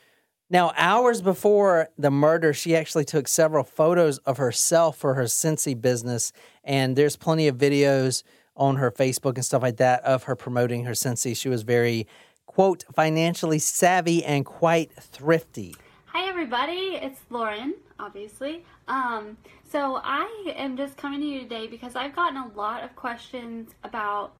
Now, 0.50 0.74
hours 0.76 1.22
before 1.22 1.88
the 1.98 2.12
murder, 2.12 2.54
she 2.54 2.76
actually 2.76 3.06
took 3.06 3.30
several 3.30 3.64
photos 3.64 4.18
of 4.20 4.38
herself 4.38 4.98
for 4.98 5.14
her 5.14 5.24
Scentsy 5.24 5.80
business, 5.80 6.34
and 6.64 6.98
there's 6.98 7.16
plenty 7.16 7.48
of 7.48 7.58
videos 7.58 8.24
on 8.58 8.76
her 8.76 8.92
Facebook 8.92 9.36
and 9.36 9.46
stuff 9.46 9.62
like 9.62 9.78
that 9.78 10.04
of 10.04 10.24
her 10.24 10.36
promoting 10.36 10.84
her 10.84 10.92
Scentsy. 10.92 11.36
She 11.36 11.48
was 11.48 11.64
very 11.64 12.06
quote 12.54 12.84
financially 12.94 13.60
savvy 13.60 14.26
and 14.26 14.46
quite 14.46 14.92
thrifty. 15.00 15.74
Hi 16.08 16.28
everybody, 16.28 17.00
it's 17.02 17.22
Lauren, 17.30 17.76
obviously. 17.98 18.66
Um, 18.90 19.38
so 19.72 20.02
I 20.04 20.54
am 20.58 20.76
just 20.76 20.98
coming 20.98 21.22
to 21.22 21.26
you 21.26 21.40
today 21.40 21.68
because 21.68 21.96
I've 21.96 22.14
gotten 22.14 22.36
a 22.38 22.50
lot 22.54 22.84
of 22.84 22.94
questions 22.98 23.72
about 23.86 24.34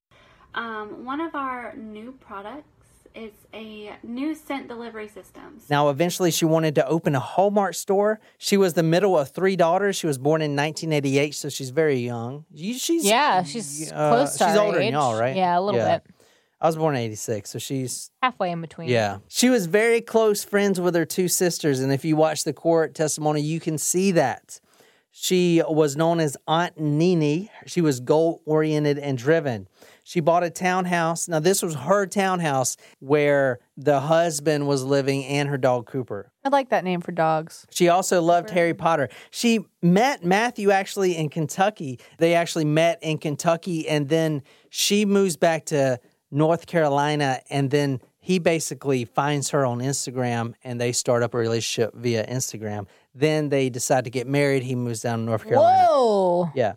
um, 0.54 1.06
one 1.06 1.22
of 1.22 1.34
our 1.34 1.74
new 1.74 2.12
products. 2.20 2.68
It's 3.14 3.46
a 3.54 3.92
new 4.02 4.34
scent 4.34 4.68
delivery 4.68 5.08
system. 5.08 5.58
Now, 5.70 5.88
eventually, 5.88 6.30
she 6.30 6.44
wanted 6.44 6.74
to 6.74 6.86
open 6.86 7.14
a 7.14 7.20
Hallmark 7.20 7.74
store. 7.74 8.20
She 8.36 8.58
was 8.58 8.74
the 8.74 8.82
middle 8.82 9.18
of 9.18 9.30
three 9.30 9.56
daughters. 9.56 9.96
She 9.96 10.06
was 10.06 10.18
born 10.18 10.42
in 10.42 10.54
1988, 10.54 11.34
so 11.34 11.48
she's 11.48 11.70
very 11.70 12.00
young. 12.00 12.44
She's 12.54 13.04
Yeah, 13.04 13.42
she's 13.42 13.90
uh, 13.90 14.10
close 14.10 14.32
to 14.36 14.44
She's 14.44 14.56
our 14.56 14.66
older 14.66 14.78
than 14.78 14.88
age. 14.88 14.92
y'all, 14.92 15.18
right? 15.18 15.34
Yeah, 15.34 15.58
a 15.58 15.60
little 15.60 15.80
bit. 15.80 16.04
I 16.62 16.66
was 16.66 16.76
born 16.76 16.94
in 16.94 17.00
86, 17.02 17.50
so 17.50 17.58
she's 17.58 18.12
Halfway 18.22 18.52
in 18.52 18.60
between. 18.60 18.88
yeah. 18.88 19.18
She 19.26 19.50
was 19.50 19.66
very 19.66 20.00
close 20.00 20.44
friends 20.44 20.80
with 20.80 20.94
her 20.94 21.04
two 21.04 21.26
sisters. 21.26 21.80
And 21.80 21.92
if 21.92 22.04
you 22.04 22.14
watch 22.14 22.44
the 22.44 22.52
court 22.52 22.94
testimony, 22.94 23.40
you 23.40 23.58
can 23.58 23.78
see 23.78 24.12
that. 24.12 24.60
She 25.10 25.60
was 25.68 25.96
known 25.96 26.20
as 26.20 26.36
Aunt 26.46 26.78
Nini. 26.80 27.50
She 27.66 27.80
was 27.80 27.98
goal 27.98 28.42
oriented 28.46 28.96
and 28.98 29.18
driven. 29.18 29.68
She 30.04 30.20
bought 30.20 30.42
a 30.44 30.50
townhouse. 30.50 31.28
Now, 31.28 31.40
this 31.40 31.62
was 31.62 31.74
her 31.74 32.06
townhouse 32.06 32.76
where 33.00 33.58
the 33.76 34.00
husband 34.00 34.66
was 34.66 34.84
living 34.84 35.24
and 35.24 35.48
her 35.48 35.58
dog 35.58 35.86
Cooper. 35.86 36.32
I 36.44 36.48
like 36.48 36.70
that 36.70 36.84
name 36.84 37.00
for 37.00 37.12
dogs. 37.12 37.66
She 37.70 37.88
also 37.88 38.22
loved 38.22 38.50
Harry 38.50 38.72
Potter. 38.72 39.10
She 39.30 39.60
met 39.82 40.24
Matthew 40.24 40.70
actually 40.70 41.16
in 41.16 41.28
Kentucky. 41.28 42.00
They 42.18 42.34
actually 42.34 42.64
met 42.64 42.98
in 43.02 43.18
Kentucky, 43.18 43.88
and 43.88 44.08
then 44.08 44.42
she 44.70 45.04
moves 45.04 45.36
back 45.36 45.66
to 45.66 46.00
North 46.32 46.66
Carolina, 46.66 47.40
and 47.50 47.70
then 47.70 48.00
he 48.18 48.38
basically 48.38 49.04
finds 49.04 49.50
her 49.50 49.66
on 49.66 49.78
Instagram, 49.78 50.54
and 50.64 50.80
they 50.80 50.92
start 50.92 51.22
up 51.22 51.34
a 51.34 51.38
relationship 51.38 51.94
via 51.94 52.26
Instagram. 52.26 52.86
Then 53.14 53.50
they 53.50 53.68
decide 53.68 54.04
to 54.04 54.10
get 54.10 54.26
married. 54.26 54.62
He 54.62 54.74
moves 54.74 55.02
down 55.02 55.18
to 55.18 55.24
North 55.24 55.44
Carolina. 55.44 55.86
Whoa. 55.88 56.50
Yeah. 56.54 56.74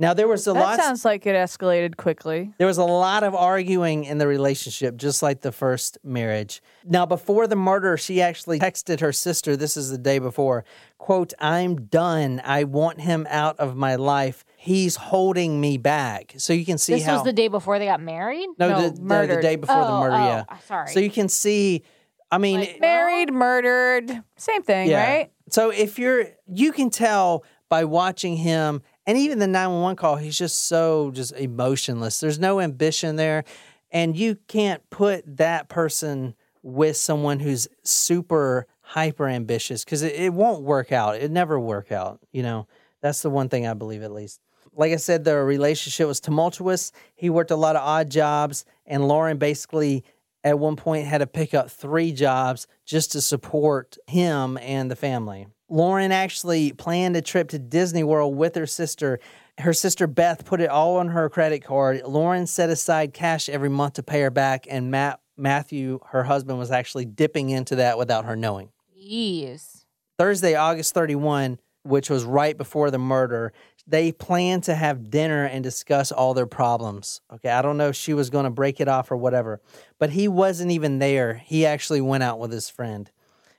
Now 0.00 0.14
there 0.14 0.28
was 0.28 0.46
a 0.46 0.52
That 0.52 0.60
lot. 0.60 0.78
sounds 0.80 1.04
like 1.04 1.26
it 1.26 1.34
escalated 1.34 1.96
quickly. 1.96 2.52
There 2.58 2.68
was 2.68 2.78
a 2.78 2.84
lot 2.84 3.24
of 3.24 3.34
arguing 3.34 4.04
in 4.04 4.18
the 4.18 4.28
relationship, 4.28 4.96
just 4.96 5.22
like 5.24 5.40
the 5.40 5.50
first 5.50 5.98
marriage. 6.04 6.62
Now, 6.84 7.04
before 7.04 7.48
the 7.48 7.56
murder, 7.56 7.96
she 7.96 8.22
actually 8.22 8.60
texted 8.60 9.00
her 9.00 9.12
sister. 9.12 9.56
This 9.56 9.76
is 9.76 9.90
the 9.90 9.98
day 9.98 10.20
before. 10.20 10.64
"Quote: 10.98 11.32
I'm 11.40 11.86
done. 11.86 12.40
I 12.44 12.62
want 12.62 13.00
him 13.00 13.26
out 13.28 13.58
of 13.58 13.74
my 13.76 13.96
life. 13.96 14.44
He's 14.56 14.94
holding 14.96 15.60
me 15.60 15.78
back." 15.78 16.34
So 16.38 16.52
you 16.52 16.64
can 16.64 16.78
see 16.78 16.94
This 16.94 17.04
how 17.04 17.14
was 17.14 17.24
the 17.24 17.32
day 17.32 17.48
before 17.48 17.80
they 17.80 17.86
got 17.86 18.00
married? 18.00 18.48
no, 18.56 18.68
the, 18.90 19.00
no, 19.00 19.26
the 19.26 19.42
day 19.42 19.56
before 19.56 19.76
the 19.84 19.88
Oh, 19.90 20.00
murder. 20.00 20.14
oh, 20.14 20.18
yeah. 20.18 20.44
Sorry. 20.66 20.88
So 20.92 21.00
you 21.00 21.10
can 21.10 21.28
see. 21.28 21.82
I 22.30 22.36
mean, 22.38 22.76
Married, 22.78 23.32
murdered, 23.32 24.22
same 24.36 24.62
thing, 24.62 24.92
right? 24.92 25.30
So 25.48 25.70
if 25.70 25.98
you're, 25.98 26.26
you 26.46 26.72
can 26.72 26.90
tell 26.90 27.42
by 27.70 27.84
watching 27.84 28.36
him, 28.36 28.82
and 29.08 29.16
even 29.16 29.38
the 29.38 29.46
911 29.46 29.96
call, 29.96 30.16
he's 30.16 30.36
just 30.36 30.66
so 30.66 31.10
just 31.12 31.32
emotionless. 31.32 32.20
There's 32.20 32.38
no 32.38 32.60
ambition 32.60 33.16
there, 33.16 33.44
and 33.90 34.14
you 34.14 34.36
can't 34.48 34.82
put 34.90 35.38
that 35.38 35.70
person 35.70 36.34
with 36.62 36.94
someone 36.98 37.40
who's 37.40 37.68
super 37.82 38.66
hyper 38.82 39.26
ambitious 39.26 39.82
because 39.82 40.02
it, 40.02 40.14
it 40.14 40.34
won't 40.34 40.62
work 40.62 40.92
out. 40.92 41.16
It 41.16 41.30
never 41.30 41.58
work 41.58 41.90
out. 41.90 42.20
You 42.32 42.42
know, 42.42 42.66
that's 43.00 43.22
the 43.22 43.30
one 43.30 43.48
thing 43.48 43.66
I 43.66 43.72
believe 43.72 44.02
at 44.02 44.12
least. 44.12 44.40
Like 44.74 44.92
I 44.92 44.96
said, 44.96 45.24
the 45.24 45.38
relationship 45.38 46.06
was 46.06 46.20
tumultuous. 46.20 46.92
He 47.14 47.30
worked 47.30 47.50
a 47.50 47.56
lot 47.56 47.76
of 47.76 47.82
odd 47.82 48.10
jobs, 48.10 48.66
and 48.84 49.08
Lauren 49.08 49.38
basically 49.38 50.04
at 50.44 50.58
one 50.58 50.76
point 50.76 51.06
had 51.06 51.18
to 51.18 51.26
pick 51.26 51.54
up 51.54 51.70
three 51.70 52.12
jobs 52.12 52.66
just 52.84 53.12
to 53.12 53.22
support 53.22 53.96
him 54.06 54.58
and 54.58 54.90
the 54.90 54.96
family. 54.96 55.46
Lauren 55.68 56.12
actually 56.12 56.72
planned 56.72 57.16
a 57.16 57.22
trip 57.22 57.48
to 57.50 57.58
Disney 57.58 58.02
World 58.02 58.36
with 58.36 58.54
her 58.54 58.66
sister. 58.66 59.20
Her 59.58 59.72
sister 59.72 60.06
Beth 60.06 60.44
put 60.44 60.60
it 60.60 60.70
all 60.70 60.96
on 60.96 61.08
her 61.08 61.28
credit 61.28 61.64
card. 61.64 62.02
Lauren 62.06 62.46
set 62.46 62.70
aside 62.70 63.12
cash 63.12 63.48
every 63.48 63.68
month 63.68 63.94
to 63.94 64.02
pay 64.02 64.22
her 64.22 64.30
back, 64.30 64.66
and 64.70 64.90
Matt, 64.90 65.20
Matthew, 65.36 66.00
her 66.08 66.24
husband, 66.24 66.58
was 66.58 66.70
actually 66.70 67.04
dipping 67.04 67.50
into 67.50 67.76
that 67.76 67.98
without 67.98 68.24
her 68.24 68.36
knowing. 68.36 68.70
Yes. 68.94 69.84
Thursday, 70.18 70.54
August 70.54 70.94
31, 70.94 71.58
which 71.82 72.08
was 72.10 72.24
right 72.24 72.56
before 72.56 72.90
the 72.90 72.98
murder, 72.98 73.52
they 73.86 74.12
planned 74.12 74.64
to 74.64 74.74
have 74.74 75.10
dinner 75.10 75.44
and 75.44 75.64
discuss 75.64 76.12
all 76.12 76.34
their 76.34 76.46
problems. 76.46 77.20
Okay, 77.32 77.50
I 77.50 77.62
don't 77.62 77.78
know 77.78 77.88
if 77.88 77.96
she 77.96 78.14
was 78.14 78.30
going 78.30 78.44
to 78.44 78.50
break 78.50 78.80
it 78.80 78.88
off 78.88 79.10
or 79.10 79.16
whatever, 79.16 79.60
but 79.98 80.10
he 80.10 80.28
wasn't 80.28 80.70
even 80.70 80.98
there. 80.98 81.34
He 81.34 81.64
actually 81.64 82.00
went 82.00 82.22
out 82.22 82.38
with 82.38 82.52
his 82.52 82.68
friend. 82.68 83.10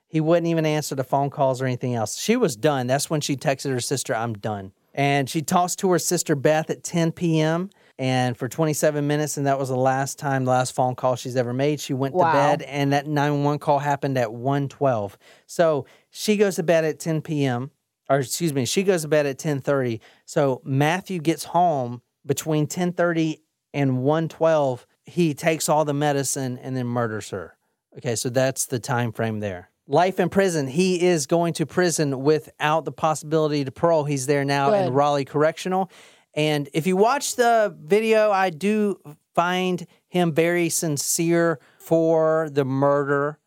He 0.09 0.19
wouldn't 0.19 0.47
even 0.47 0.65
answer 0.65 0.95
the 0.95 1.03
phone 1.03 1.29
calls 1.29 1.61
or 1.61 1.65
anything 1.65 1.95
else. 1.95 2.17
She 2.17 2.35
was 2.35 2.55
done. 2.55 2.87
That's 2.87 3.09
when 3.09 3.21
she 3.21 3.37
texted 3.37 3.71
her 3.71 3.79
sister, 3.79 4.15
I'm 4.15 4.33
done. 4.33 4.73
And 4.93 5.29
she 5.29 5.41
talks 5.41 5.75
to 5.77 5.91
her 5.91 5.99
sister 5.99 6.35
Beth 6.35 6.69
at 6.69 6.83
10 6.83 7.11
p.m. 7.13 7.69
And 7.99 8.35
for 8.35 8.47
27 8.47 9.05
minutes, 9.05 9.37
and 9.37 9.45
that 9.45 9.59
was 9.59 9.69
the 9.69 9.77
last 9.77 10.17
time, 10.17 10.45
the 10.45 10.51
last 10.51 10.73
phone 10.73 10.95
call 10.95 11.15
she's 11.15 11.35
ever 11.35 11.53
made. 11.53 11.79
She 11.79 11.93
went 11.93 12.15
Wow. 12.15 12.25
to 12.25 12.57
bed, 12.57 12.61
and 12.63 12.91
that 12.91 13.05
911 13.07 13.59
call 13.59 13.79
happened 13.79 14.17
at 14.17 14.29
1:12. 14.29 15.15
So 15.45 15.85
she 16.09 16.37
goes 16.37 16.55
to 16.55 16.63
bed 16.63 16.85
at 16.85 16.99
10 16.99 17.21
p.m. 17.21 17.71
Or 18.09 18.19
excuse 18.19 18.53
me, 18.53 18.65
she 18.65 18.83
goes 18.83 19.03
to 19.03 19.07
bed 19.07 19.27
at 19.27 19.37
10:30. 19.37 19.99
So 20.25 20.61
Matthew 20.63 21.19
gets 21.19 21.43
home 21.45 22.01
between 22.25 22.65
10:30 22.67 23.41
and 23.73 23.99
1:12. 23.99 24.85
He 25.05 25.33
takes 25.35 25.69
all 25.69 25.85
the 25.85 25.93
medicine 25.93 26.57
and 26.57 26.75
then 26.75 26.87
murders 26.87 27.29
her. 27.29 27.57
Okay, 27.97 28.15
so 28.15 28.29
that's 28.29 28.65
the 28.65 28.79
time 28.79 29.11
frame 29.11 29.39
there. 29.39 29.69
Life 29.91 30.19
in 30.19 30.29
prison. 30.29 30.67
He 30.67 31.01
is 31.01 31.25
going 31.25 31.53
to 31.53 31.65
prison 31.65 32.21
without 32.21 32.85
the 32.85 32.91
possibility 32.91 33.65
to 33.65 33.71
parole. 33.71 34.03
He's 34.03 34.27
there 34.27 34.45
now 34.45 34.71
in 34.71 34.93
Raleigh 34.93 35.25
Correctional. 35.25 35.89
And 36.35 36.69
if 36.73 36.85
you 36.85 36.95
watch 36.95 37.35
the 37.35 37.75
video, 37.83 38.29
I 38.29 38.51
do 38.51 38.99
find 39.33 39.87
him 40.07 40.31
very 40.31 40.69
sincere 40.69 41.59
for 41.79 42.49
the 42.51 42.63
murder. 42.63 43.39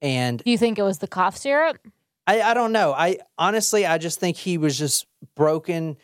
And 0.00 0.42
Do 0.44 0.48
you 0.48 0.58
think 0.58 0.78
it 0.78 0.84
was 0.84 0.98
the 0.98 1.08
cough 1.08 1.36
syrup? 1.36 1.78
I, 2.26 2.40
I 2.40 2.54
don't 2.54 2.70
know. 2.70 2.92
I 2.92 3.18
honestly, 3.36 3.84
I 3.84 3.98
just 3.98 4.20
think 4.20 4.36
he 4.36 4.58
was 4.58 4.78
just 4.78 5.06
broken, 5.34 5.96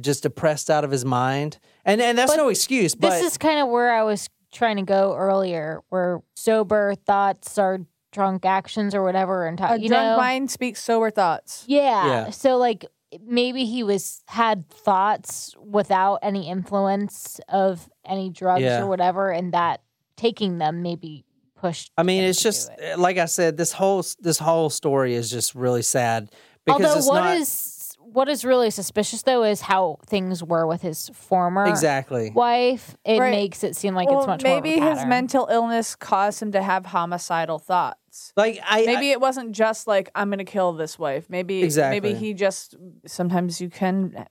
just 0.00 0.24
depressed 0.24 0.70
out 0.70 0.82
of 0.82 0.90
his 0.90 1.04
mind. 1.04 1.58
And 1.84 2.00
and 2.00 2.18
that's 2.18 2.32
But 2.32 2.38
no 2.38 2.48
excuse. 2.48 2.96
But 2.96 3.10
this 3.10 3.32
is 3.32 3.38
kind 3.38 3.60
of 3.60 3.68
where 3.68 3.92
I 3.92 4.02
was 4.02 4.28
trying 4.50 4.76
to 4.76 4.82
go 4.82 5.14
earlier, 5.14 5.82
where 5.90 6.20
sober 6.34 6.94
thoughts 7.06 7.58
are 7.58 7.78
drunk 8.14 8.46
actions 8.46 8.94
or 8.94 9.02
whatever, 9.02 9.44
and 9.46 9.60
A 9.60 9.76
you 9.78 9.88
drunk 9.88 10.04
know, 10.12 10.16
mind 10.16 10.50
speaks 10.50 10.80
sober 10.82 11.10
thoughts. 11.10 11.64
yeah. 11.66 12.06
Yeah. 12.06 12.30
So 12.30 12.56
like 12.56 12.86
maybe 13.26 13.64
he 13.66 13.82
was 13.82 14.22
had 14.28 14.68
thoughts 14.70 15.54
without 15.62 16.20
any 16.22 16.48
influence 16.48 17.40
of 17.48 17.88
any 18.06 18.30
drugs 18.30 18.62
Yeah. 18.62 18.82
or 18.82 18.86
whatever, 18.86 19.30
and 19.30 19.52
that 19.52 19.82
taking 20.16 20.58
them 20.58 20.82
maybe 20.82 21.24
pushed. 21.56 21.90
I 21.98 22.02
mean, 22.04 22.22
him 22.22 22.30
it's 22.30 22.38
to 22.38 22.44
just 22.44 22.70
it. 22.70 22.78
Eh, 22.80 22.94
like 22.96 23.18
I 23.18 23.26
said. 23.26 23.56
This 23.56 23.72
whole 23.72 24.02
this 24.20 24.38
whole 24.38 24.70
story 24.70 25.14
is 25.14 25.30
just 25.30 25.54
really 25.54 25.82
sad 25.82 26.30
because 26.64 26.80
Although 26.84 26.98
it's 26.98 27.08
what 27.08 27.20
not 27.20 27.36
is 27.36 27.70
what 27.98 28.28
is 28.28 28.44
really 28.44 28.70
suspicious 28.70 29.22
though 29.22 29.42
is 29.42 29.60
how 29.62 29.98
things 30.06 30.42
were 30.42 30.66
with 30.68 30.82
his 30.82 31.08
former 31.14 31.66
exactly. 31.66 32.30
wife. 32.30 32.96
It 33.04 33.18
Right. 33.18 33.30
makes 33.32 33.64
it 33.64 33.74
seem 33.74 33.94
like 33.94 34.08
Well, 34.08 34.20
it's 34.20 34.26
much 34.28 34.44
more. 34.44 34.54
maybe 34.60 34.78
of 34.78 34.84
a 34.86 34.90
his 34.94 35.04
mental 35.06 35.48
illness 35.50 35.96
caused 35.96 36.40
him 36.40 36.52
to 36.52 36.62
have 36.62 36.86
homicidal 36.86 37.58
thoughts. 37.58 37.98
Sense. 38.14 38.32
Like 38.36 38.60
I 38.64 38.84
maybe 38.86 39.10
it 39.10 39.20
wasn't 39.20 39.52
just 39.52 39.86
like 39.86 40.10
I'm 40.14 40.30
gonna 40.30 40.44
kill 40.44 40.72
this 40.72 40.98
wife. 40.98 41.28
Maybe 41.28 41.62
Exactly. 41.62 42.00
maybe 42.00 42.18
he 42.18 42.34
just 42.34 42.76
sometimes 43.06 43.60
you 43.60 43.68
can 43.70 44.26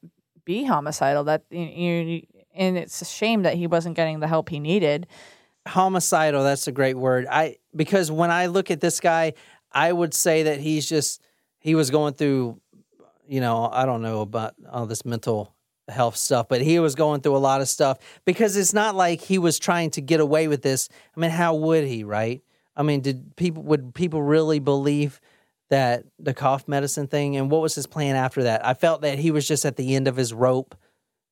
be 0.46 0.64
homicidal. 0.64 1.24
That 1.26 1.44
you, 1.50 1.62
you 1.62 2.22
and 2.56 2.78
it's 2.78 3.02
a 3.02 3.06
shame 3.06 3.44
that 3.44 3.56
he 3.56 3.68
wasn't 3.68 3.96
getting 3.96 4.20
the 4.20 4.28
help 4.28 4.50
he 4.50 4.60
needed. 4.60 5.08
homicidal 5.68 6.44
that's 6.44 6.68
a 6.68 6.72
great 6.74 6.98
word 6.98 7.26
i 7.32 7.56
because 7.74 8.12
when 8.12 8.30
i 8.30 8.48
look 8.48 8.70
at 8.70 8.82
this 8.82 9.00
guy 9.00 9.32
i 9.72 9.92
would 9.94 10.14
say 10.14 10.44
that 10.44 10.60
he's 10.60 10.88
just 10.90 11.22
he 11.60 11.74
was 11.74 11.90
going 11.90 12.14
through 12.14 12.60
you 13.30 13.40
know 13.40 13.70
i 13.72 13.86
don't 13.86 14.02
know 14.02 14.20
about 14.20 14.54
all 14.70 14.86
this 14.86 15.06
mental 15.06 15.56
health 15.88 16.18
stuff 16.18 16.48
but 16.50 16.62
he 16.62 16.80
was 16.80 16.96
going 16.96 17.22
through 17.22 17.36
a 17.38 17.40
lot 17.40 17.62
of 17.62 17.70
stuff 17.70 17.98
because 18.26 18.58
it's 18.58 18.74
not 18.74 18.94
like 18.94 19.22
he 19.22 19.38
was 19.38 19.58
trying 19.58 19.90
to 19.90 20.02
get 20.02 20.20
away 20.20 20.50
with 20.50 20.62
this 20.64 20.90
i 21.16 21.20
mean 21.20 21.32
how 21.32 21.56
would 21.56 21.86
he 21.86 22.04
right 22.04 22.42
i 22.76 22.84
mean 22.84 23.02
did 23.02 23.36
people 23.36 23.64
would 23.64 23.94
people 23.94 24.22
really 24.22 24.60
believe 24.60 25.20
that 25.70 26.04
the 26.20 26.34
cough 26.34 26.68
medicine 26.68 27.08
thing 27.08 27.36
and 27.36 27.50
what 27.50 27.62
was 27.62 27.76
his 27.76 27.88
plan 27.88 28.16
after 28.16 28.44
that 28.44 28.66
i 28.66 28.74
felt 28.74 29.02
that 29.02 29.20
he 29.20 29.32
was 29.32 29.48
just 29.48 29.66
at 29.66 29.76
the 29.76 29.96
end 29.96 30.08
of 30.08 30.16
his 30.16 30.34
rope 30.34 30.76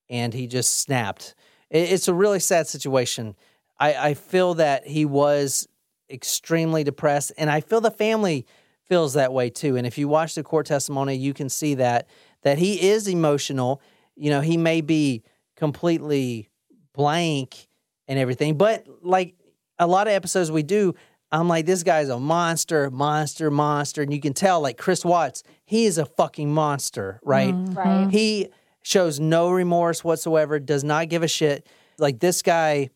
and 0.10 0.34
he 0.34 0.48
just 0.48 0.80
snapped 0.80 1.36
It- 1.70 1.92
it's 1.92 2.08
a 2.08 2.14
really 2.14 2.40
sad 2.40 2.68
situation 2.68 3.36
I, 3.80 4.10
I 4.10 4.14
feel 4.14 4.54
that 4.56 4.86
he 4.86 5.06
was 5.06 5.68
extremely 6.08 6.84
depressed, 6.84 7.32
and 7.36 7.50
I 7.50 7.62
feel 7.62 7.82
the 7.82 7.90
family 7.90 8.46
feels 8.88 9.14
that 9.14 9.34
way 9.34 9.50
too. 9.50 9.76
And 9.76 9.88
if 9.88 9.98
you 9.98 10.08
watch 10.08 10.36
the 10.36 10.44
court 10.44 10.68
testimony, 10.68 11.16
you 11.16 11.34
can 11.34 11.50
see 11.50 11.74
that 11.76 12.08
that 12.44 12.60
he 12.60 12.90
is 12.90 13.08
emotional. 13.08 13.82
You 14.16 14.30
know, 14.30 14.42
he 14.42 14.56
may 14.56 14.82
be 14.82 15.24
completely 15.56 16.50
blank 16.94 17.68
and 18.08 18.20
everything, 18.20 18.58
but 18.58 18.86
like 19.02 19.34
a 19.80 19.88
lot 19.88 20.06
of 20.08 20.14
episodes 20.14 20.52
we 20.52 20.62
do, 20.64 20.94
I'm 21.32 21.48
like, 21.48 21.66
this 21.66 21.84
guy's 21.84 22.10
a 22.10 22.20
monster, 22.20 22.90
monster, 22.92 23.50
monster, 23.50 24.02
and 24.02 24.14
you 24.14 24.20
can 24.20 24.34
tell, 24.34 24.60
like 24.62 24.78
Chris 24.78 25.06
Watts, 25.06 25.44
he 25.66 25.86
is 25.86 25.98
a 25.98 26.06
fucking 26.06 26.54
monster, 26.54 27.20
right? 27.24 27.54
Mm-hmm. 27.54 27.74
Right. 27.74 28.10
He 28.12 28.50
shows 28.84 29.20
no 29.20 29.50
remorse 29.52 30.04
whatsoever, 30.04 30.60
does 30.60 30.84
not 30.84 31.08
give 31.10 31.24
a 31.24 31.28
shit. 31.28 31.68
Like 31.98 32.20
this 32.20 32.42
guy, 32.42 32.90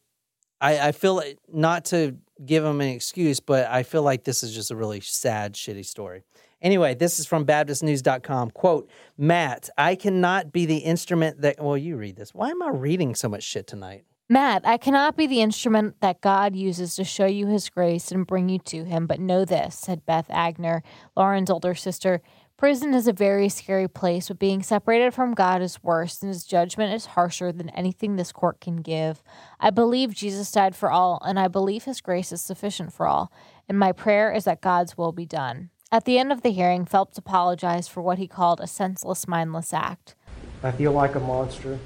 I, 0.59 0.89
I 0.89 0.91
feel 0.91 1.19
it- 1.19 1.39
not 1.47 1.85
to 1.85 2.17
give 2.45 2.65
him 2.65 2.81
an 2.81 2.89
excuse, 2.89 3.39
but 3.39 3.67
I 3.67 3.83
feel 3.83 4.03
like 4.03 4.25
this 4.25 4.43
is 4.43 4.53
just 4.53 4.69
a 4.71 4.75
really 4.75 4.99
sad, 4.99 5.53
shitty 5.53 5.85
story. 5.85 6.23
Anyway, 6.61 6.95
this 6.95 7.19
is 7.19 7.25
from 7.25 7.45
BaptistNews.com. 7.45 8.51
Quote, 8.51 8.89
Matt, 9.17 9.69
I 9.77 9.95
cannot 9.95 10.51
be 10.51 10.65
the 10.65 10.77
instrument 10.77 11.41
that, 11.41 11.61
well, 11.63 11.77
you 11.77 11.95
read 11.95 12.15
this. 12.15 12.33
Why 12.33 12.49
am 12.49 12.61
I 12.63 12.69
reading 12.69 13.15
so 13.15 13.29
much 13.29 13.43
shit 13.43 13.67
tonight? 13.67 14.03
Matt, 14.27 14.65
I 14.65 14.77
cannot 14.77 15.15
be 15.15 15.27
the 15.27 15.41
instrument 15.41 16.01
that 16.01 16.19
God 16.19 16.55
uses 16.55 16.95
to 16.95 17.03
show 17.03 17.27
you 17.27 17.45
his 17.45 17.69
grace 17.69 18.11
and 18.11 18.25
bring 18.25 18.49
you 18.49 18.57
to 18.59 18.83
him, 18.83 19.05
but 19.05 19.19
know 19.19 19.45
this, 19.45 19.77
said 19.77 20.03
Beth 20.07 20.27
Agner, 20.29 20.81
Lauren's 21.15 21.51
older 21.51 21.75
sister. 21.75 22.23
Prison 22.57 22.95
is 22.95 23.07
a 23.07 23.13
very 23.13 23.49
scary 23.49 23.87
place, 23.87 24.29
but 24.29 24.39
being 24.39 24.63
separated 24.63 25.13
from 25.13 25.35
God 25.35 25.61
is 25.61 25.83
worse, 25.83 26.23
and 26.23 26.29
his 26.29 26.43
judgment 26.43 26.91
is 26.91 27.05
harsher 27.05 27.51
than 27.51 27.69
anything 27.69 28.15
this 28.15 28.31
court 28.31 28.59
can 28.59 28.77
give. 28.77 29.21
I 29.59 29.69
believe 29.69 30.15
Jesus 30.15 30.51
died 30.51 30.75
for 30.75 30.89
all, 30.89 31.21
and 31.23 31.39
I 31.39 31.47
believe 31.47 31.83
his 31.83 32.01
grace 32.01 32.31
is 32.31 32.41
sufficient 32.41 32.93
for 32.93 33.05
all, 33.05 33.31
and 33.69 33.77
my 33.77 33.91
prayer 33.91 34.31
is 34.31 34.45
that 34.45 34.59
God's 34.59 34.97
will 34.97 35.11
be 35.11 35.27
done. 35.27 35.69
At 35.91 36.05
the 36.05 36.17
end 36.17 36.31
of 36.31 36.41
the 36.41 36.51
hearing, 36.51 36.85
Phelps 36.85 37.19
apologized 37.19 37.91
for 37.91 38.01
what 38.01 38.17
he 38.17 38.27
called 38.27 38.59
a 38.59 38.65
senseless, 38.65 39.27
mindless 39.27 39.71
act. 39.71 40.15
I 40.63 40.71
feel 40.71 40.93
like 40.93 41.13
a 41.13 41.19
monster, 41.19 41.77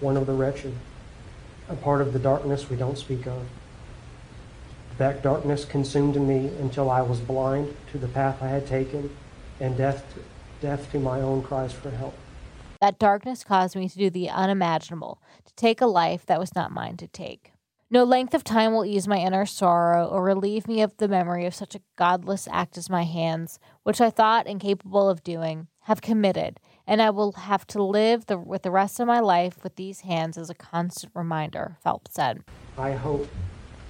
one 0.00 0.18
of 0.18 0.26
the 0.26 0.34
wretched, 0.34 0.74
a 1.68 1.76
part 1.76 2.00
of 2.00 2.12
the 2.12 2.18
darkness 2.18 2.70
we 2.70 2.76
don't 2.76 2.98
speak 2.98 3.26
of. 3.26 3.46
That 4.96 5.22
darkness 5.22 5.64
consumed 5.64 6.16
me 6.16 6.48
until 6.60 6.90
I 6.90 7.02
was 7.02 7.20
blind 7.20 7.74
to 7.92 7.98
the 7.98 8.08
path 8.08 8.42
I 8.42 8.48
had 8.48 8.66
taken 8.66 9.14
and 9.60 9.76
deaf 9.76 10.02
to, 10.14 10.20
deaf 10.60 10.90
to 10.92 10.98
my 10.98 11.20
own 11.20 11.42
cries 11.42 11.72
for 11.72 11.90
help. 11.90 12.14
That 12.80 12.98
darkness 12.98 13.44
caused 13.44 13.76
me 13.76 13.88
to 13.88 13.98
do 13.98 14.10
the 14.10 14.30
unimaginable, 14.30 15.20
to 15.44 15.54
take 15.54 15.80
a 15.80 15.86
life 15.86 16.26
that 16.26 16.40
was 16.40 16.54
not 16.54 16.72
mine 16.72 16.96
to 16.98 17.08
take. 17.08 17.52
No 17.90 18.04
length 18.04 18.34
of 18.34 18.44
time 18.44 18.72
will 18.72 18.84
ease 18.84 19.08
my 19.08 19.18
inner 19.18 19.46
sorrow 19.46 20.06
or 20.06 20.22
relieve 20.22 20.68
me 20.68 20.82
of 20.82 20.96
the 20.98 21.08
memory 21.08 21.46
of 21.46 21.54
such 21.54 21.74
a 21.74 21.80
godless 21.96 22.46
act 22.50 22.76
as 22.76 22.90
my 22.90 23.04
hands, 23.04 23.58
which 23.82 24.00
I 24.00 24.10
thought 24.10 24.46
incapable 24.46 25.08
of 25.08 25.24
doing, 25.24 25.68
have 25.82 26.02
committed, 26.02 26.60
and 26.88 27.02
I 27.02 27.10
will 27.10 27.32
have 27.32 27.66
to 27.68 27.82
live 27.82 28.26
the, 28.26 28.38
with 28.38 28.62
the 28.62 28.70
rest 28.70 28.98
of 28.98 29.06
my 29.06 29.20
life 29.20 29.62
with 29.62 29.76
these 29.76 30.00
hands 30.00 30.38
as 30.38 30.48
a 30.48 30.54
constant 30.54 31.12
reminder, 31.14 31.76
Phelps 31.84 32.14
said. 32.14 32.42
I 32.78 32.92
hope 32.92 33.28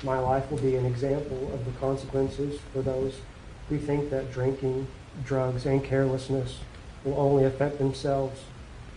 my 0.03 0.19
life 0.19 0.51
will 0.51 0.59
be 0.59 0.75
an 0.75 0.85
example 0.85 1.51
of 1.55 1.65
the 1.65 1.71
consequences 1.79 2.61
for 2.73 2.83
those 2.83 3.21
who 3.69 3.79
think 3.79 4.11
that 4.11 4.33
drinking, 4.33 4.89
drugs, 5.25 5.65
and 5.65 5.83
carelessness 5.83 6.59
will 7.05 7.19
only 7.19 7.45
affect 7.45 7.79
themselves 7.79 8.41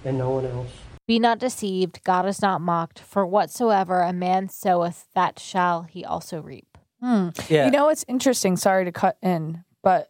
and 0.03 0.17
no 0.17 0.31
one 0.31 0.45
else. 0.47 0.71
Be 1.07 1.19
not 1.19 1.37
deceived, 1.37 2.03
God 2.03 2.25
is 2.25 2.41
not 2.41 2.59
mocked, 2.59 2.99
for 2.99 3.25
whatsoever 3.25 4.01
a 4.01 4.13
man 4.13 4.49
soweth, 4.49 5.07
that 5.13 5.37
shall 5.37 5.83
he 5.83 6.03
also 6.03 6.41
reap. 6.41 6.77
Hmm. 7.01 7.29
Yeah. 7.49 7.65
You 7.65 7.71
know 7.71 7.89
it's 7.89 8.05
interesting? 8.07 8.57
Sorry 8.57 8.85
to 8.85 8.91
cut 8.91 9.17
in, 9.21 9.63
but 9.83 10.09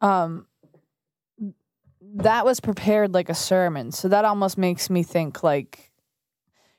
um, 0.00 0.46
that 2.16 2.44
was 2.44 2.60
prepared 2.60 3.14
like 3.14 3.28
a 3.28 3.34
sermon. 3.34 3.92
So 3.92 4.08
that 4.08 4.24
almost 4.24 4.58
makes 4.58 4.90
me 4.90 5.02
think 5.02 5.42
like, 5.42 5.90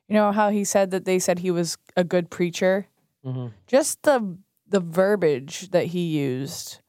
you 0.08 0.16
know 0.16 0.32
how 0.32 0.50
he 0.50 0.64
said 0.64 0.92
that 0.92 1.06
they 1.06 1.20
said 1.20 1.40
he 1.40 1.52
was 1.52 1.78
a 1.96 2.04
good 2.04 2.30
preacher. 2.30 2.88
Mm-hmm. 3.26 3.48
Just 3.68 4.04
the 4.04 4.38
the 4.68 4.80
verbiage 4.80 5.70
that 5.72 5.88
he 5.88 6.02
used 6.02 6.80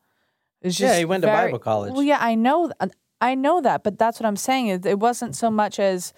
is 0.63 0.77
just 0.77 0.93
Yeah, 0.93 0.99
he 0.99 1.05
went 1.05 1.23
to 1.23 1.29
Bible 1.29 1.59
college. 1.59 1.93
Well, 1.93 2.03
yeah, 2.03 2.19
I 2.21 2.35
know, 2.35 2.71
I 3.21 3.35
know 3.35 3.61
that, 3.63 3.83
but 3.83 3.99
that's 3.99 4.21
what 4.21 4.27
I'm 4.27 4.37
saying. 4.37 4.69
Is 4.69 4.87
it 4.87 4.99
wasn't 4.99 5.35
so 5.35 5.51
much 5.51 5.79
as, 5.79 6.13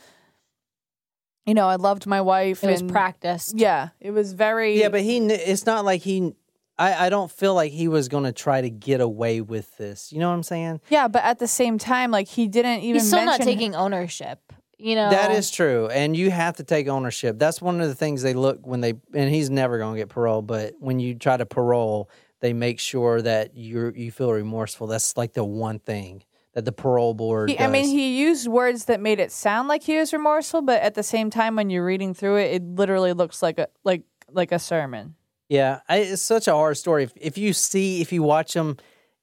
you 1.47 1.55
know, 1.55 1.69
I 1.69 1.77
loved 1.77 2.07
my 2.07 2.21
wife. 2.21 2.63
It 2.65 2.71
was 2.71 2.81
and- 2.81 2.91
practiced. 2.91 3.57
Yeah, 3.57 3.91
it 4.01 4.11
was 4.11 4.33
very. 4.33 4.81
Yeah, 4.81 4.89
but 4.89 5.03
he, 5.03 5.19
it's 5.19 5.67
not 5.67 5.85
like 5.85 6.03
he, 6.03 6.35
I, 6.79 7.07
I 7.07 7.09
don't 7.11 7.31
feel 7.31 7.55
like 7.55 7.71
he 7.73 7.87
was 7.89 8.09
going 8.09 8.25
to 8.25 8.33
try 8.33 8.61
to 8.61 8.71
get 8.71 9.01
away 9.01 9.41
with 9.41 9.77
this. 9.77 10.13
You 10.13 10.19
know 10.21 10.29
what 10.29 10.35
I'm 10.35 10.43
saying? 10.43 10.81
Yeah, 10.89 11.09
but 11.09 11.23
at 11.23 11.39
the 11.39 11.47
same 11.49 11.79
time, 11.79 12.11
like 12.11 12.29
he 12.29 12.49
didn't 12.49 12.81
even. 12.81 12.95
He's 13.01 13.09
still 13.09 13.25
not 13.25 13.39
mention- 13.41 13.47
taking 13.47 13.75
ownership. 13.75 14.41
You 14.79 14.97
know, 14.97 15.11
That 15.11 15.31
is 15.31 15.49
true, 15.49 15.87
and 15.87 16.17
you 16.17 16.33
have 16.33 16.57
to 16.57 16.65
take 16.65 16.89
ownership. 16.89 17.39
That's 17.39 17.63
one 17.63 17.81
of 17.81 17.87
the 17.87 17.95
things 17.95 18.23
they 18.23 18.35
look 18.35 18.67
when 18.67 18.81
they, 18.81 18.95
and 19.15 19.31
he's 19.31 19.49
never 19.49 19.79
going 19.79 19.95
to 19.95 20.01
get 20.01 20.09
parole. 20.09 20.43
But 20.43 20.75
when 20.81 20.99
you 20.99 21.15
try 21.15 21.37
to 21.37 21.47
parole, 21.47 22.11
they 22.41 22.53
make 22.53 22.81
sure 22.81 23.23
that 23.23 23.57
you 23.57 23.93
you 23.95 24.11
feel 24.11 24.33
remorseful. 24.33 24.89
That's 24.89 25.17
like 25.17 25.35
the 25.35 25.45
one 25.45 25.79
thing 25.79 26.25
that 26.55 26.65
the 26.65 26.73
parole 26.73 27.15
board. 27.15 27.51
He, 27.51 27.61
I 27.61 27.69
mean, 27.69 27.87
he 27.87 28.19
used 28.23 28.49
words 28.49 28.87
that 28.87 29.01
made 29.01 29.21
it 29.21 29.31
sound 29.31 29.69
like 29.69 29.85
he 29.85 29.97
was 29.99 30.13
remorseful, 30.13 30.63
but 30.63 30.83
at 30.83 30.95
the 30.95 31.05
same 31.05 31.31
time, 31.31 31.55
when 31.55 31.71
you're 31.71 31.85
reading 31.85 32.13
through 32.13 32.39
it, 32.39 32.55
it 32.55 32.63
literally 32.65 33.13
looks 33.13 33.41
like 33.41 33.59
a 33.61 33.69
like 33.85 34.03
like 34.33 34.51
a 34.51 34.59
sermon. 34.59 35.15
Yeah, 35.53 35.81
I, 35.87 35.99
it's 35.99 36.23
such 36.23 36.49
a 36.49 36.53
hard 36.53 36.79
story. 36.79 37.05
If, 37.05 37.13
if 37.21 37.37
you 37.37 37.53
see, 37.53 38.01
if 38.01 38.11
you 38.11 38.23
watch 38.23 38.55
him 38.55 38.79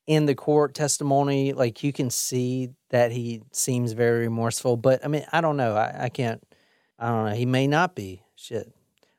in 0.06 0.28
the 0.28 0.36
court 0.36 0.76
testimony, 0.76 1.54
like 1.54 1.84
you 1.84 1.92
can 1.92 2.12
see 2.12 2.70
that 2.92 3.12
he 3.12 3.42
seems 3.52 3.94
very 3.94 4.20
remorseful. 4.20 4.78
But 4.78 5.04
I 5.04 5.08
mean, 5.08 5.26
I 5.32 5.42
don't 5.42 5.58
know. 5.58 5.76
I, 5.76 6.04
I 6.06 6.10
can't. 6.10 6.44
I 7.00 7.08
don't 7.10 7.26
know. 7.30 7.36
He 7.36 7.48
may 7.48 7.66
not 7.66 7.96
be. 7.96 8.22
Shit. 8.36 8.72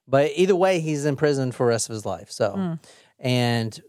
But 0.06 0.30
either 0.36 0.54
way, 0.54 0.78
he's 0.78 1.04
in 1.04 1.16
prison 1.16 1.50
for 1.50 1.66
the 1.66 1.70
rest 1.70 1.88
of 1.88 1.94
his 1.94 2.06
life. 2.06 2.30
So, 2.30 2.54
Mm. 2.56 2.78
and 3.18 3.80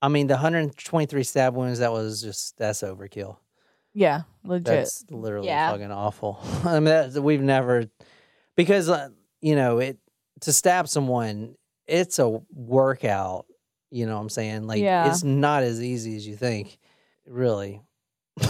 I 0.00 0.08
mean, 0.08 0.26
the 0.26 0.34
123 0.34 1.24
stab 1.24 1.54
wounds. 1.54 1.80
That 1.80 1.92
was 1.92 2.22
just 2.22 2.56
that's 2.56 2.80
overkill. 2.82 3.36
Yeah, 3.92 4.22
legit. 4.44 4.64
That's 4.64 5.04
literally 5.10 5.48
Yeah. 5.48 5.72
fucking 5.72 5.90
awful. 5.92 6.38
I 6.64 6.74
mean, 6.74 6.84
that's, 6.84 7.18
we've 7.18 7.42
never 7.42 7.84
because 8.56 8.88
uh, 8.88 9.10
you 9.42 9.56
know 9.56 9.78
it 9.78 9.98
to 10.40 10.54
stab 10.54 10.88
someone. 10.88 11.56
It's 11.86 12.18
a 12.18 12.40
workout. 12.52 13.46
You 13.90 14.06
know 14.06 14.14
what 14.16 14.22
I'm 14.22 14.28
saying? 14.28 14.66
Like 14.66 14.80
Yeah. 14.82 15.08
it's 15.08 15.22
not 15.22 15.62
as 15.62 15.82
easy 15.82 16.16
as 16.16 16.26
you 16.26 16.36
think. 16.36 16.78
Really. 17.26 17.80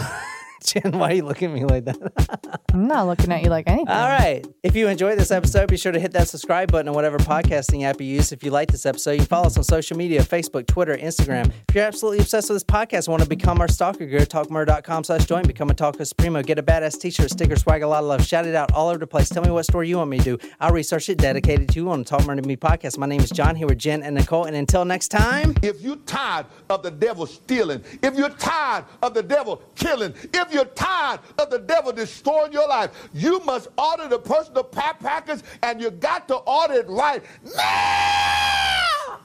Jen, 0.67 0.91
why 0.99 1.11
are 1.11 1.13
you 1.15 1.23
looking 1.23 1.49
at 1.49 1.53
me 1.53 1.65
like 1.65 1.85
that? 1.85 2.61
I'm 2.73 2.87
not 2.87 3.07
looking 3.07 3.31
at 3.31 3.43
you 3.43 3.49
like 3.49 3.67
anything. 3.67 3.87
All 3.87 4.09
right. 4.09 4.45
If 4.63 4.75
you 4.75 4.87
enjoyed 4.87 5.17
this 5.17 5.31
episode, 5.31 5.69
be 5.69 5.77
sure 5.77 5.91
to 5.91 5.99
hit 5.99 6.11
that 6.13 6.27
subscribe 6.27 6.71
button 6.71 6.89
on 6.89 6.93
whatever 6.93 7.17
podcasting 7.17 7.83
app 7.83 8.01
you 8.01 8.07
use. 8.07 8.31
If 8.31 8.43
you 8.43 8.51
like 8.51 8.69
this 8.71 8.85
episode, 8.85 9.11
you 9.11 9.17
can 9.19 9.27
follow 9.27 9.47
us 9.47 9.57
on 9.57 9.63
social 9.63 9.97
media 9.97 10.21
Facebook, 10.21 10.67
Twitter, 10.67 10.95
Instagram. 10.97 11.51
If 11.69 11.75
you're 11.75 11.85
absolutely 11.85 12.19
obsessed 12.19 12.49
with 12.49 12.55
this 12.55 12.63
podcast 12.63 13.07
want 13.07 13.23
to 13.23 13.29
become 13.29 13.61
our 13.61 13.67
stalker, 13.67 14.05
go 14.05 14.19
to 14.19 14.25
talkmurder.com 14.25 15.05
slash 15.05 15.25
join, 15.25 15.43
become 15.43 15.69
a 15.69 15.73
Talker 15.73 16.03
Supremo, 16.03 16.43
get 16.43 16.59
a 16.59 16.63
badass 16.63 16.99
t-shirt, 16.99 17.31
sticker, 17.31 17.55
swag, 17.55 17.83
a 17.83 17.87
lot 17.87 17.99
of 17.99 18.05
love, 18.05 18.25
shout 18.25 18.45
it 18.45 18.55
out 18.55 18.71
all 18.73 18.89
over 18.89 18.97
the 18.97 19.07
place. 19.07 19.29
Tell 19.29 19.43
me 19.43 19.51
what 19.51 19.63
story 19.63 19.87
you 19.87 19.97
want 19.97 20.09
me 20.09 20.17
to 20.17 20.37
do. 20.37 20.37
I'll 20.59 20.71
research 20.71 21.09
it, 21.09 21.17
dedicated 21.17 21.69
to 21.69 21.75
you 21.79 21.89
on 21.89 21.99
the 21.99 22.05
Talk 22.05 22.25
Murder 22.25 22.41
to 22.41 22.47
Me 22.47 22.57
podcast. 22.57 22.97
My 22.97 23.05
name 23.05 23.21
is 23.21 23.29
John 23.29 23.55
here 23.55 23.67
with 23.67 23.77
Jen 23.77 24.03
and 24.03 24.15
Nicole. 24.15 24.45
And 24.45 24.55
until 24.55 24.83
next 24.85 25.09
time. 25.09 25.55
If 25.61 25.81
you're 25.81 25.95
tired 25.97 26.47
of 26.69 26.83
the 26.83 26.91
devil 26.91 27.25
stealing, 27.25 27.83
if 28.01 28.15
you're 28.15 28.29
tired 28.29 28.85
of 29.01 29.13
the 29.13 29.23
devil 29.23 29.61
killing, 29.75 30.13
if 30.33 30.51
you're 30.57 30.65
tired 30.65 31.19
of 31.37 31.51
the 31.51 31.59
devil 31.59 31.91
destroying 31.91 32.51
your 32.51 32.67
life, 32.67 32.89
you 33.13 33.39
must 33.45 33.67
order 33.77 34.07
the 34.07 34.17
personal 34.17 34.63
pack 34.63 34.99
package 34.99 35.41
and 35.61 35.79
you 35.79 35.91
got 35.91 36.27
to 36.27 36.35
order 36.35 36.73
it 36.73 36.89
right 36.89 37.23
now. 37.55 39.19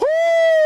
Woo! 0.00 0.65